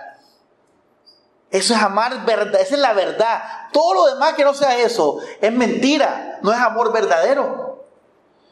Eso 1.51 1.73
es 1.73 1.81
amar 1.81 2.25
verdad, 2.25 2.61
esa 2.61 2.75
es 2.75 2.81
la 2.81 2.93
verdad. 2.93 3.41
Todo 3.71 3.93
lo 3.93 4.05
demás 4.13 4.33
que 4.33 4.43
no 4.43 4.53
sea 4.53 4.77
eso 4.77 5.17
es 5.41 5.51
mentira, 5.51 6.39
no 6.41 6.51
es 6.51 6.59
amor 6.59 6.91
verdadero. 6.91 7.69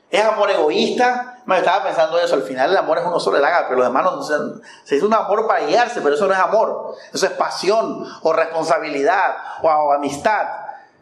Es 0.09 0.23
amor 0.23 0.49
egoísta. 0.49 1.41
Me 1.45 1.57
estaba 1.57 1.83
pensando 1.83 2.17
eso, 2.19 2.35
al 2.35 2.43
final 2.43 2.71
el 2.71 2.77
amor 2.77 2.97
es 2.97 3.05
uno 3.05 3.19
solo, 3.19 3.37
el 3.37 3.43
pero 3.43 3.77
los 3.77 3.87
demás 3.87 4.03
no 4.03 4.23
se, 4.23 4.35
se 4.83 4.95
dice 4.95 5.05
un 5.05 5.13
amor 5.13 5.47
para 5.47 5.65
guiarse, 5.65 6.01
pero 6.01 6.15
eso 6.15 6.27
no 6.27 6.33
es 6.33 6.39
amor. 6.39 6.95
Eso 7.13 7.25
es 7.25 7.33
pasión 7.33 8.05
o 8.21 8.33
responsabilidad 8.33 9.35
o, 9.61 9.93
amistad, 9.93 10.47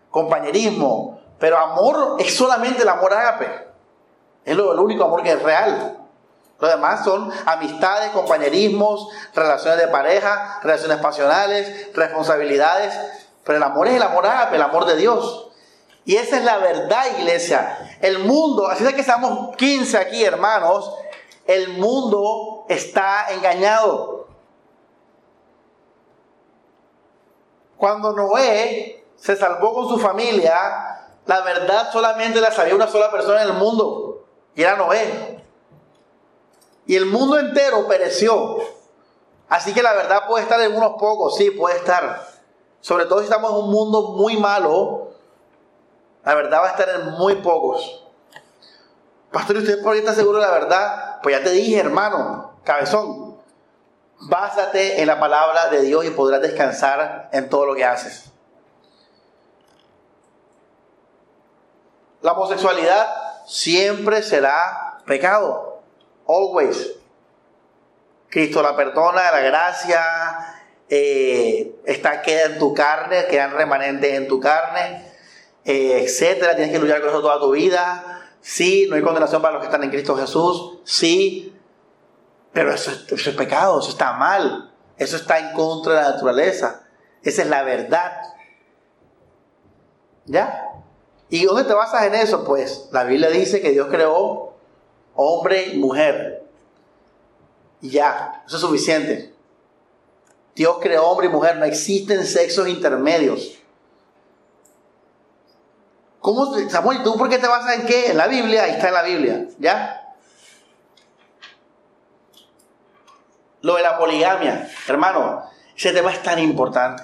compañerismo. 0.09 1.19
Pero 1.39 1.57
amor 1.57 2.17
es 2.19 2.35
solamente 2.35 2.81
el 2.81 2.89
amor 2.89 3.13
ágape. 3.13 3.67
Es 4.43 4.55
lo, 4.55 4.73
el 4.73 4.79
único 4.79 5.03
amor 5.03 5.23
que 5.23 5.31
es 5.31 5.41
real. 5.41 6.04
Lo 6.59 6.69
demás 6.69 7.03
son 7.03 7.31
amistades, 7.45 8.11
compañerismos, 8.11 9.09
relaciones 9.33 9.79
de 9.79 9.87
pareja, 9.89 10.59
relaciones 10.63 10.97
pasionales, 10.99 11.93
responsabilidades. 11.93 12.97
Pero 13.43 13.57
el 13.57 13.63
amor 13.63 13.87
es 13.87 13.95
el 13.95 14.03
amor 14.03 14.25
ágape, 14.25 14.55
el 14.55 14.61
amor 14.61 14.85
de 14.85 14.95
Dios. 14.95 15.49
Y 16.05 16.15
esa 16.15 16.37
es 16.37 16.43
la 16.43 16.57
verdad, 16.57 17.05
iglesia. 17.17 17.97
El 17.99 18.19
mundo, 18.19 18.67
así 18.67 18.85
es 18.85 18.93
que 18.93 19.01
estamos 19.01 19.55
15 19.57 19.97
aquí, 19.97 20.23
hermanos, 20.23 20.93
el 21.45 21.77
mundo 21.77 22.65
está 22.69 23.27
engañado. 23.31 24.27
Cuando 27.77 28.13
Noé 28.13 29.03
se 29.17 29.35
salvó 29.35 29.73
con 29.73 29.89
su 29.89 29.99
familia, 29.99 31.05
la 31.25 31.41
verdad 31.41 31.91
solamente 31.91 32.39
la 32.39 32.51
sabía 32.51 32.75
una 32.75 32.87
sola 32.87 33.11
persona 33.11 33.41
en 33.41 33.49
el 33.49 33.53
mundo, 33.55 34.25
y 34.55 34.61
era 34.61 34.75
Noé 34.75 35.44
y 36.87 36.95
el 36.95 37.05
mundo 37.05 37.37
entero 37.37 37.87
pereció. 37.87 38.57
Así 39.49 39.73
que 39.73 39.83
la 39.83 39.93
verdad 39.93 40.27
puede 40.27 40.43
estar 40.43 40.59
en 40.61 40.75
unos 40.75 40.93
pocos, 40.99 41.35
sí, 41.35 41.51
puede 41.51 41.77
estar. 41.77 42.27
Sobre 42.81 43.05
todo 43.05 43.19
si 43.19 43.25
estamos 43.25 43.51
en 43.51 43.57
un 43.57 43.71
mundo 43.71 44.13
muy 44.13 44.37
malo, 44.37 45.11
la 46.23 46.35
verdad 46.35 46.61
va 46.61 46.67
a 46.67 46.71
estar 46.71 46.89
en 46.89 47.11
muy 47.11 47.35
pocos. 47.35 48.03
Pastor, 49.31 49.57
¿usted 49.57 49.81
por 49.81 49.93
qué 49.93 49.99
está 49.99 50.13
seguro 50.13 50.39
de 50.39 50.45
la 50.45 50.51
verdad? 50.51 51.19
Pues 51.21 51.37
ya 51.37 51.43
te 51.43 51.51
dije, 51.51 51.79
hermano, 51.79 52.53
cabezón, 52.63 53.37
básate 54.19 55.01
en 55.01 55.07
la 55.07 55.19
palabra 55.19 55.69
de 55.69 55.81
Dios 55.81 56.05
y 56.05 56.11
podrás 56.11 56.41
descansar 56.41 57.29
en 57.31 57.49
todo 57.49 57.65
lo 57.65 57.75
que 57.75 57.85
haces. 57.85 58.31
La 62.21 62.31
homosexualidad 62.31 63.07
siempre 63.45 64.23
será 64.23 64.99
pecado. 65.05 65.74
Always. 66.27 66.93
Cristo 68.29 68.61
la 68.61 68.75
perdona, 68.75 69.31
la 69.31 69.39
gracia 69.39 70.03
eh, 70.89 71.75
está, 71.85 72.21
queda 72.21 72.45
en 72.45 72.59
tu 72.59 72.73
carne, 72.73 73.25
quedan 73.27 73.51
remanentes 73.51 74.13
en 74.13 74.27
tu 74.27 74.39
carne, 74.39 75.09
eh, 75.63 76.03
etcétera. 76.03 76.55
Tienes 76.55 76.73
que 76.73 76.79
luchar 76.79 77.01
con 77.01 77.09
eso 77.09 77.21
toda 77.21 77.39
tu 77.39 77.51
vida. 77.51 78.29
Sí, 78.41 78.87
no 78.89 78.95
hay 78.95 79.01
condenación 79.01 79.41
para 79.41 79.53
los 79.53 79.61
que 79.61 79.67
están 79.67 79.83
en 79.83 79.89
Cristo 79.89 80.15
Jesús. 80.17 80.79
Sí, 80.83 81.55
pero 82.53 82.73
eso, 82.73 82.91
eso 82.91 83.29
es 83.29 83.35
pecado, 83.35 83.79
eso 83.79 83.89
está 83.89 84.13
mal. 84.13 84.71
Eso 84.97 85.17
está 85.17 85.39
en 85.39 85.53
contra 85.53 85.93
de 85.93 86.01
la 86.01 86.09
naturaleza. 86.11 86.83
Esa 87.23 87.41
es 87.41 87.47
la 87.49 87.63
verdad. 87.63 88.21
¿Ya? 90.25 90.69
¿Y 91.29 91.45
dónde 91.45 91.63
te 91.63 91.73
basas 91.73 92.03
en 92.03 92.15
eso? 92.15 92.45
Pues 92.45 92.89
la 92.91 93.03
Biblia 93.03 93.29
dice 93.29 93.61
que 93.61 93.71
Dios 93.71 93.87
creó 93.89 94.54
hombre 95.15 95.67
y 95.67 95.77
mujer. 95.77 96.43
Y 97.81 97.89
ya, 97.89 98.43
eso 98.45 98.55
es 98.55 98.61
suficiente. 98.61 99.33
Dios 100.55 100.77
creó 100.81 101.07
hombre 101.07 101.27
y 101.27 101.29
mujer, 101.29 101.57
no 101.57 101.65
existen 101.65 102.25
sexos 102.25 102.67
intermedios. 102.67 103.59
¿Cómo, 106.19 106.57
Samuel, 106.69 107.03
¿tú 107.03 107.17
por 107.17 107.29
qué 107.29 107.37
te 107.37 107.47
basas 107.47 107.75
en 107.75 107.85
qué? 107.85 108.09
En 108.09 108.17
la 108.17 108.27
Biblia, 108.27 108.63
ahí 108.63 108.71
está 108.71 108.87
en 108.87 108.93
la 108.93 109.03
Biblia, 109.03 109.47
¿ya? 109.59 110.15
Lo 113.61 113.75
de 113.75 113.83
la 113.83 113.97
poligamia, 113.97 114.69
hermano, 114.87 115.43
ese 115.75 115.91
tema 115.91 116.11
es 116.11 116.23
tan 116.23 116.39
importante. 116.39 117.03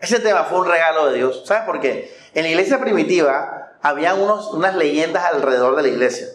Ese 0.00 0.20
tema 0.20 0.44
fue 0.44 0.60
un 0.60 0.66
regalo 0.66 1.06
de 1.06 1.18
Dios. 1.18 1.42
¿Sabes 1.46 1.64
por 1.64 1.80
qué? 1.80 2.12
En 2.34 2.44
la 2.44 2.48
iglesia 2.48 2.80
primitiva 2.80 3.72
había 3.82 4.14
unos, 4.14 4.52
unas 4.52 4.74
leyendas 4.74 5.24
alrededor 5.24 5.76
de 5.76 5.82
la 5.82 5.88
iglesia. 5.88 6.26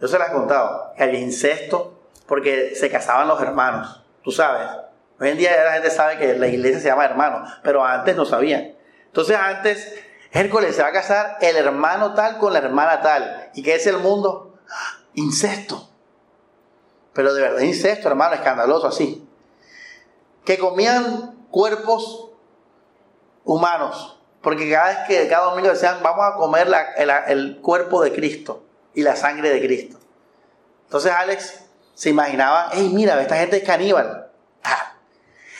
Yo 0.00 0.08
se 0.08 0.18
las 0.18 0.30
he 0.30 0.32
contado. 0.32 0.92
Que 0.96 1.04
había 1.04 1.20
incesto 1.20 1.98
porque 2.26 2.74
se 2.74 2.90
casaban 2.90 3.28
los 3.28 3.40
hermanos. 3.40 4.04
Tú 4.22 4.30
sabes. 4.30 4.68
Hoy 5.20 5.28
en 5.28 5.38
día 5.38 5.64
la 5.64 5.72
gente 5.72 5.90
sabe 5.90 6.18
que 6.18 6.38
la 6.38 6.46
iglesia 6.46 6.80
se 6.80 6.88
llama 6.88 7.04
hermano, 7.04 7.44
pero 7.62 7.84
antes 7.84 8.16
no 8.16 8.24
sabían. 8.24 8.74
Entonces 9.06 9.36
antes 9.36 10.02
Hércules 10.32 10.76
se 10.76 10.82
va 10.82 10.88
a 10.88 10.92
casar 10.92 11.38
el 11.40 11.56
hermano 11.56 12.14
tal 12.14 12.38
con 12.38 12.52
la 12.52 12.60
hermana 12.60 13.02
tal. 13.02 13.50
¿Y 13.54 13.62
qué 13.62 13.74
es 13.74 13.86
el 13.86 13.98
mundo? 13.98 14.58
Incesto. 15.14 15.88
Pero 17.12 17.34
de 17.34 17.42
verdad, 17.42 17.60
incesto, 17.60 18.08
hermano, 18.08 18.34
escandaloso 18.34 18.86
así. 18.86 19.28
Que 20.44 20.56
comían 20.56 21.46
cuerpos 21.50 22.30
humanos. 23.44 24.18
Porque 24.40 24.70
cada 24.70 24.88
vez 24.88 24.98
que 25.06 25.28
cada 25.28 25.46
domingo 25.46 25.68
decían, 25.68 25.98
vamos 26.02 26.24
a 26.24 26.36
comer 26.36 26.68
el, 27.26 27.58
cuerpo 27.60 28.02
de 28.02 28.12
Cristo 28.12 28.64
y 28.94 29.02
la 29.02 29.16
sangre 29.16 29.50
de 29.50 29.60
Cristo. 29.60 29.98
Entonces 30.84 31.12
Alex 31.12 31.64
se 31.94 32.10
imaginaba, 32.10 32.70
hey, 32.72 32.90
mira, 32.92 33.20
esta 33.20 33.36
gente 33.36 33.58
es 33.58 33.64
caníbal. 33.64 34.30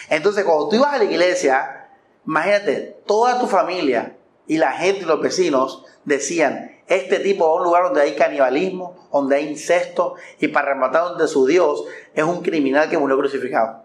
Entonces 0.09 0.45
cuando 0.45 0.68
tú 0.68 0.76
ibas 0.76 0.95
a 0.95 0.99
la 0.99 1.05
iglesia, 1.05 1.89
imagínate, 2.26 3.01
toda 3.07 3.39
tu 3.39 3.47
familia 3.47 4.16
y 4.47 4.59
la 4.59 4.72
gente 4.72 5.03
y 5.03 5.07
los 5.07 5.20
vecinos 5.20 5.85
decían, 6.05 6.81
este 6.89 7.20
tipo 7.20 7.47
va 7.47 7.53
a 7.53 7.55
un 7.59 7.62
lugar 7.62 7.85
donde 7.85 8.03
hay 8.03 8.16
canibalismo, 8.16 9.09
donde 9.12 9.37
hay 9.37 9.47
incesto, 9.47 10.16
y 10.41 10.49
para 10.49 10.70
rematar 10.70 11.05
donde 11.05 11.28
su 11.28 11.47
Dios 11.47 11.85
es 12.14 12.24
un 12.24 12.43
criminal 12.43 12.91
que 12.91 12.99
murió 12.99 13.16
crucificado. 13.16 13.85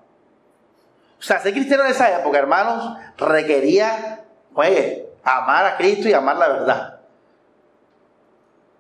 O 1.20 1.22
sea, 1.22 1.40
ser 1.40 1.54
cristiano 1.54 1.86
en 1.86 1.92
esa 1.92 2.20
época, 2.20 2.40
hermanos, 2.40 2.98
requería, 3.18 4.26
oye, 4.56 5.08
amar 5.24 5.66
a 5.66 5.78
Cristo 5.78 6.10
y 6.10 6.14
amar 6.14 6.38
la 6.38 6.48
verdad. 6.48 6.95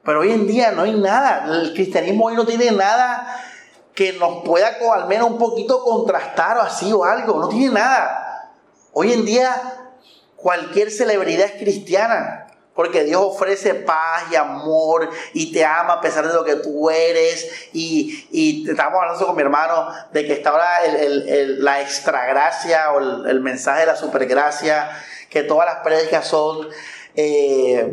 Pero 0.05 0.21
hoy 0.21 0.31
en 0.31 0.47
día 0.47 0.71
no 0.71 0.83
hay 0.83 0.93
nada, 0.93 1.45
el 1.51 1.73
cristianismo 1.73 2.27
hoy 2.27 2.35
no 2.35 2.45
tiene 2.45 2.71
nada 2.71 3.41
que 3.93 4.13
nos 4.13 4.43
pueda 4.43 4.77
al 4.93 5.07
menos 5.07 5.31
un 5.31 5.37
poquito 5.37 5.83
contrastar 5.83 6.57
o 6.57 6.61
así 6.61 6.93
o 6.93 7.03
algo, 7.03 7.39
no 7.39 7.49
tiene 7.49 7.73
nada. 7.73 8.51
Hoy 8.93 9.13
en 9.13 9.25
día 9.25 9.81
Cualquier 10.45 10.91
celebridad 10.91 11.47
es 11.47 11.53
cristiana. 11.53 12.45
Porque 12.75 13.03
Dios 13.03 13.19
ofrece 13.19 13.73
paz 13.73 14.25
y 14.31 14.35
amor 14.35 15.09
y 15.33 15.51
te 15.51 15.65
ama 15.65 15.93
a 15.93 16.01
pesar 16.01 16.27
de 16.27 16.35
lo 16.35 16.45
que 16.45 16.57
tú 16.57 16.91
eres. 16.91 17.69
Y, 17.73 18.27
y 18.31 18.69
estamos 18.69 19.01
hablando 19.01 19.25
con 19.25 19.35
mi 19.35 19.41
hermano 19.41 19.87
de 20.11 20.27
que 20.27 20.33
está 20.33 20.51
ahora 20.51 20.67
la 20.85 21.81
extragracia 21.81 22.91
o 22.91 22.99
el, 23.25 23.39
mensaje 23.39 23.79
de 23.79 23.85
la 23.87 23.95
supergracia, 23.95 24.91
que 25.31 25.41
todas 25.41 25.65
las 25.65 25.77
prédicas 25.83 26.27
son 26.27 26.67
eh, 27.15 27.91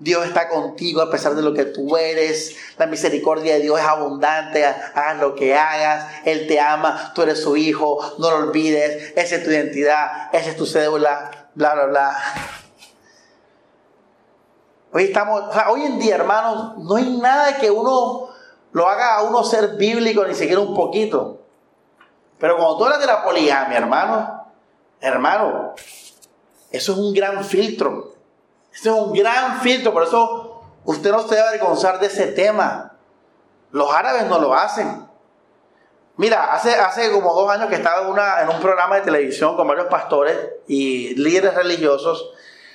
Dios 0.00 0.26
está 0.26 0.48
contigo 0.48 1.02
a 1.02 1.10
pesar 1.10 1.34
de 1.34 1.42
lo 1.42 1.54
que 1.54 1.66
tú 1.66 1.96
eres. 1.96 2.56
La 2.78 2.86
misericordia 2.86 3.54
de 3.54 3.60
Dios 3.60 3.78
es 3.78 3.86
abundante. 3.86 4.64
Hagas 4.64 5.18
lo 5.20 5.34
que 5.34 5.54
hagas. 5.54 6.06
Él 6.24 6.46
te 6.48 6.58
ama. 6.58 7.12
Tú 7.14 7.22
eres 7.22 7.40
su 7.40 7.56
hijo. 7.56 8.00
No 8.18 8.30
lo 8.30 8.48
olvides. 8.48 9.12
Esa 9.14 9.36
es 9.36 9.44
tu 9.44 9.50
identidad. 9.50 10.30
Esa 10.32 10.50
es 10.50 10.56
tu 10.56 10.66
cédula 10.66 11.40
bla, 11.54 11.74
bla, 11.74 11.86
bla. 11.86 12.16
Hoy 14.92 15.04
estamos, 15.04 15.44
hoy 15.68 15.82
en 15.82 15.98
día, 15.98 16.16
hermanos, 16.16 16.78
no 16.78 16.96
hay 16.96 17.18
nada 17.18 17.58
que 17.58 17.70
uno 17.70 18.28
lo 18.72 18.88
haga 18.88 19.16
a 19.16 19.22
uno 19.22 19.44
ser 19.44 19.76
bíblico 19.76 20.24
ni 20.24 20.34
siquiera 20.34 20.60
un 20.60 20.74
poquito. 20.74 21.42
Pero 22.38 22.56
cuando 22.56 22.78
tú 22.78 22.84
hablas 22.84 23.00
de 23.00 23.06
la 23.06 23.22
poligamia, 23.22 23.78
hermano, 23.78 24.46
hermano, 25.00 25.74
eso 26.70 26.92
es 26.92 26.98
un 26.98 27.12
gran 27.12 27.44
filtro. 27.44 28.14
Eso 28.72 28.96
es 28.96 29.02
un 29.02 29.12
gran 29.12 29.60
filtro, 29.60 29.92
por 29.92 30.04
eso 30.04 30.62
usted 30.84 31.10
no 31.10 31.26
se 31.26 31.34
debe 31.34 31.48
avergonzar 31.48 31.98
de 32.00 32.06
ese 32.06 32.28
tema. 32.28 32.96
Los 33.72 33.92
árabes 33.92 34.26
no 34.26 34.38
lo 34.38 34.54
hacen. 34.54 35.08
Mira, 36.16 36.52
hace, 36.52 36.74
hace 36.74 37.10
como 37.12 37.32
dos 37.32 37.50
años 37.50 37.68
que 37.68 37.76
estaba 37.76 38.08
una, 38.08 38.42
en 38.42 38.48
un 38.48 38.60
programa 38.60 38.96
de 38.96 39.02
televisión 39.02 39.56
con 39.56 39.66
varios 39.66 39.86
pastores 39.86 40.36
y 40.66 41.14
líderes 41.14 41.54
religiosos, 41.54 42.32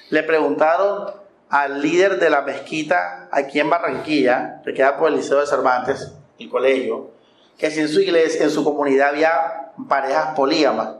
le 0.10 0.24
preguntaron 0.24 1.12
al 1.50 1.82
líder 1.82 2.20
de 2.20 2.30
la 2.30 2.42
mezquita 2.42 3.30
aquí 3.32 3.60
en 3.60 3.70
Barranquilla, 3.70 4.62
que 4.64 4.74
queda 4.74 4.98
por 4.98 5.10
el 5.10 5.18
Liceo 5.18 5.40
de 5.40 5.48
Cervantes, 5.48 6.12
el 6.40 6.50
colegio, 6.50 7.12
que 7.58 7.70
si 7.72 7.82
en 7.82 7.88
su 7.88 8.02
iglesia, 8.02 8.44
en 8.44 8.50
su 8.50 8.64
comunidad 8.64 9.10
había 9.10 9.72
parejas 9.88 10.36
polígamas. 10.36 10.96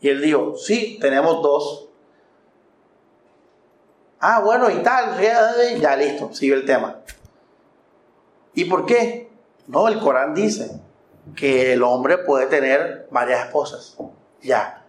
Y 0.00 0.10
él 0.10 0.20
dijo, 0.20 0.56
sí, 0.56 0.98
tenemos 1.00 1.42
dos. 1.42 1.87
Ah, 4.20 4.40
bueno, 4.40 4.68
y 4.70 4.82
tal, 4.82 5.20
ya 5.20 5.96
listo, 5.96 6.32
sigue 6.32 6.54
el 6.54 6.64
tema. 6.64 6.96
¿Y 8.54 8.64
por 8.64 8.86
qué? 8.86 9.30
No, 9.68 9.86
el 9.86 10.00
Corán 10.00 10.34
dice, 10.34 10.80
que 11.36 11.72
el 11.72 11.82
hombre 11.82 12.18
puede 12.18 12.46
tener 12.46 13.06
varias 13.10 13.46
esposas. 13.46 13.96
Ya. 14.42 14.84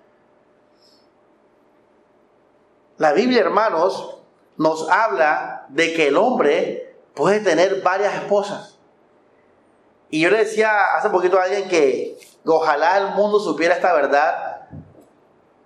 La 2.97 3.13
Biblia, 3.13 3.41
hermanos, 3.41 4.17
nos 4.57 4.89
habla 4.89 5.65
de 5.69 5.93
que 5.93 6.07
el 6.07 6.17
hombre 6.17 6.95
puede 7.13 7.39
tener 7.39 7.81
varias 7.81 8.15
esposas. 8.15 8.77
Y 10.09 10.21
yo 10.21 10.29
le 10.29 10.39
decía 10.39 10.95
hace 10.95 11.09
poquito 11.09 11.39
a 11.39 11.43
alguien 11.43 11.69
que 11.69 12.17
ojalá 12.45 12.97
el 12.97 13.15
mundo 13.15 13.39
supiera 13.39 13.75
esta 13.75 13.93
verdad, 13.93 14.67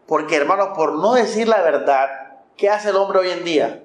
porque 0.05 0.35
hermanos, 0.35 0.69
por 0.75 0.93
no 0.93 1.13
decir 1.13 1.47
la 1.47 1.61
verdad, 1.61 2.22
¿qué 2.57 2.69
hace 2.69 2.89
el 2.89 2.95
hombre 2.95 3.19
hoy 3.19 3.29
en 3.29 3.43
día? 3.43 3.83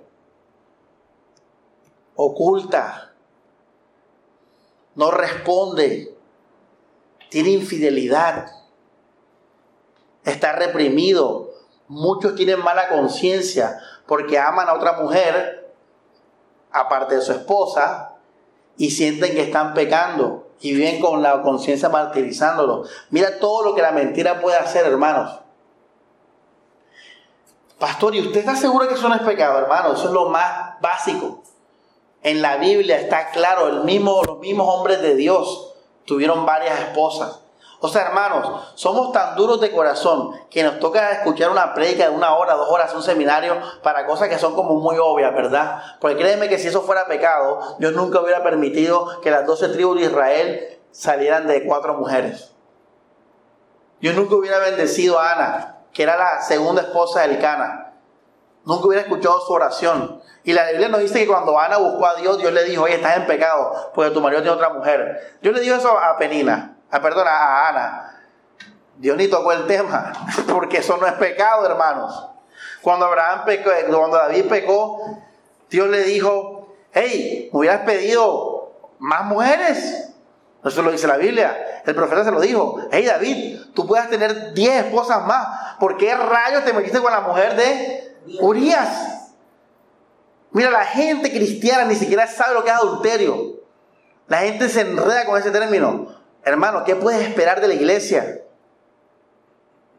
Oculta, 2.17 3.13
no 4.95 5.11
responde, 5.11 6.17
tiene 7.29 7.51
infidelidad, 7.51 8.51
está 10.25 10.53
reprimido. 10.53 11.51
Muchos 11.87 12.35
tienen 12.35 12.63
mala 12.63 12.89
conciencia 12.89 13.79
porque 14.07 14.39
aman 14.39 14.69
a 14.69 14.75
otra 14.75 14.95
mujer, 14.95 15.73
aparte 16.71 17.17
de 17.17 17.23
su 17.23 17.33
esposa, 17.33 18.17
y 18.77 18.91
sienten 18.91 19.35
que 19.35 19.43
están 19.43 19.75
pecando 19.75 20.49
y 20.61 20.75
viven 20.75 21.01
con 21.01 21.23
la 21.23 21.43
conciencia 21.43 21.89
martirizándolo. 21.89 22.85
Mira 23.11 23.39
todo 23.39 23.63
lo 23.63 23.75
que 23.75 23.83
la 23.83 23.93
mentira 23.93 24.41
puede 24.41 24.57
hacer, 24.57 24.87
hermanos. 24.87 25.41
Pastor, 27.79 28.15
¿y 28.15 28.21
usted 28.21 28.41
está 28.41 28.57
seguro 28.57 28.89
que 28.89 28.95
eso 28.95 29.09
no 29.09 29.15
es 29.15 29.23
pecado, 29.23 29.59
hermano? 29.59 29.93
Eso 29.93 30.07
es 30.07 30.11
lo 30.11 30.29
más 30.29 30.81
básico. 30.81 31.43
En 32.23 32.43
la 32.43 32.57
Biblia 32.57 32.99
está 32.99 33.31
claro, 33.31 33.69
el 33.69 33.85
mismo, 33.85 34.23
los 34.25 34.39
mismos 34.41 34.67
hombres 34.69 35.01
de 35.01 35.15
Dios 35.15 35.75
tuvieron 36.05 36.45
varias 36.45 36.81
esposas. 36.81 37.41
O 37.81 37.87
sea, 37.87 38.03
hermanos, 38.03 38.73
somos 38.75 39.13
tan 39.13 39.37
duros 39.37 39.61
de 39.61 39.71
corazón 39.71 40.33
que 40.51 40.65
nos 40.65 40.81
toca 40.81 41.13
escuchar 41.13 41.51
una 41.51 41.75
predica 41.75 42.09
de 42.09 42.17
una 42.17 42.35
hora, 42.35 42.55
dos 42.55 42.69
horas, 42.69 42.93
un 42.93 43.05
seminario 43.05 43.57
para 43.85 44.05
cosas 44.05 44.29
que 44.29 44.39
son 44.39 44.57
como 44.57 44.75
muy 44.75 44.97
obvias, 44.99 45.33
¿verdad? 45.33 45.81
Porque 46.01 46.17
créeme 46.17 46.49
que 46.49 46.59
si 46.59 46.67
eso 46.67 46.83
fuera 46.83 47.07
pecado, 47.07 47.77
Dios 47.79 47.93
nunca 47.93 48.21
hubiera 48.21 48.43
permitido 48.43 49.21
que 49.21 49.31
las 49.31 49.47
doce 49.47 49.69
tribus 49.69 50.01
de 50.01 50.07
Israel 50.07 50.81
salieran 50.91 51.47
de 51.47 51.65
cuatro 51.65 51.95
mujeres. 51.95 52.53
Dios 54.01 54.17
nunca 54.17 54.35
hubiera 54.35 54.59
bendecido 54.59 55.21
a 55.21 55.33
Ana, 55.33 55.78
que 55.99 56.05
era 56.05 56.17
la 56.17 56.41
segunda 56.43 56.83
esposa 56.83 57.23
de 57.23 57.35
Elcana. 57.35 57.93
Nunca 58.65 58.87
hubiera 58.87 59.03
escuchado 59.03 59.41
su 59.41 59.53
oración. 59.53 60.23
Y 60.45 60.53
la 60.53 60.71
Biblia 60.71 60.89
nos 60.89 61.01
dice 61.01 61.19
que 61.19 61.27
cuando 61.27 61.59
Ana 61.59 61.79
buscó 61.79 62.07
a 62.07 62.15
Dios, 62.15 62.39
Dios 62.39 62.53
le 62.53 62.63
dijo, 62.63 62.85
oye, 62.85 62.95
estás 62.95 63.17
en 63.17 63.27
pecado, 63.27 63.91
porque 63.93 64.13
tu 64.13 64.21
marido 64.21 64.41
tiene 64.41 64.55
otra 64.55 64.69
mujer. 64.69 65.39
Dios 65.43 65.53
le 65.53 65.61
dijo 65.61 65.75
eso 65.75 65.99
a 65.99 66.17
Penina, 66.17 66.77
a, 66.89 67.03
perdona, 67.03 67.33
a 67.33 67.69
Ana. 67.69 68.23
Dios 68.97 69.17
ni 69.17 69.27
tocó 69.27 69.51
el 69.51 69.67
tema, 69.67 70.13
porque 70.49 70.77
eso 70.77 70.97
no 70.99 71.07
es 71.09 71.15
pecado, 71.15 71.67
hermanos. 71.67 72.29
Cuando 72.81 73.07
Abraham 73.07 73.43
pecó, 73.45 73.71
cuando 73.89 74.19
David 74.19 74.45
pecó, 74.49 75.19
Dios 75.69 75.89
le 75.89 76.05
dijo, 76.05 76.77
hey, 76.93 77.51
me 77.53 77.59
hubieras 77.59 77.81
pedido 77.81 78.71
más 79.01 79.25
mujeres. 79.25 80.15
Eso 80.65 80.81
lo 80.83 80.93
dice 80.93 81.09
la 81.09 81.17
Biblia. 81.17 81.83
El 81.85 81.97
profeta 81.97 82.23
se 82.23 82.31
lo 82.31 82.41
dijo. 82.41 82.87
Hey 82.93 83.05
David, 83.05 83.58
tú 83.75 83.87
puedes 83.87 84.09
tener 84.11 84.55
10 84.55 84.87
esposas 84.87 85.27
más. 85.27 85.77
¿Por 85.79 85.97
qué 85.97 86.15
rayos 86.15 86.65
te 86.65 86.73
metiste 86.73 87.01
con 87.01 87.13
la 87.13 87.21
mujer 87.21 87.57
de 87.57 88.17
Urias? 88.41 89.33
Mira, 90.51 90.71
la 90.71 90.85
gente 90.85 91.31
cristiana 91.31 91.85
ni 91.85 91.95
siquiera 91.95 92.27
sabe 92.27 92.55
lo 92.55 92.65
que 92.65 92.71
es 92.71 92.77
adulterio. 92.77 93.59
La 94.27 94.39
gente 94.39 94.69
se 94.69 94.83
enreda 94.83 95.25
con 95.25 95.39
ese 95.39 95.51
término. 95.51 96.09
Hermano, 96.45 96.85
¿qué 96.85 96.97
puedes 96.97 97.27
esperar 97.27 97.61
de 97.61 97.69
la 97.69 97.75
iglesia? 97.75 98.43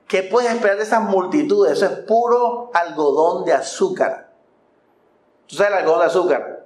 ¿Qué 0.07 0.23
puedes 0.23 0.51
esperar 0.51 0.77
de 0.77 0.83
esas 0.83 1.01
multitudes? 1.03 1.73
Eso 1.73 1.85
es 1.85 1.91
puro 1.99 2.71
algodón 2.73 3.45
de 3.45 3.53
azúcar. 3.53 4.31
¿Tú 5.45 5.55
sabes 5.55 5.73
el 5.73 5.79
algodón 5.79 5.99
de 5.99 6.05
azúcar? 6.05 6.65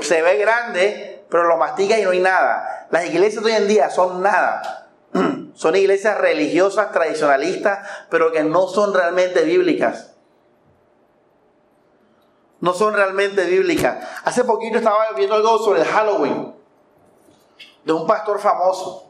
Se 0.00 0.22
ve 0.22 0.38
grande, 0.38 1.24
pero 1.28 1.44
lo 1.44 1.56
mastica 1.56 1.98
y 1.98 2.04
no 2.04 2.10
hay 2.10 2.20
nada. 2.20 2.86
Las 2.90 3.06
iglesias 3.06 3.44
de 3.44 3.50
hoy 3.50 3.56
en 3.56 3.68
día 3.68 3.90
son 3.90 4.22
nada. 4.22 4.83
Son 5.54 5.76
iglesias 5.76 6.18
religiosas, 6.18 6.92
tradicionalistas, 6.92 7.88
pero 8.10 8.32
que 8.32 8.42
no 8.42 8.66
son 8.66 8.92
realmente 8.92 9.44
bíblicas. 9.44 10.14
No 12.60 12.72
son 12.74 12.94
realmente 12.94 13.44
bíblicas. 13.44 14.06
Hace 14.24 14.44
poquito 14.44 14.78
estaba 14.78 15.12
viendo 15.16 15.36
algo 15.36 15.58
sobre 15.58 15.82
el 15.82 15.86
Halloween 15.86 16.54
de 17.84 17.92
un 17.92 18.06
pastor 18.06 18.40
famoso. 18.40 19.04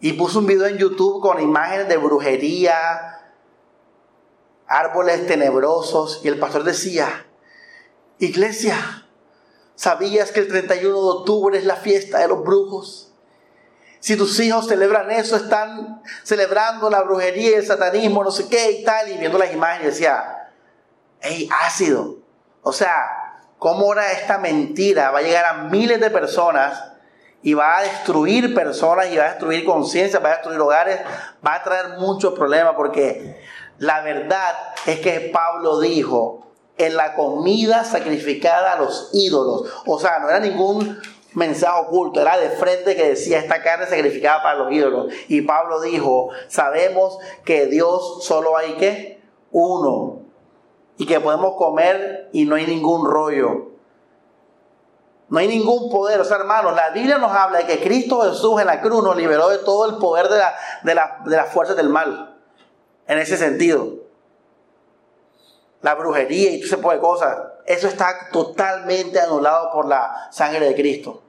Y 0.00 0.12
puso 0.12 0.38
un 0.38 0.46
video 0.46 0.66
en 0.66 0.78
YouTube 0.78 1.20
con 1.20 1.40
imágenes 1.40 1.88
de 1.88 1.96
brujería, 1.96 3.32
árboles 4.68 5.26
tenebrosos. 5.26 6.20
Y 6.22 6.28
el 6.28 6.38
pastor 6.38 6.62
decía, 6.62 7.26
iglesia, 8.18 9.06
¿sabías 9.74 10.30
que 10.30 10.40
el 10.40 10.48
31 10.48 10.94
de 10.94 11.18
octubre 11.18 11.58
es 11.58 11.64
la 11.64 11.76
fiesta 11.76 12.18
de 12.18 12.28
los 12.28 12.44
brujos? 12.44 13.07
Si 14.08 14.16
tus 14.16 14.40
hijos 14.40 14.66
celebran 14.66 15.10
eso, 15.10 15.36
están 15.36 16.00
celebrando 16.22 16.88
la 16.88 17.02
brujería 17.02 17.58
el 17.58 17.66
satanismo, 17.66 18.24
no 18.24 18.30
sé 18.30 18.48
qué 18.48 18.70
y 18.70 18.82
tal. 18.82 19.10
Y 19.10 19.18
viendo 19.18 19.36
las 19.36 19.52
imágenes 19.52 19.92
decía, 19.92 20.48
hey, 21.20 21.46
ácido. 21.60 22.16
O 22.62 22.72
sea, 22.72 23.44
¿cómo 23.58 23.84
ahora 23.84 24.12
esta 24.12 24.38
mentira 24.38 25.10
va 25.10 25.18
a 25.18 25.20
llegar 25.20 25.44
a 25.44 25.64
miles 25.64 26.00
de 26.00 26.08
personas 26.08 26.84
y 27.42 27.52
va 27.52 27.76
a 27.76 27.82
destruir 27.82 28.54
personas 28.54 29.12
y 29.12 29.18
va 29.18 29.26
a 29.26 29.28
destruir 29.32 29.66
conciencia, 29.66 30.20
va 30.20 30.30
a 30.30 30.36
destruir 30.36 30.58
hogares, 30.58 31.00
va 31.46 31.56
a 31.56 31.62
traer 31.62 31.98
muchos 31.98 32.32
problemas 32.32 32.76
porque 32.76 33.38
la 33.76 34.00
verdad 34.00 34.54
es 34.86 35.00
que 35.00 35.28
Pablo 35.30 35.80
dijo 35.80 36.46
en 36.78 36.96
la 36.96 37.12
comida 37.14 37.84
sacrificada 37.84 38.72
a 38.72 38.78
los 38.78 39.10
ídolos. 39.12 39.70
O 39.84 40.00
sea, 40.00 40.18
no 40.20 40.30
era 40.30 40.40
ningún 40.40 40.98
mensaje 41.34 41.80
oculto, 41.80 42.20
era 42.20 42.38
de 42.38 42.50
frente 42.50 42.96
que 42.96 43.10
decía 43.10 43.38
esta 43.38 43.62
carne 43.62 43.86
sacrificada 43.86 44.42
para 44.42 44.58
los 44.58 44.72
ídolos. 44.72 45.12
Y 45.28 45.42
Pablo 45.42 45.80
dijo, 45.80 46.30
sabemos 46.48 47.18
que 47.44 47.66
Dios 47.66 48.24
solo 48.24 48.56
hay 48.56 48.74
que 48.74 49.20
uno 49.50 50.20
y 50.96 51.06
que 51.06 51.20
podemos 51.20 51.54
comer 51.56 52.28
y 52.32 52.44
no 52.44 52.56
hay 52.56 52.66
ningún 52.66 53.06
rollo. 53.06 53.68
No 55.28 55.38
hay 55.38 55.48
ningún 55.48 55.90
poder. 55.90 56.20
O 56.20 56.24
sea, 56.24 56.38
hermanos, 56.38 56.74
la 56.74 56.90
Biblia 56.90 57.18
nos 57.18 57.30
habla 57.30 57.58
de 57.58 57.66
que 57.66 57.82
Cristo 57.82 58.22
Jesús 58.22 58.60
en 58.60 58.66
la 58.66 58.80
cruz 58.80 59.04
nos 59.04 59.16
liberó 59.16 59.48
de 59.48 59.58
todo 59.58 59.88
el 59.88 59.96
poder 59.98 60.28
de, 60.28 60.38
la, 60.38 60.54
de, 60.82 60.94
la, 60.94 61.20
de 61.26 61.36
las 61.36 61.52
fuerzas 61.52 61.76
del 61.76 61.90
mal. 61.90 62.36
En 63.06 63.18
ese 63.18 63.36
sentido. 63.36 64.07
La 65.82 65.94
brujería 65.94 66.50
y 66.50 66.58
todo 66.58 66.66
ese 66.66 66.76
tipo 66.76 66.92
de 66.92 67.00
cosas. 67.00 67.38
Eso 67.66 67.88
está 67.88 68.30
totalmente 68.32 69.20
anulado 69.20 69.70
por 69.72 69.86
la 69.86 70.28
sangre 70.30 70.66
de 70.66 70.74
Cristo. 70.74 71.22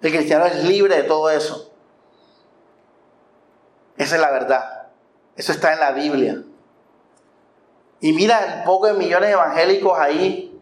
El 0.00 0.12
cristiano 0.12 0.46
es 0.46 0.64
libre 0.64 0.96
de 0.96 1.02
todo 1.02 1.30
eso. 1.30 1.70
Esa 3.96 4.14
es 4.14 4.20
la 4.20 4.30
verdad. 4.30 4.88
Eso 5.36 5.52
está 5.52 5.72
en 5.74 5.80
la 5.80 5.92
Biblia. 5.92 6.42
Y 8.00 8.12
mira 8.12 8.38
el 8.44 8.64
poco 8.64 8.86
de 8.86 8.94
millones 8.94 9.30
evangélicos 9.30 9.98
ahí 9.98 10.58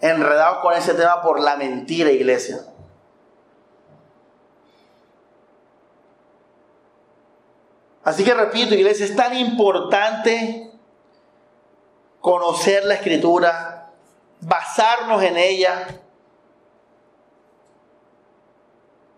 enredados 0.00 0.58
con 0.58 0.74
ese 0.74 0.92
tema 0.92 1.22
por 1.22 1.40
la 1.40 1.56
mentira, 1.56 2.10
iglesia. 2.10 2.58
Así 8.02 8.22
que 8.22 8.34
repito, 8.34 8.74
iglesia, 8.74 9.06
es 9.06 9.16
tan 9.16 9.34
importante 9.34 10.70
conocer 12.24 12.86
la 12.86 12.94
escritura, 12.94 13.90
basarnos 14.40 15.22
en 15.22 15.36
ella. 15.36 15.88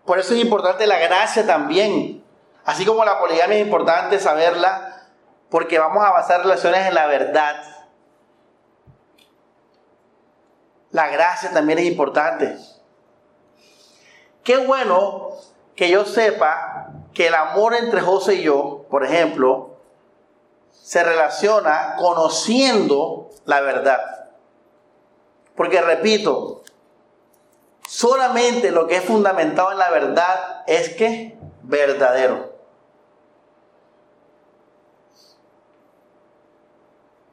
Por 0.05 0.19
eso 0.19 0.33
es 0.33 0.41
importante 0.41 0.85
la 0.85 0.99
gracia 0.99 1.47
también. 1.47 2.21
Así 2.65 2.85
como 2.85 3.05
la 3.05 3.17
poligamia 3.17 3.59
es 3.59 3.65
importante 3.65 4.19
saberla, 4.19 5.05
porque 5.49 5.79
vamos 5.79 6.03
a 6.03 6.11
basar 6.11 6.41
relaciones 6.41 6.85
en 6.85 6.95
la 6.95 7.07
verdad. 7.07 7.63
La 10.91 11.07
gracia 11.07 11.51
también 11.51 11.79
es 11.79 11.85
importante. 11.85 12.57
Qué 14.43 14.57
bueno 14.57 15.29
que 15.77 15.89
yo 15.89 16.03
sepa 16.03 16.89
que 17.13 17.27
el 17.27 17.35
amor 17.35 17.73
entre 17.73 18.01
José 18.01 18.33
y 18.33 18.41
yo, 18.41 18.85
por 18.89 19.05
ejemplo, 19.05 19.76
se 20.87 21.03
relaciona 21.03 21.97
conociendo 21.97 23.29
la 23.43 23.59
verdad. 23.59 24.29
Porque 25.53 25.81
repito, 25.81 26.63
solamente 27.85 28.71
lo 28.71 28.87
que 28.87 28.95
es 28.95 29.03
fundamentado 29.03 29.73
en 29.73 29.79
la 29.79 29.89
verdad 29.89 30.63
es 30.65 30.95
que 30.95 31.37
verdadero. 31.63 32.53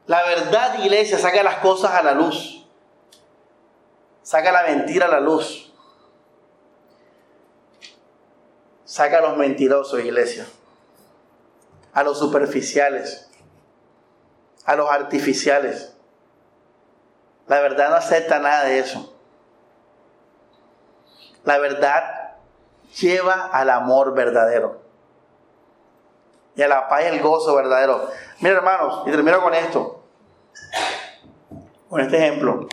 La 0.05 0.25
verdad, 0.25 0.79
iglesia, 0.79 1.17
saca 1.17 1.41
las 1.41 1.59
cosas 1.59 1.91
a 1.91 2.03
la 2.03 2.11
luz. 2.11 2.67
Saca 4.21 4.51
la 4.51 4.63
mentira 4.63 5.05
a 5.05 5.09
la 5.09 5.21
luz. 5.21 5.73
Saca 8.83 9.19
a 9.19 9.21
los 9.21 9.37
mentirosos, 9.37 10.01
iglesia. 10.01 10.45
A 11.93 12.03
los 12.03 12.19
superficiales. 12.19 13.29
A 14.65 14.75
los 14.75 14.89
artificiales. 14.89 15.95
La 17.47 17.61
verdad 17.61 17.89
no 17.89 17.95
acepta 17.95 18.39
nada 18.39 18.65
de 18.65 18.79
eso. 18.79 19.15
La 21.43 21.59
verdad 21.59 22.35
lleva 22.99 23.47
al 23.47 23.69
amor 23.69 24.13
verdadero. 24.13 24.81
Y 26.55 26.63
a 26.63 26.67
la 26.67 26.87
paz 26.87 27.03
y 27.03 27.07
el 27.07 27.21
gozo 27.21 27.55
verdadero. 27.55 28.09
Mira 28.39 28.55
hermanos, 28.55 29.03
y 29.05 29.11
termino 29.11 29.41
con 29.41 29.53
esto. 29.53 30.03
Con 31.89 32.01
este 32.01 32.17
ejemplo. 32.17 32.67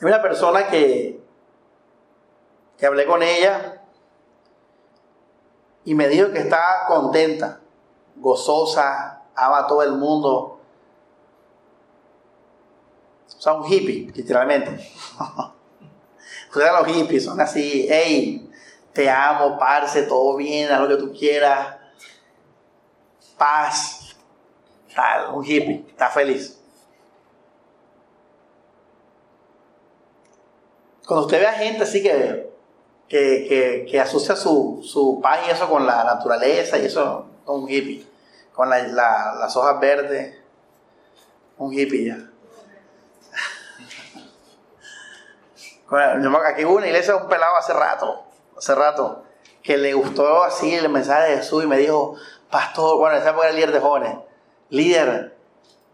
Hay 0.00 0.08
una 0.08 0.20
persona 0.20 0.66
que, 0.66 1.20
que 2.76 2.86
hablé 2.86 3.06
con 3.06 3.22
ella 3.22 3.81
y 5.84 5.94
me 5.94 6.08
dijo 6.08 6.30
que 6.30 6.38
está 6.38 6.84
contenta, 6.86 7.60
gozosa, 8.16 9.22
ama 9.34 9.58
a 9.60 9.66
todo 9.66 9.82
el 9.82 9.92
mundo. 9.92 10.60
O 13.36 13.40
sea, 13.40 13.54
un 13.54 13.66
hippie, 13.66 14.12
literalmente. 14.14 14.70
Ustedes 16.48 16.72
los 16.72 16.86
hippies 16.86 17.24
son 17.24 17.40
así, 17.40 17.86
hey, 17.88 18.50
te 18.92 19.08
amo, 19.08 19.58
parce, 19.58 20.02
todo 20.02 20.36
bien, 20.36 20.70
haz 20.70 20.80
lo 20.82 20.88
que 20.88 20.96
tú 20.96 21.12
quieras, 21.12 21.78
paz, 23.38 24.14
tal, 24.94 25.34
un 25.34 25.44
hippie, 25.44 25.86
está 25.88 26.10
feliz. 26.10 26.60
Cuando 31.06 31.26
usted 31.26 31.40
ve 31.40 31.46
a 31.46 31.52
gente 31.52 31.82
así 31.82 32.02
que, 32.02 32.51
que, 33.12 34.00
asocia 34.00 34.34
su, 34.36 35.20
paz 35.22 35.40
y 35.46 35.50
eso 35.50 35.68
con 35.68 35.84
la 35.86 36.02
naturaleza 36.02 36.78
y 36.78 36.86
eso, 36.86 37.26
con 37.44 37.64
un 37.64 37.68
hippie, 37.68 38.06
con 38.54 38.70
las 38.70 39.56
hojas 39.56 39.78
verdes, 39.80 40.38
un 41.58 41.74
hippie 41.74 42.06
ya. 42.06 42.16
Aquí 46.46 46.64
hubo 46.64 46.76
una 46.76 46.86
iglesia 46.86 47.12
de 47.14 47.22
un 47.22 47.28
pelado 47.28 47.54
hace 47.56 47.74
rato, 47.74 48.24
hace 48.56 48.74
rato, 48.74 49.24
que 49.62 49.76
le 49.76 49.92
gustó 49.92 50.42
así 50.42 50.74
el 50.74 50.88
mensaje 50.88 51.32
de 51.32 51.36
Jesús 51.36 51.64
y 51.64 51.66
me 51.66 51.76
dijo, 51.76 52.16
pastor, 52.50 52.96
bueno, 52.96 53.18
esa 53.18 53.28
época 53.30 53.48
era 53.48 53.54
líder 53.54 53.72
de 53.72 53.80
jóvenes, 53.80 54.16
líder, 54.70 55.36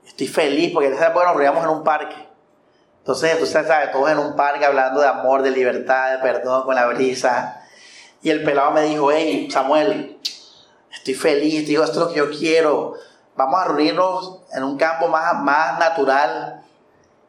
estoy 0.06 0.28
feliz 0.28 0.72
porque 0.72 0.86
en 0.86 0.94
esa 0.94 1.08
época 1.08 1.26
nos 1.26 1.36
reíamos 1.36 1.64
en 1.64 1.70
un 1.70 1.82
parque 1.82 2.27
entonces, 3.08 3.42
usted 3.42 3.66
sabe, 3.66 3.86
todos 3.86 4.10
en 4.10 4.18
un 4.18 4.36
parque 4.36 4.66
hablando 4.66 5.00
de 5.00 5.06
amor, 5.06 5.40
de 5.40 5.50
libertad, 5.50 6.12
de 6.12 6.18
perdón, 6.18 6.64
con 6.64 6.74
la 6.74 6.84
brisa. 6.88 7.64
Y 8.20 8.28
el 8.28 8.44
pelado 8.44 8.72
me 8.72 8.82
dijo, 8.82 9.10
hey, 9.10 9.48
Samuel, 9.50 10.20
estoy 10.92 11.14
feliz, 11.14 11.66
digo, 11.66 11.84
esto 11.84 12.00
es 12.00 12.04
lo 12.04 12.08
que 12.10 12.18
yo 12.18 12.28
quiero. 12.28 12.96
Vamos 13.34 13.60
a 13.60 13.64
reunirnos 13.64 14.40
en 14.52 14.62
un 14.62 14.76
campo 14.76 15.08
más, 15.08 15.42
más 15.42 15.78
natural 15.78 16.62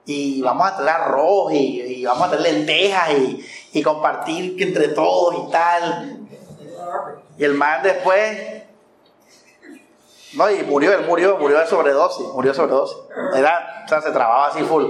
y 0.05 0.41
vamos 0.41 0.67
a 0.67 0.75
traer 0.75 1.01
arroz 1.01 1.53
y, 1.53 2.03
vamos 2.03 2.27
a 2.27 2.31
traer 2.31 2.55
lentejas 2.55 3.11
y, 3.11 3.45
y 3.71 3.81
compartir 3.81 4.61
entre 4.61 4.89
todos 4.89 5.47
y 5.47 5.49
tal. 5.49 6.19
Y 7.37 7.43
el 7.45 7.53
man 7.53 7.83
después 7.83 8.37
No, 10.33 10.51
y 10.51 10.61
murió, 10.63 10.91
él 10.91 11.05
murió, 11.05 11.37
murió 11.37 11.57
de 11.57 11.67
sobredosis, 11.67 12.27
murió 12.33 12.51
de 12.51 12.57
sobredosis. 12.57 12.97
Era, 13.33 13.83
o 13.85 13.87
sea, 13.87 14.01
se 14.01 14.11
trababa 14.11 14.47
así 14.47 14.61
full. 14.63 14.83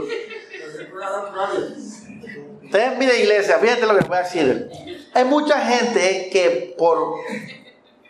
Ustedes 2.64 2.98
miren 2.98 3.22
iglesia, 3.22 3.58
fíjate 3.58 3.86
lo 3.86 3.98
que 3.98 4.06
voy 4.06 4.18
a 4.18 4.22
decir. 4.22 4.70
Hay 5.14 5.26
mucha 5.26 5.60
gente 5.60 6.30
que 6.32 6.76
por, 6.78 7.16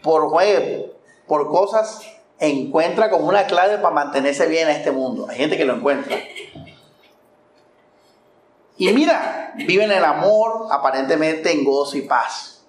por, 0.01 0.31
por 1.27 1.49
cosas 1.49 2.01
encuentra 2.39 3.09
como 3.09 3.27
una 3.27 3.45
clave 3.45 3.77
para 3.77 3.93
mantenerse 3.93 4.47
bien 4.47 4.69
en 4.69 4.75
este 4.75 4.91
mundo. 4.91 5.27
Hay 5.29 5.37
gente 5.37 5.57
que 5.57 5.65
lo 5.65 5.75
encuentra. 5.75 6.17
Y 8.77 8.93
mira, 8.93 9.53
viven 9.55 9.91
el 9.91 10.03
amor 10.03 10.67
aparentemente 10.71 11.51
en 11.51 11.65
gozo 11.65 11.97
y 11.97 12.01
paz. 12.03 12.65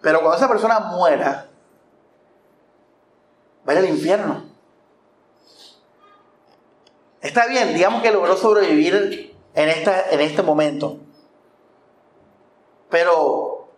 Pero 0.00 0.20
cuando 0.20 0.36
esa 0.36 0.48
persona 0.48 0.80
muera, 0.80 1.48
va 3.66 3.72
al 3.72 3.88
infierno. 3.88 4.51
Está 7.22 7.46
bien, 7.46 7.72
digamos 7.74 8.02
que 8.02 8.10
logró 8.10 8.36
sobrevivir 8.36 9.34
en, 9.54 9.68
esta, 9.68 10.10
en 10.10 10.20
este 10.20 10.42
momento. 10.42 10.98
Pero 12.90 13.68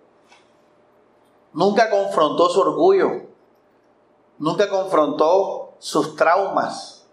nunca 1.53 1.90
confrontó 1.90 2.49
su 2.49 2.61
orgullo. 2.61 3.22
Nunca 4.38 4.68
confrontó 4.68 5.74
sus 5.78 6.16
traumas. 6.16 7.07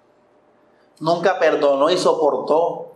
Nunca 0.99 1.38
perdonó 1.38 1.91
y 1.91 1.97
soportó 1.97 2.93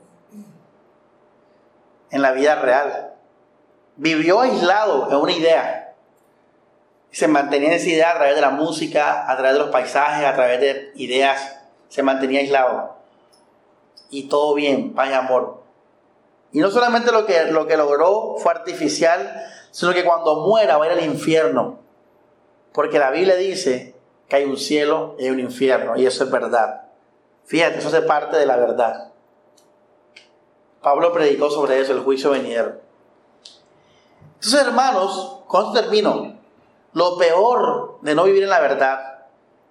en 2.09 2.21
la 2.23 2.31
vida 2.31 2.55
real. 2.55 3.13
Vivió 3.97 4.41
aislado 4.41 5.11
en 5.11 5.17
una 5.17 5.31
idea 5.31 5.85
se 7.15 7.29
mantenía 7.29 7.69
en 7.69 7.75
esa 7.75 7.87
idea 7.87 8.11
a 8.11 8.15
través 8.15 8.35
de 8.35 8.41
la 8.41 8.49
música, 8.49 9.31
a 9.31 9.37
través 9.37 9.53
de 9.53 9.59
los 9.59 9.69
paisajes, 9.69 10.25
a 10.25 10.35
través 10.35 10.59
de 10.59 10.91
ideas, 10.95 11.61
se 11.87 12.03
mantenía 12.03 12.41
aislado. 12.41 12.94
Y 14.09 14.29
todo 14.29 14.53
bien, 14.53 14.93
paz 14.93 15.09
y 15.09 15.13
amor. 15.13 15.63
Y 16.51 16.59
no 16.59 16.71
solamente 16.71 17.11
lo 17.11 17.25
que, 17.25 17.45
lo 17.51 17.67
que 17.67 17.77
logró 17.77 18.35
fue 18.37 18.51
artificial, 18.53 19.45
sino 19.71 19.93
que 19.93 20.05
cuando 20.05 20.37
muera 20.37 20.77
va 20.77 20.85
a 20.85 20.87
ir 20.87 20.93
al 20.93 21.05
infierno. 21.05 21.79
Porque 22.71 22.99
la 22.99 23.11
Biblia 23.11 23.35
dice 23.35 23.95
que 24.29 24.37
hay 24.37 24.45
un 24.45 24.57
cielo 24.57 25.15
y 25.19 25.25
hay 25.25 25.31
un 25.31 25.39
infierno, 25.39 25.97
y 25.97 26.05
eso 26.05 26.23
es 26.23 26.31
verdad. 26.31 26.83
Fíjate, 27.45 27.79
eso 27.79 27.95
es 27.95 28.05
parte 28.05 28.37
de 28.37 28.45
la 28.45 28.55
verdad. 28.55 29.11
Pablo 30.81 31.11
predicó 31.11 31.49
sobre 31.49 31.79
eso, 31.79 31.93
el 31.93 32.01
juicio 32.01 32.31
venidero. 32.31 32.79
Entonces, 34.35 34.61
hermanos, 34.61 35.41
¿cuándo 35.47 35.73
termino? 35.73 36.37
Lo 36.93 37.17
peor 37.17 37.99
de 38.01 38.15
no 38.15 38.23
vivir 38.23 38.43
en 38.43 38.49
la 38.49 38.59
verdad 38.59 39.25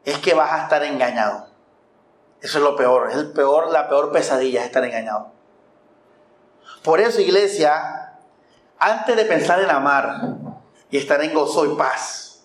es 0.05 0.19
que 0.19 0.35
vas 0.35 0.53
a 0.53 0.63
estar 0.65 0.83
engañado. 0.83 1.47
Eso 2.41 2.59
es 2.59 2.65
lo 2.65 2.77
peor, 2.77 3.11
es 3.11 3.17
el 3.17 3.33
peor, 3.33 3.71
la 3.71 3.89
peor 3.89 4.13
pesadilla 4.13 4.61
es 4.61 4.67
estar 4.67 4.85
engañado. 4.85 5.33
Por 6.83 7.01
eso, 7.01 7.21
iglesia, 7.21 8.19
antes 8.79 9.17
de 9.17 9.25
pensar 9.25 9.61
en 9.61 9.71
amar 9.71 10.37
y 10.91 10.99
estar 10.99 11.23
en 11.23 11.33
gozo 11.33 11.65
y 11.65 11.75
paz, 11.77 12.45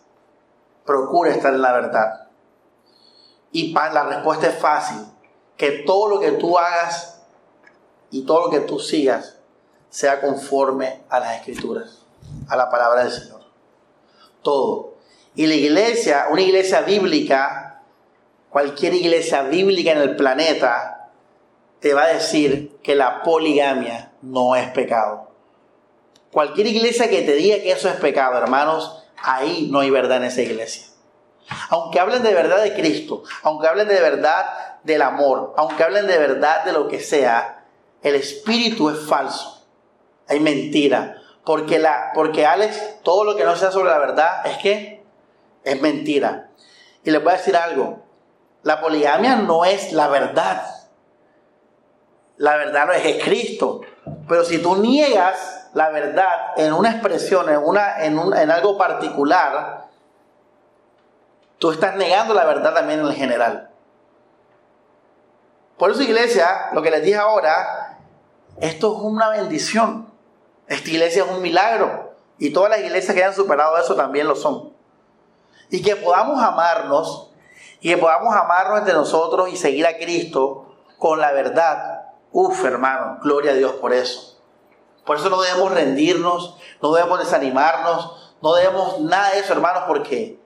procura 0.86 1.32
estar 1.32 1.54
en 1.54 1.62
la 1.62 1.74
verdad. 1.74 2.28
Y 3.52 3.74
la 3.74 4.04
respuesta 4.04 4.48
es 4.48 4.56
fácil, 4.56 5.06
que 5.58 5.84
todo 5.86 6.08
lo 6.08 6.20
que 6.20 6.32
tú 6.34 6.58
hagas 6.58 7.22
y 8.12 8.26
todo 8.26 8.46
lo 8.46 8.50
que 8.50 8.62
tú 8.62 8.80
sigas 8.80 9.40
sea 9.90 10.22
conforme 10.22 11.04
a 11.10 11.20
las 11.20 11.38
escrituras, 11.38 12.06
a 12.48 12.56
la 12.56 12.70
palabra 12.70 13.04
del 13.04 13.12
Señor 13.12 13.40
todo. 14.42 14.96
Y 15.36 15.48
la 15.48 15.56
iglesia, 15.56 16.28
una 16.32 16.42
iglesia 16.42 16.82
bíblica, 16.82 17.69
cualquier 18.50 18.94
iglesia 18.94 19.44
bíblica 19.44 19.92
en 19.92 20.00
el 20.00 20.16
planeta, 20.16 21.10
te 21.80 21.94
va 21.94 22.04
a 22.04 22.14
decir 22.14 22.78
que 22.84 22.96
la 22.96 23.24
poligamia 23.24 24.12
no 24.22 24.56
es 24.56 24.70
pecado. 24.72 25.30
Cualquier 26.32 26.68
iglesia 26.68 27.10
que 27.10 27.22
te 27.22 27.34
diga 27.34 27.58
que 27.58 27.72
eso 27.72 27.90
es 27.90 27.96
pecado, 27.96 28.38
hermanos, 28.38 29.04
ahí 29.18 29.68
no 29.72 29.80
hay 29.80 29.90
verdad 29.90 30.18
en 30.18 30.26
esa 30.26 30.42
iglesia. 30.42 30.88
Aunque 31.70 32.00
hablen 32.00 32.22
de 32.22 32.34
verdad 32.34 32.62
de 32.62 32.76
Cristo, 32.76 33.24
aunque 33.42 33.68
hablen 33.68 33.88
de 33.88 34.00
verdad 34.00 34.78
del 34.84 35.02
amor, 35.02 35.54
aunque 35.58 35.84
hablen 35.84 36.06
de 36.06 36.18
verdad 36.18 36.64
de 36.64 36.74
lo 36.74 36.88
que 36.88 37.00
sea, 37.00 37.66
el 38.04 38.16
espíritu 38.16 38.90
es 38.90 39.00
falso. 39.08 39.66
Hay 40.28 40.40
mentira. 40.40 41.16
Porque, 41.44 41.80
la, 41.80 42.12
porque 42.14 42.46
Alex, 42.46 43.02
todo 43.02 43.24
lo 43.24 43.36
que 43.36 43.44
no 43.44 43.56
sea 43.56 43.72
sobre 43.72 43.90
la 43.90 43.98
verdad 43.98 44.46
es 44.46 44.58
que 44.60 45.04
es 45.64 45.82
mentira. 45.82 46.52
Y 47.04 47.10
les 47.10 47.24
voy 47.24 47.34
a 47.34 47.38
decir 47.38 47.56
algo, 47.56 48.04
la 48.64 48.82
poligamia 48.82 49.36
no 49.38 49.66
es 49.66 49.94
la 49.94 50.08
verdad. 50.08 50.64
La 52.38 52.56
verdad 52.56 52.86
no 52.88 52.94
es, 52.94 53.24
Cristo. 53.24 53.82
Pero 54.28 54.44
si 54.44 54.60
tú 54.62 54.76
niegas 54.78 55.70
la 55.74 55.90
verdad 55.90 56.54
en 56.58 56.74
una 56.74 56.92
expresión, 56.92 57.50
en, 57.50 57.58
una, 57.58 58.04
en, 58.04 58.18
en 58.18 58.52
algo 58.52 58.78
particular, 58.78 59.86
tú 61.58 61.72
estás 61.72 61.96
negando 61.96 62.34
la 62.34 62.46
verdad 62.46 62.74
también 62.74 63.00
en 63.02 63.08
el 63.08 63.14
general. 63.14 63.70
Por 65.78 65.92
eso, 65.92 66.02
iglesia, 66.02 66.70
lo 66.74 66.82
que 66.82 66.92
les 66.92 67.04
dije 67.04 67.18
ahora, 67.18 67.98
esto 68.60 68.96
es 68.96 69.02
una 69.02 69.30
bendición. 69.30 70.10
Esta 70.68 70.90
iglesia 70.90 71.24
es 71.24 71.32
un 71.32 71.42
milagro. 71.42 72.14
Y 72.38 72.52
todas 72.52 72.70
las 72.70 72.80
iglesias 72.80 73.16
que 73.16 73.24
hayan 73.24 73.36
superado 73.36 73.78
eso 73.78 73.96
también 73.96 74.28
lo 74.28 74.36
son. 74.36 74.74
Y 75.70 75.82
que 75.82 75.96
podamos 75.96 76.42
amarnos 76.42 77.29
y 77.82 77.90
que 77.90 77.98
podamos 77.98 78.36
amarnos 78.36 78.80
entre 78.80 78.94
nosotros 78.94 79.50
y 79.50 79.58
seguir 79.58 79.88
a 79.88 79.98
Cristo 79.98 80.76
con 80.98 81.20
la 81.20 81.32
verdad. 81.32 82.04
Uf, 82.32 82.64
hermano, 82.66 83.20
gloria 83.22 83.52
a 83.52 83.56
Dios 83.56 83.74
por 83.74 83.94
eso. 83.94 84.38
Por 85.06 85.18
eso 85.18 85.30
no 85.30 85.42
debemos 85.42 85.72
rendirnos, 85.72 86.58
no 86.82 86.92
debemos 86.92 87.20
desanimarnos, 87.20 88.36
no 88.42 88.54
debemos 88.54 89.00
nada 89.02 89.32
de 89.32 89.40
eso, 89.40 89.54
hermanos, 89.54 89.84
porque 89.88 90.40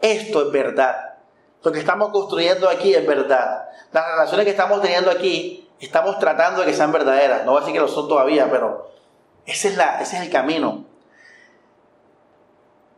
esto 0.00 0.46
es 0.46 0.52
verdad. 0.52 1.14
Lo 1.62 1.72
que 1.72 1.78
estamos 1.78 2.10
construyendo 2.10 2.68
aquí 2.68 2.94
es 2.94 3.06
verdad. 3.06 3.68
Las 3.92 4.06
relaciones 4.06 4.44
que 4.44 4.50
estamos 4.50 4.80
teniendo 4.80 5.10
aquí, 5.10 5.70
estamos 5.80 6.18
tratando 6.18 6.60
de 6.60 6.66
que 6.66 6.74
sean 6.74 6.92
verdaderas. 6.92 7.44
No 7.44 7.52
voy 7.52 7.58
a 7.58 7.60
decir 7.60 7.74
que 7.74 7.80
lo 7.80 7.88
son 7.88 8.08
todavía, 8.08 8.50
pero 8.50 8.90
ese 9.46 9.68
es, 9.68 9.76
la, 9.76 10.00
ese 10.00 10.16
es 10.16 10.22
el 10.22 10.30
camino. 10.30 10.84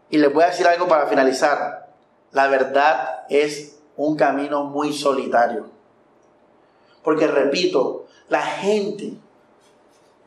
Y 0.08 0.18
les 0.18 0.32
voy 0.32 0.44
a 0.44 0.46
decir 0.46 0.66
algo 0.66 0.88
para 0.88 1.06
finalizar. 1.06 1.89
La 2.32 2.48
verdad 2.48 3.24
es 3.28 3.80
un 3.96 4.16
camino 4.16 4.64
muy 4.64 4.92
solitario. 4.92 5.70
Porque 7.02 7.26
repito, 7.26 8.06
la 8.28 8.42
gente 8.42 9.14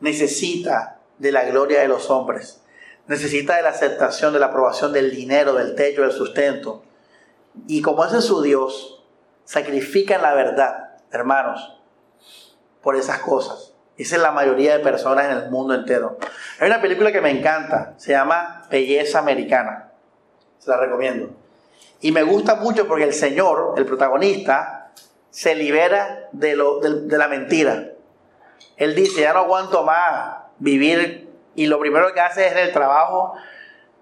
necesita 0.00 0.98
de 1.18 1.32
la 1.32 1.44
gloria 1.44 1.80
de 1.80 1.88
los 1.88 2.10
hombres. 2.10 2.62
Necesita 3.06 3.56
de 3.56 3.62
la 3.62 3.70
aceptación, 3.70 4.32
de 4.32 4.40
la 4.40 4.46
aprobación 4.46 4.92
del 4.92 5.10
dinero, 5.10 5.54
del 5.54 5.74
techo, 5.74 6.02
del 6.02 6.12
sustento. 6.12 6.82
Y 7.66 7.82
como 7.82 8.04
ese 8.04 8.18
es 8.18 8.24
su 8.24 8.42
Dios, 8.42 9.02
sacrifican 9.44 10.22
la 10.22 10.34
verdad, 10.34 10.96
hermanos, 11.10 11.80
por 12.82 12.96
esas 12.96 13.20
cosas. 13.20 13.74
Esa 13.96 14.16
es 14.16 14.22
la 14.22 14.32
mayoría 14.32 14.76
de 14.76 14.82
personas 14.82 15.26
en 15.26 15.38
el 15.38 15.50
mundo 15.50 15.74
entero. 15.74 16.18
Hay 16.58 16.68
una 16.68 16.80
película 16.80 17.12
que 17.12 17.20
me 17.20 17.30
encanta, 17.30 17.94
se 17.96 18.12
llama 18.12 18.62
Belleza 18.70 19.20
Americana. 19.20 19.92
Se 20.58 20.70
la 20.70 20.78
recomiendo. 20.78 21.43
Y 22.04 22.12
me 22.12 22.22
gusta 22.22 22.56
mucho 22.56 22.86
porque 22.86 23.04
el 23.04 23.14
señor, 23.14 23.72
el 23.78 23.86
protagonista, 23.86 24.90
se 25.30 25.54
libera 25.54 26.28
de, 26.32 26.54
lo, 26.54 26.80
de, 26.80 27.16
la 27.16 27.28
mentira. 27.28 27.92
Él 28.76 28.94
dice, 28.94 29.22
ya 29.22 29.32
no 29.32 29.38
aguanto 29.38 29.84
más 29.84 30.36
vivir 30.58 31.30
y 31.54 31.64
lo 31.64 31.80
primero 31.80 32.12
que 32.12 32.20
hace 32.20 32.46
es 32.46 32.52
en 32.52 32.58
el 32.58 32.72
trabajo, 32.74 33.32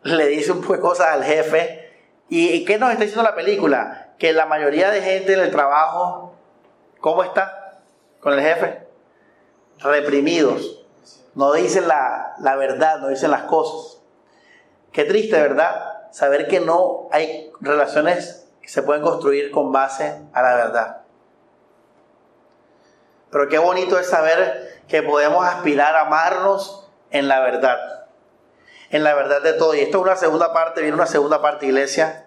le 0.03 0.27
dice 0.27 0.51
un 0.51 0.63
poco 0.63 0.73
de 0.73 0.81
cosas 0.81 1.07
al 1.11 1.23
jefe. 1.23 1.93
¿Y 2.29 2.65
qué 2.65 2.77
nos 2.77 2.91
está 2.91 3.05
diciendo 3.05 3.23
la 3.23 3.37
película? 3.37 4.09
Que 4.19 4.33
la 4.33 4.47
mayoría 4.47 4.91
de 4.91 5.01
gente 5.01 5.35
en 5.35 5.39
el 5.39 5.53
trabajo, 5.53 6.35
¿cómo 6.99 7.23
está 7.23 7.79
con 8.19 8.33
el 8.33 8.41
jefe? 8.41 8.83
reprimidos, 9.79 10.85
no 11.37 11.53
dicen 11.53 11.87
la, 11.87 12.35
verdad, 12.59 12.99
no 12.99 13.11
dicen 13.11 13.31
las 13.31 13.43
cosas. 13.43 14.01
Qué 14.91 15.05
triste, 15.05 15.41
¿verdad? 15.41 15.92
Saber 16.13 16.47
que 16.47 16.61
no 16.61 17.09
hay 17.11 17.51
relaciones 17.61 18.47
que 18.61 18.69
se 18.69 18.83
pueden 18.83 19.03
construir 19.03 19.51
con 19.51 19.73
base 19.73 20.21
a 20.33 20.43
la 20.43 20.55
verdad. 20.55 21.03
Pero 23.31 23.49
qué 23.49 23.59
bonito 23.59 23.99
es 23.99 24.09
saber 24.09 24.83
que 24.89 25.03
podemos 25.03 25.45
aspirar 25.45 25.97
a 25.97 26.03
amarnos 26.03 26.87
en 27.11 27.29
la 27.29 27.41
verdad. 27.41 28.07
En 28.91 29.05
la 29.05 29.15
verdad 29.15 29.43
de 29.43 29.55
todo. 29.55 29.75
Y 29.75 29.81
esto 29.81 29.99
es 29.99 30.05
una 30.05 30.17
segunda 30.17 30.53
parte, 30.53 30.83
viene 30.83 30.95
una 30.95 31.07
segunda 31.07 31.41
parte, 31.41 31.65
iglesia. 31.67 32.27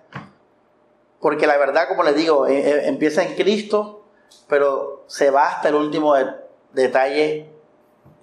Porque 1.21 1.45
la 1.45 1.57
verdad, 1.57 1.87
como 1.87 2.03
les 2.03 2.15
digo, 2.15 2.47
eh, 2.47 2.57
eh, 2.59 2.87
empieza 2.87 3.23
en 3.23 3.35
Cristo, 3.35 4.07
pero 4.49 5.05
se 5.07 5.29
va 5.29 5.47
hasta 5.49 5.69
el 5.69 5.75
último 5.75 6.15
detalle 6.73 7.51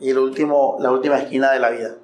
y 0.00 0.10
el 0.10 0.18
último, 0.18 0.76
la 0.80 0.90
última 0.90 1.18
esquina 1.18 1.52
de 1.52 1.60
la 1.60 1.70
vida. 1.70 1.94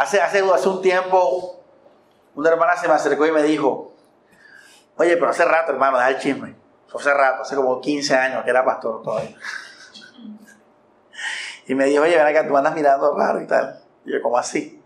Hace, 0.00 0.18
hace, 0.18 0.38
hace 0.38 0.66
un 0.66 0.80
tiempo, 0.80 1.60
una 2.34 2.48
hermana 2.48 2.74
se 2.74 2.88
me 2.88 2.94
acercó 2.94 3.26
y 3.26 3.32
me 3.32 3.42
dijo, 3.42 3.92
oye, 4.96 5.14
pero 5.18 5.28
hace 5.28 5.44
rato, 5.44 5.72
hermano, 5.72 5.98
deja 5.98 6.08
el 6.08 6.18
chisme. 6.18 6.56
Hace 6.94 7.12
rato, 7.12 7.42
hace 7.42 7.54
como 7.54 7.82
15 7.82 8.16
años 8.16 8.42
que 8.42 8.48
era 8.48 8.64
pastor 8.64 9.02
todavía. 9.02 9.36
Y 11.66 11.74
me 11.74 11.84
dijo, 11.84 12.02
oye, 12.02 12.16
ven 12.16 12.26
acá, 12.26 12.48
tú 12.48 12.56
andas 12.56 12.74
mirando 12.74 13.14
raro 13.14 13.42
y 13.42 13.46
tal. 13.46 13.78
Y 14.06 14.12
yo, 14.12 14.22
¿cómo 14.22 14.38
así? 14.38 14.82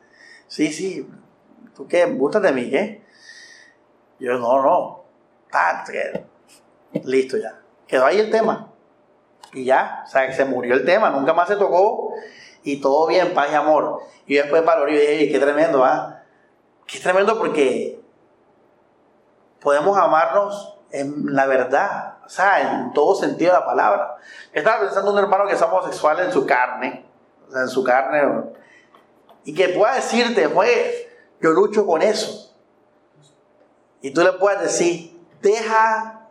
Sí, 0.49 0.73
sí. 0.73 1.09
¿Tú 1.77 1.87
qué? 1.87 2.05
¿Gustas 2.07 2.43
de 2.43 2.51
mí? 2.51 2.69
¿Qué? 2.69 3.07
Y 4.19 4.25
yo, 4.25 4.33
no, 4.33 4.61
no. 4.63 5.05
Tal, 5.49 5.85
Listo 7.05 7.37
ya. 7.37 7.61
Quedó 7.87 8.05
ahí 8.05 8.19
el 8.19 8.33
tema. 8.33 8.69
Y 9.53 9.65
ya, 9.65 10.03
o 10.05 10.09
sea, 10.09 10.33
se 10.33 10.45
murió 10.45 10.75
el 10.75 10.85
tema, 10.85 11.11
nunca 11.11 11.33
más 11.33 11.47
se 11.47 11.55
tocó 11.55 11.94
y 12.65 12.81
todo 12.81 13.07
bien, 13.07 13.35
paz 13.35 13.49
y 13.53 13.55
amor. 13.55 14.01
Y 14.27 14.35
después 14.35 14.65
valoré 14.65 14.95
y 14.95 15.07
dije, 15.07 15.33
qué 15.33 15.39
tremendo, 15.39 15.85
¿ah? 15.85 16.23
Qué 16.87 16.99
tremendo 16.99 17.39
porque 17.39 18.01
podemos 19.61 19.97
amarnos 19.97 20.77
en 20.91 21.35
la 21.35 21.47
verdad, 21.47 22.19
o 22.25 22.29
sea, 22.29 22.61
en 22.61 22.93
todo 22.93 23.15
sentido 23.15 23.53
de 23.53 23.61
la 23.61 23.67
palabra. 23.67 24.17
Estaba 24.53 24.81
pensando 24.81 25.11
en 25.11 25.19
un 25.19 25.25
hermano 25.25 25.47
que 25.47 25.55
es 25.55 25.63
homosexual 25.63 26.21
en 26.21 26.33
su 26.33 26.47
carne, 26.47 27.05
o 27.49 27.53
sea, 27.53 27.63
en 27.63 27.69
su 27.69 27.85
carne, 27.85 28.51
y 29.45 29.55
que 29.55 29.69
pueda 29.71 29.95
decirte, 29.95 30.49
pues, 30.49 31.07
yo 31.41 31.51
lucho 31.51 31.87
con 31.87 32.01
eso. 32.01 32.55
Y 34.01 34.13
tú 34.13 34.23
le 34.23 34.33
puedes 34.33 34.61
decir, 34.61 35.21
deja 35.43 36.29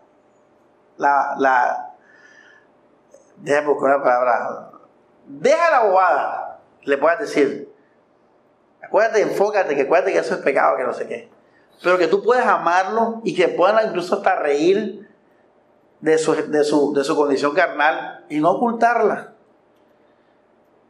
la, 0.97 1.35
la 1.37 1.95
deja 3.37 3.61
buscar 3.67 3.95
una 3.95 4.03
palabra, 4.03 4.71
deja 5.25 5.71
la 5.71 5.83
bobada, 5.83 6.59
le 6.83 6.97
puedes 6.97 7.19
decir, 7.19 7.73
acuérdate, 8.81 9.21
enfócate, 9.21 9.75
que 9.75 9.83
acuérdate 9.83 10.13
que 10.13 10.19
eso 10.19 10.35
es 10.35 10.41
pecado, 10.41 10.77
que 10.77 10.83
no 10.83 10.93
sé 10.93 11.07
qué 11.07 11.33
pero 11.83 11.97
que 11.97 12.07
tú 12.07 12.23
puedes 12.23 12.45
amarlo 12.45 13.21
y 13.23 13.35
que 13.35 13.49
puedan 13.49 13.87
incluso 13.87 14.15
hasta 14.15 14.35
reír 14.35 15.09
de 15.99 16.17
su, 16.17 16.33
de 16.93 17.03
su, 17.03 17.15
condición 17.15 17.53
carnal 17.53 18.25
y 18.29 18.39
no 18.39 18.51
ocultarla. 18.51 19.33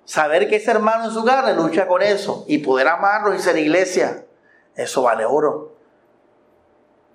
Saber 0.05 0.49
que 0.49 0.57
ese 0.57 0.71
hermano 0.71 1.05
en 1.05 1.11
su 1.11 1.23
carne 1.23 1.55
lucha 1.55 1.87
con 1.87 2.01
eso 2.01 2.45
y 2.47 2.59
poder 2.59 2.87
amarlo 2.87 3.33
y 3.33 3.39
ser 3.39 3.57
iglesia, 3.57 4.25
eso 4.75 5.03
vale 5.03 5.25
oro. 5.25 5.73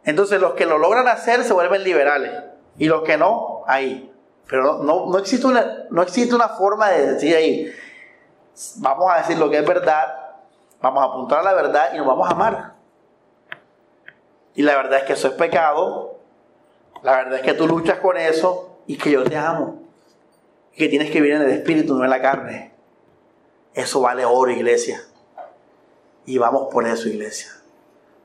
Entonces 0.04 0.40
los 0.40 0.54
que 0.54 0.66
lo 0.66 0.78
logran 0.78 1.06
hacer 1.06 1.44
se 1.44 1.52
vuelven 1.52 1.84
liberales 1.84 2.32
y 2.78 2.86
los 2.86 3.02
que 3.02 3.16
no, 3.16 3.62
ahí. 3.66 4.12
Pero 4.48 4.82
no, 4.82 5.06
no, 5.06 5.18
existe, 5.18 5.46
una, 5.46 5.84
no 5.90 6.02
existe 6.02 6.34
una 6.34 6.48
forma 6.48 6.88
de 6.88 7.14
decir 7.14 7.36
ahí, 7.36 7.72
vamos 8.76 9.10
a 9.12 9.18
decir 9.18 9.38
lo 9.38 9.50
que 9.50 9.58
es 9.58 9.66
verdad, 9.66 10.06
vamos 10.80 11.02
a 11.02 11.06
apuntar 11.06 11.40
a 11.40 11.42
la 11.42 11.52
verdad 11.52 11.90
y 11.92 11.98
nos 11.98 12.06
vamos 12.06 12.28
a 12.28 12.32
amar. 12.32 12.72
Y 14.54 14.62
la 14.62 14.74
verdad 14.74 15.00
es 15.00 15.04
que 15.04 15.12
eso 15.12 15.28
es 15.28 15.34
pecado. 15.34 16.18
La 17.02 17.18
verdad 17.18 17.34
es 17.34 17.42
que 17.42 17.54
tú 17.54 17.68
luchas 17.68 18.00
con 18.00 18.16
eso 18.16 18.80
y 18.86 18.96
que 18.96 19.12
yo 19.12 19.22
te 19.22 19.36
amo. 19.36 19.82
Y 20.72 20.78
que 20.78 20.88
tienes 20.88 21.12
que 21.12 21.20
vivir 21.20 21.36
en 21.36 21.42
el 21.42 21.50
espíritu, 21.50 21.94
no 21.94 22.02
en 22.02 22.10
la 22.10 22.20
carne. 22.20 22.74
Eso 23.74 24.00
vale 24.00 24.24
oro, 24.24 24.50
iglesia. 24.50 25.00
Y 26.26 26.38
vamos 26.38 26.68
por 26.72 26.86
eso, 26.88 27.08
iglesia. 27.08 27.52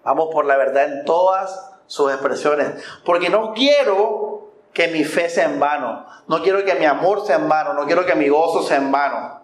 Vamos 0.04 0.30
por 0.32 0.46
la 0.46 0.58
verdad 0.58 0.86
en 0.86 1.06
todas 1.06 1.72
sus 1.86 2.12
expresiones. 2.12 2.84
Porque 3.06 3.30
no 3.30 3.54
quiero 3.54 4.23
que 4.74 4.88
mi 4.88 5.04
fe 5.04 5.30
sea 5.30 5.46
en 5.46 5.60
vano. 5.60 6.06
No 6.28 6.42
quiero 6.42 6.64
que 6.66 6.76
mi 6.76 6.86
amor 6.86 7.26
sea 7.26 7.38
en 7.38 7.50
vano. 7.50 7.74
No 7.74 7.86
quiero 7.86 8.06
que 8.06 8.16
mi 8.16 8.30
gozo 8.30 8.64
sea 8.64 8.78
en 8.78 8.92
vano. 8.92 9.42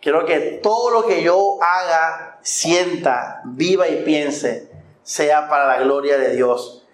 Quiero 0.00 0.24
que 0.24 0.60
todo 0.62 0.90
lo 0.90 1.06
que 1.06 1.22
yo 1.22 1.58
haga, 1.60 2.38
sienta, 2.42 3.42
viva 3.44 3.88
y 3.88 4.04
piense 4.04 4.70
sea 5.02 5.48
para 5.48 5.66
la 5.66 5.80
gloria 5.80 6.18
de 6.18 6.36
Dios. 6.36 6.86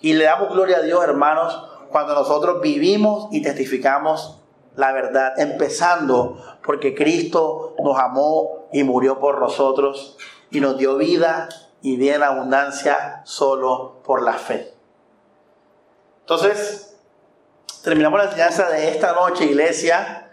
Y 0.00 0.12
le 0.12 0.24
damos 0.24 0.50
gloria 0.50 0.76
a 0.76 0.82
Dios, 0.82 1.02
hermanos, 1.02 1.68
cuando 1.90 2.14
nosotros 2.14 2.60
vivimos 2.60 3.28
y 3.32 3.42
testificamos 3.42 4.42
la 4.76 4.92
verdad, 4.92 5.38
empezando 5.38 6.36
porque 6.62 6.94
Cristo 6.94 7.74
nos 7.82 7.98
amó 7.98 8.68
y 8.72 8.84
murió 8.84 9.18
por 9.18 9.40
nosotros 9.40 10.18
y 10.50 10.60
nos 10.60 10.76
dio 10.76 10.96
vida 10.96 11.48
y 11.80 11.96
bien 11.96 12.22
abundancia 12.22 13.22
solo 13.24 14.02
por 14.04 14.22
la 14.22 14.34
fe. 14.34 14.75
Entonces, 16.26 16.96
terminamos 17.84 18.18
la 18.18 18.24
enseñanza 18.24 18.68
de 18.68 18.88
esta 18.88 19.12
noche, 19.12 19.44
iglesia. 19.44 20.32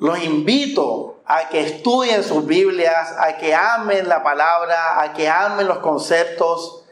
Los 0.00 0.18
invito 0.24 1.20
a 1.24 1.48
que 1.48 1.60
estudien 1.60 2.24
sus 2.24 2.44
Biblias, 2.44 3.14
a 3.16 3.36
que 3.36 3.54
amen 3.54 4.08
la 4.08 4.24
palabra, 4.24 5.00
a 5.00 5.12
que 5.12 5.28
amen 5.28 5.68
los 5.68 5.78
conceptos, 5.78 6.84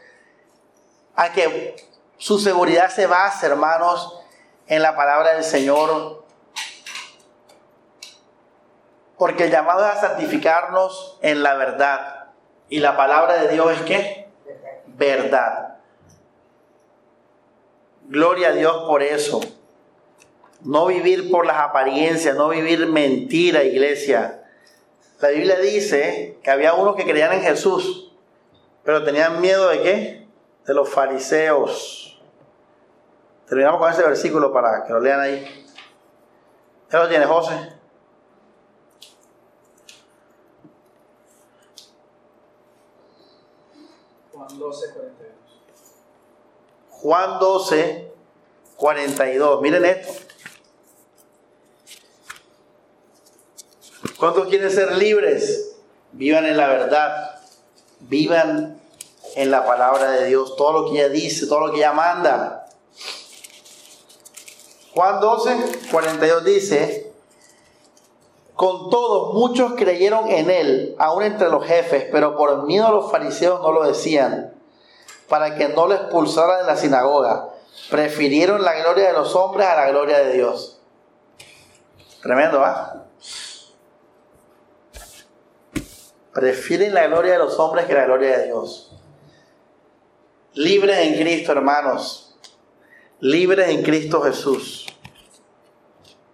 a 1.17 1.33
que 1.33 1.75
su 2.17 2.39
seguridad 2.39 2.89
se 2.89 3.05
base, 3.05 3.47
hermanos, 3.47 4.17
en 4.67 4.81
la 4.81 4.95
palabra 4.95 5.33
del 5.33 5.43
Señor. 5.43 6.23
Porque 9.17 9.43
el 9.43 9.51
llamado 9.51 9.85
es 9.85 9.97
a 9.97 10.07
santificarnos 10.07 11.19
en 11.21 11.43
la 11.43 11.55
verdad. 11.55 12.27
Y 12.69 12.79
la 12.79 12.95
palabra 12.95 13.33
de 13.33 13.49
Dios 13.49 13.73
es 13.73 13.81
qué? 13.81 14.31
Verdad. 14.87 15.72
Gloria 18.07 18.49
a 18.49 18.53
Dios 18.53 18.83
por 18.87 19.01
eso. 19.01 19.39
No 20.61 20.87
vivir 20.87 21.29
por 21.31 21.45
las 21.45 21.57
apariencias, 21.57 22.35
no 22.35 22.49
vivir 22.49 22.87
mentira, 22.87 23.63
iglesia. 23.63 24.43
La 25.19 25.29
Biblia 25.29 25.57
dice 25.59 26.37
que 26.43 26.51
había 26.51 26.73
unos 26.73 26.95
que 26.95 27.05
creían 27.05 27.33
en 27.33 27.41
Jesús, 27.41 28.13
pero 28.83 29.03
tenían 29.03 29.39
miedo 29.41 29.69
de 29.69 29.81
qué? 29.81 30.27
De 30.65 30.73
los 30.73 30.89
fariseos. 30.89 32.21
Terminamos 33.47 33.79
con 33.79 33.91
ese 33.91 34.03
versículo 34.03 34.51
para 34.51 34.85
que 34.85 34.93
lo 34.93 34.99
lean 34.99 35.19
ahí. 35.19 35.65
¿Qué 36.89 36.97
lo 36.97 37.07
tiene 37.07 37.25
José? 37.25 37.73
Juan 44.33 44.59
12, 44.59 44.93
42. 44.93 45.22
Juan 47.03 47.37
12, 47.37 48.11
42. 48.77 49.61
Miren 49.61 49.83
esto. 49.83 50.13
¿Cuántos 54.17 54.47
quieren 54.47 54.71
ser 54.71 54.95
libres? 54.95 55.75
Vivan 56.13 56.45
en 56.45 56.55
la 56.55 56.67
verdad. 56.67 57.41
Vivan 57.99 58.79
en 59.35 59.51
la 59.51 59.65
palabra 59.65 60.11
de 60.11 60.27
Dios. 60.27 60.55
Todo 60.55 60.71
lo 60.71 60.85
que 60.85 60.93
ella 60.93 61.09
dice, 61.09 61.45
todo 61.47 61.67
lo 61.67 61.73
que 61.73 61.79
ella 61.79 61.91
manda. 61.91 62.67
Juan 64.93 65.19
12, 65.19 65.89
42 65.91 66.45
dice, 66.45 67.11
con 68.55 68.89
todos 68.89 69.33
muchos 69.33 69.73
creyeron 69.73 70.29
en 70.29 70.49
él, 70.49 70.95
aún 70.99 71.23
entre 71.23 71.49
los 71.49 71.65
jefes, 71.65 72.05
pero 72.11 72.37
por 72.37 72.63
miedo 72.63 72.87
a 72.87 72.91
los 72.91 73.11
fariseos 73.11 73.59
no 73.61 73.71
lo 73.71 73.83
decían, 73.83 74.53
para 75.33 75.55
que 75.55 75.67
no 75.69 75.87
lo 75.87 75.95
expulsaran 75.95 76.59
de 76.59 76.65
la 76.65 76.77
sinagoga. 76.77 77.49
Prefirieron 77.89 78.61
la 78.61 78.75
gloria 78.75 79.07
de 79.07 79.13
los 79.13 79.33
hombres 79.33 79.65
a 79.65 79.75
la 79.75 79.89
gloria 79.89 80.19
de 80.19 80.33
Dios. 80.33 80.79
Tremendo, 82.21 82.63
¿ah? 82.63 83.05
Prefieren 86.35 86.93
la 86.93 87.07
gloria 87.07 87.31
de 87.31 87.39
los 87.39 87.57
hombres 87.57 87.87
que 87.87 87.95
la 87.95 88.05
gloria 88.05 88.37
de 88.37 88.45
Dios. 88.45 88.95
Libres 90.53 90.99
en 90.99 91.15
Cristo, 91.15 91.53
hermanos. 91.53 92.37
Libres 93.19 93.69
en 93.69 93.81
Cristo 93.81 94.21
Jesús. 94.21 94.85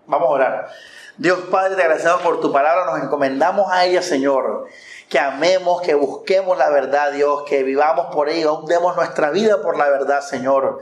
Vamos 0.08 0.28
a 0.28 0.32
orar. 0.32 0.70
Dios 1.18 1.40
Padre, 1.50 1.78
te 1.78 1.84
agradecemos 1.84 2.22
por 2.22 2.42
tu 2.42 2.52
palabra. 2.52 2.84
Nos 2.84 3.02
encomendamos 3.02 3.72
a 3.72 3.86
ella, 3.86 4.02
Señor. 4.02 4.68
Que 5.10 5.20
amemos, 5.20 5.82
que 5.82 5.96
busquemos 5.96 6.58
la 6.58 6.70
verdad, 6.70 7.12
Dios. 7.12 7.44
Que 7.48 7.64
vivamos 7.64 8.14
por 8.14 8.30
ella. 8.30 8.52
Demos 8.68 8.96
nuestra 8.96 9.32
vida 9.32 9.62
por 9.62 9.78
la 9.78 9.90
verdad, 9.90 10.22
Señor. 10.22 10.80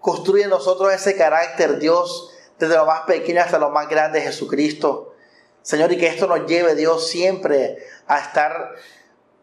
Construye 0.00 0.44
en 0.44 0.50
nosotros 0.50 0.92
ese 0.92 1.16
carácter, 1.16 1.78
Dios, 1.78 2.30
desde 2.58 2.76
lo 2.76 2.86
más 2.86 3.00
pequeño 3.02 3.40
hasta 3.40 3.58
lo 3.58 3.70
más 3.70 3.88
grande, 3.88 4.20
Jesucristo. 4.20 5.14
Señor, 5.62 5.92
y 5.92 5.98
que 5.98 6.06
esto 6.06 6.26
nos 6.26 6.46
lleve, 6.46 6.74
Dios, 6.74 7.08
siempre 7.08 7.78
a 8.06 8.20
estar 8.20 8.74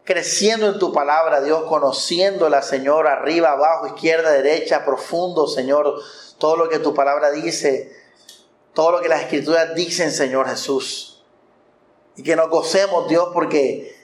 creciendo 0.06 0.68
en 0.68 0.78
tu 0.78 0.92
palabra, 0.92 1.40
Dios, 1.40 1.64
conociéndola, 1.64 2.62
Señor, 2.62 3.08
arriba, 3.08 3.50
abajo, 3.50 3.88
izquierda, 3.88 4.30
derecha, 4.30 4.84
profundo, 4.84 5.48
Señor, 5.48 6.00
todo 6.38 6.56
lo 6.56 6.68
que 6.68 6.78
tu 6.78 6.94
palabra 6.94 7.32
dice, 7.32 7.92
todo 8.72 8.92
lo 8.92 9.00
que 9.00 9.08
las 9.08 9.22
escrituras 9.22 9.74
dicen, 9.74 10.12
Señor 10.12 10.48
Jesús. 10.48 11.24
Y 12.16 12.22
que 12.22 12.36
nos 12.36 12.48
gocemos, 12.48 13.08
Dios, 13.08 13.30
porque 13.34 13.95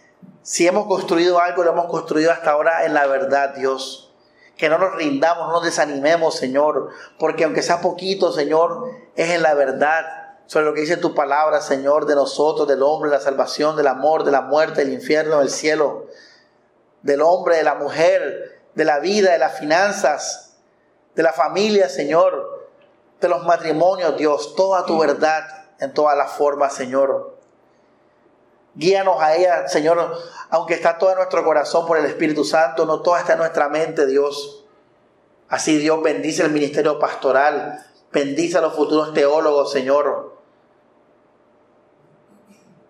si 0.42 0.66
hemos 0.66 0.86
construido 0.86 1.40
algo, 1.40 1.62
lo 1.62 1.72
hemos 1.72 1.86
construido 1.86 2.32
hasta 2.32 2.50
ahora 2.50 2.84
en 2.84 2.94
la 2.94 3.06
verdad, 3.06 3.54
Dios. 3.54 4.12
Que 4.56 4.68
no 4.68 4.78
nos 4.78 4.94
rindamos, 4.96 5.46
no 5.46 5.52
nos 5.54 5.64
desanimemos, 5.64 6.36
Señor, 6.36 6.90
porque 7.18 7.44
aunque 7.44 7.62
sea 7.62 7.80
poquito, 7.80 8.32
Señor, 8.32 8.90
es 9.16 9.30
en 9.30 9.42
la 9.42 9.54
verdad 9.54 10.04
sobre 10.46 10.66
lo 10.66 10.74
que 10.74 10.82
dice 10.82 10.96
tu 10.96 11.14
palabra, 11.14 11.60
Señor, 11.60 12.06
de 12.06 12.14
nosotros, 12.14 12.68
del 12.68 12.82
hombre, 12.82 13.10
la 13.10 13.20
salvación, 13.20 13.76
del 13.76 13.86
amor, 13.86 14.24
de 14.24 14.32
la 14.32 14.42
muerte, 14.42 14.84
del 14.84 14.92
infierno, 14.92 15.38
del 15.38 15.50
cielo, 15.50 16.06
del 17.02 17.22
hombre, 17.22 17.56
de 17.56 17.62
la 17.62 17.76
mujer, 17.76 18.60
de 18.74 18.84
la 18.84 18.98
vida, 18.98 19.32
de 19.32 19.38
las 19.38 19.58
finanzas, 19.58 20.56
de 21.14 21.22
la 21.22 21.32
familia, 21.32 21.88
Señor, 21.88 22.68
de 23.20 23.28
los 23.28 23.44
matrimonios, 23.44 24.16
Dios, 24.16 24.54
toda 24.54 24.84
tu 24.84 24.98
verdad 24.98 25.44
en 25.78 25.94
todas 25.94 26.16
las 26.16 26.32
formas, 26.32 26.74
Señor. 26.74 27.31
Guíanos 28.74 29.20
a 29.20 29.36
ella, 29.36 29.68
Señor, 29.68 30.18
aunque 30.48 30.74
está 30.74 30.96
todo 30.96 31.10
en 31.10 31.16
nuestro 31.16 31.44
corazón 31.44 31.86
por 31.86 31.98
el 31.98 32.06
Espíritu 32.06 32.44
Santo, 32.44 32.86
no 32.86 33.02
toda 33.02 33.20
está 33.20 33.34
en 33.34 33.40
nuestra 33.40 33.68
mente, 33.68 34.06
Dios. 34.06 34.64
Así 35.48 35.76
Dios 35.76 36.02
bendice 36.02 36.42
el 36.42 36.50
ministerio 36.50 36.98
pastoral, 36.98 37.84
bendice 38.10 38.56
a 38.56 38.62
los 38.62 38.74
futuros 38.74 39.12
teólogos, 39.12 39.70
Señor. 39.70 40.32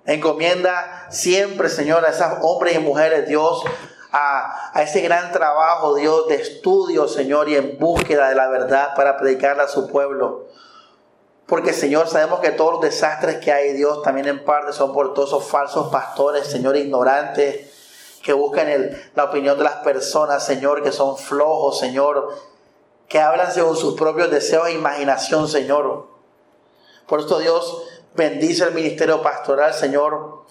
Encomienda 0.04 1.08
siempre, 1.10 1.68
Señor, 1.68 2.04
a 2.04 2.10
esos 2.10 2.32
hombres 2.42 2.76
y 2.76 2.78
mujeres, 2.78 3.26
Dios, 3.26 3.64
a, 4.12 4.70
a, 4.76 4.82
ese 4.82 5.00
gran 5.00 5.32
trabajo, 5.32 5.96
Dios, 5.96 6.28
de 6.28 6.36
estudio, 6.36 7.08
Señor, 7.08 7.48
y 7.48 7.56
en 7.56 7.78
búsqueda 7.78 8.28
de 8.28 8.36
la 8.36 8.48
verdad 8.48 8.94
para 8.94 9.16
predicarle 9.16 9.62
a 9.62 9.68
su 9.68 9.88
pueblo. 9.88 10.46
Porque, 11.46 11.72
Señor, 11.72 12.08
sabemos 12.08 12.40
que 12.40 12.50
todos 12.50 12.74
los 12.74 12.80
desastres 12.80 13.38
que 13.38 13.52
hay, 13.52 13.72
Dios, 13.72 14.02
también 14.02 14.28
en 14.28 14.44
parte 14.44 14.72
son 14.72 14.92
por 14.92 15.12
todos 15.12 15.30
esos 15.30 15.44
falsos 15.44 15.88
pastores, 15.90 16.46
Señor, 16.46 16.76
ignorantes, 16.76 17.68
que 18.22 18.32
buscan 18.32 18.68
el, 18.68 19.10
la 19.14 19.24
opinión 19.24 19.58
de 19.58 19.64
las 19.64 19.76
personas, 19.76 20.44
Señor, 20.44 20.82
que 20.82 20.92
son 20.92 21.16
flojos, 21.18 21.78
Señor, 21.78 22.34
que 23.08 23.20
hablan 23.20 23.52
según 23.52 23.76
sus 23.76 23.94
propios 23.94 24.30
deseos 24.30 24.68
e 24.68 24.72
imaginación, 24.72 25.48
Señor. 25.48 26.06
Por 27.06 27.20
esto, 27.20 27.40
Dios, 27.40 27.82
bendice 28.14 28.64
el 28.64 28.74
ministerio 28.74 29.20
pastoral, 29.22 29.74
Señor. 29.74 30.44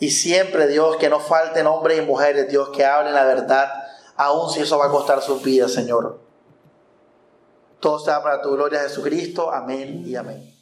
Y 0.00 0.10
siempre, 0.10 0.66
Dios, 0.66 0.96
que 0.96 1.08
no 1.08 1.20
falten 1.20 1.66
hombres 1.66 1.98
y 1.98 2.02
mujeres, 2.02 2.48
Dios, 2.48 2.70
que 2.70 2.84
hablen 2.84 3.14
la 3.14 3.24
verdad, 3.24 3.72
aun 4.16 4.50
si 4.50 4.60
eso 4.60 4.76
va 4.76 4.86
a 4.86 4.90
costar 4.90 5.22
sus 5.22 5.42
vidas, 5.42 5.72
Señor. 5.72 6.23
Todo 7.84 7.98
sea 7.98 8.22
para 8.22 8.40
tu 8.40 8.50
gloria, 8.52 8.80
Jesucristo. 8.80 9.52
Amén 9.52 10.04
y 10.06 10.16
amén. 10.16 10.53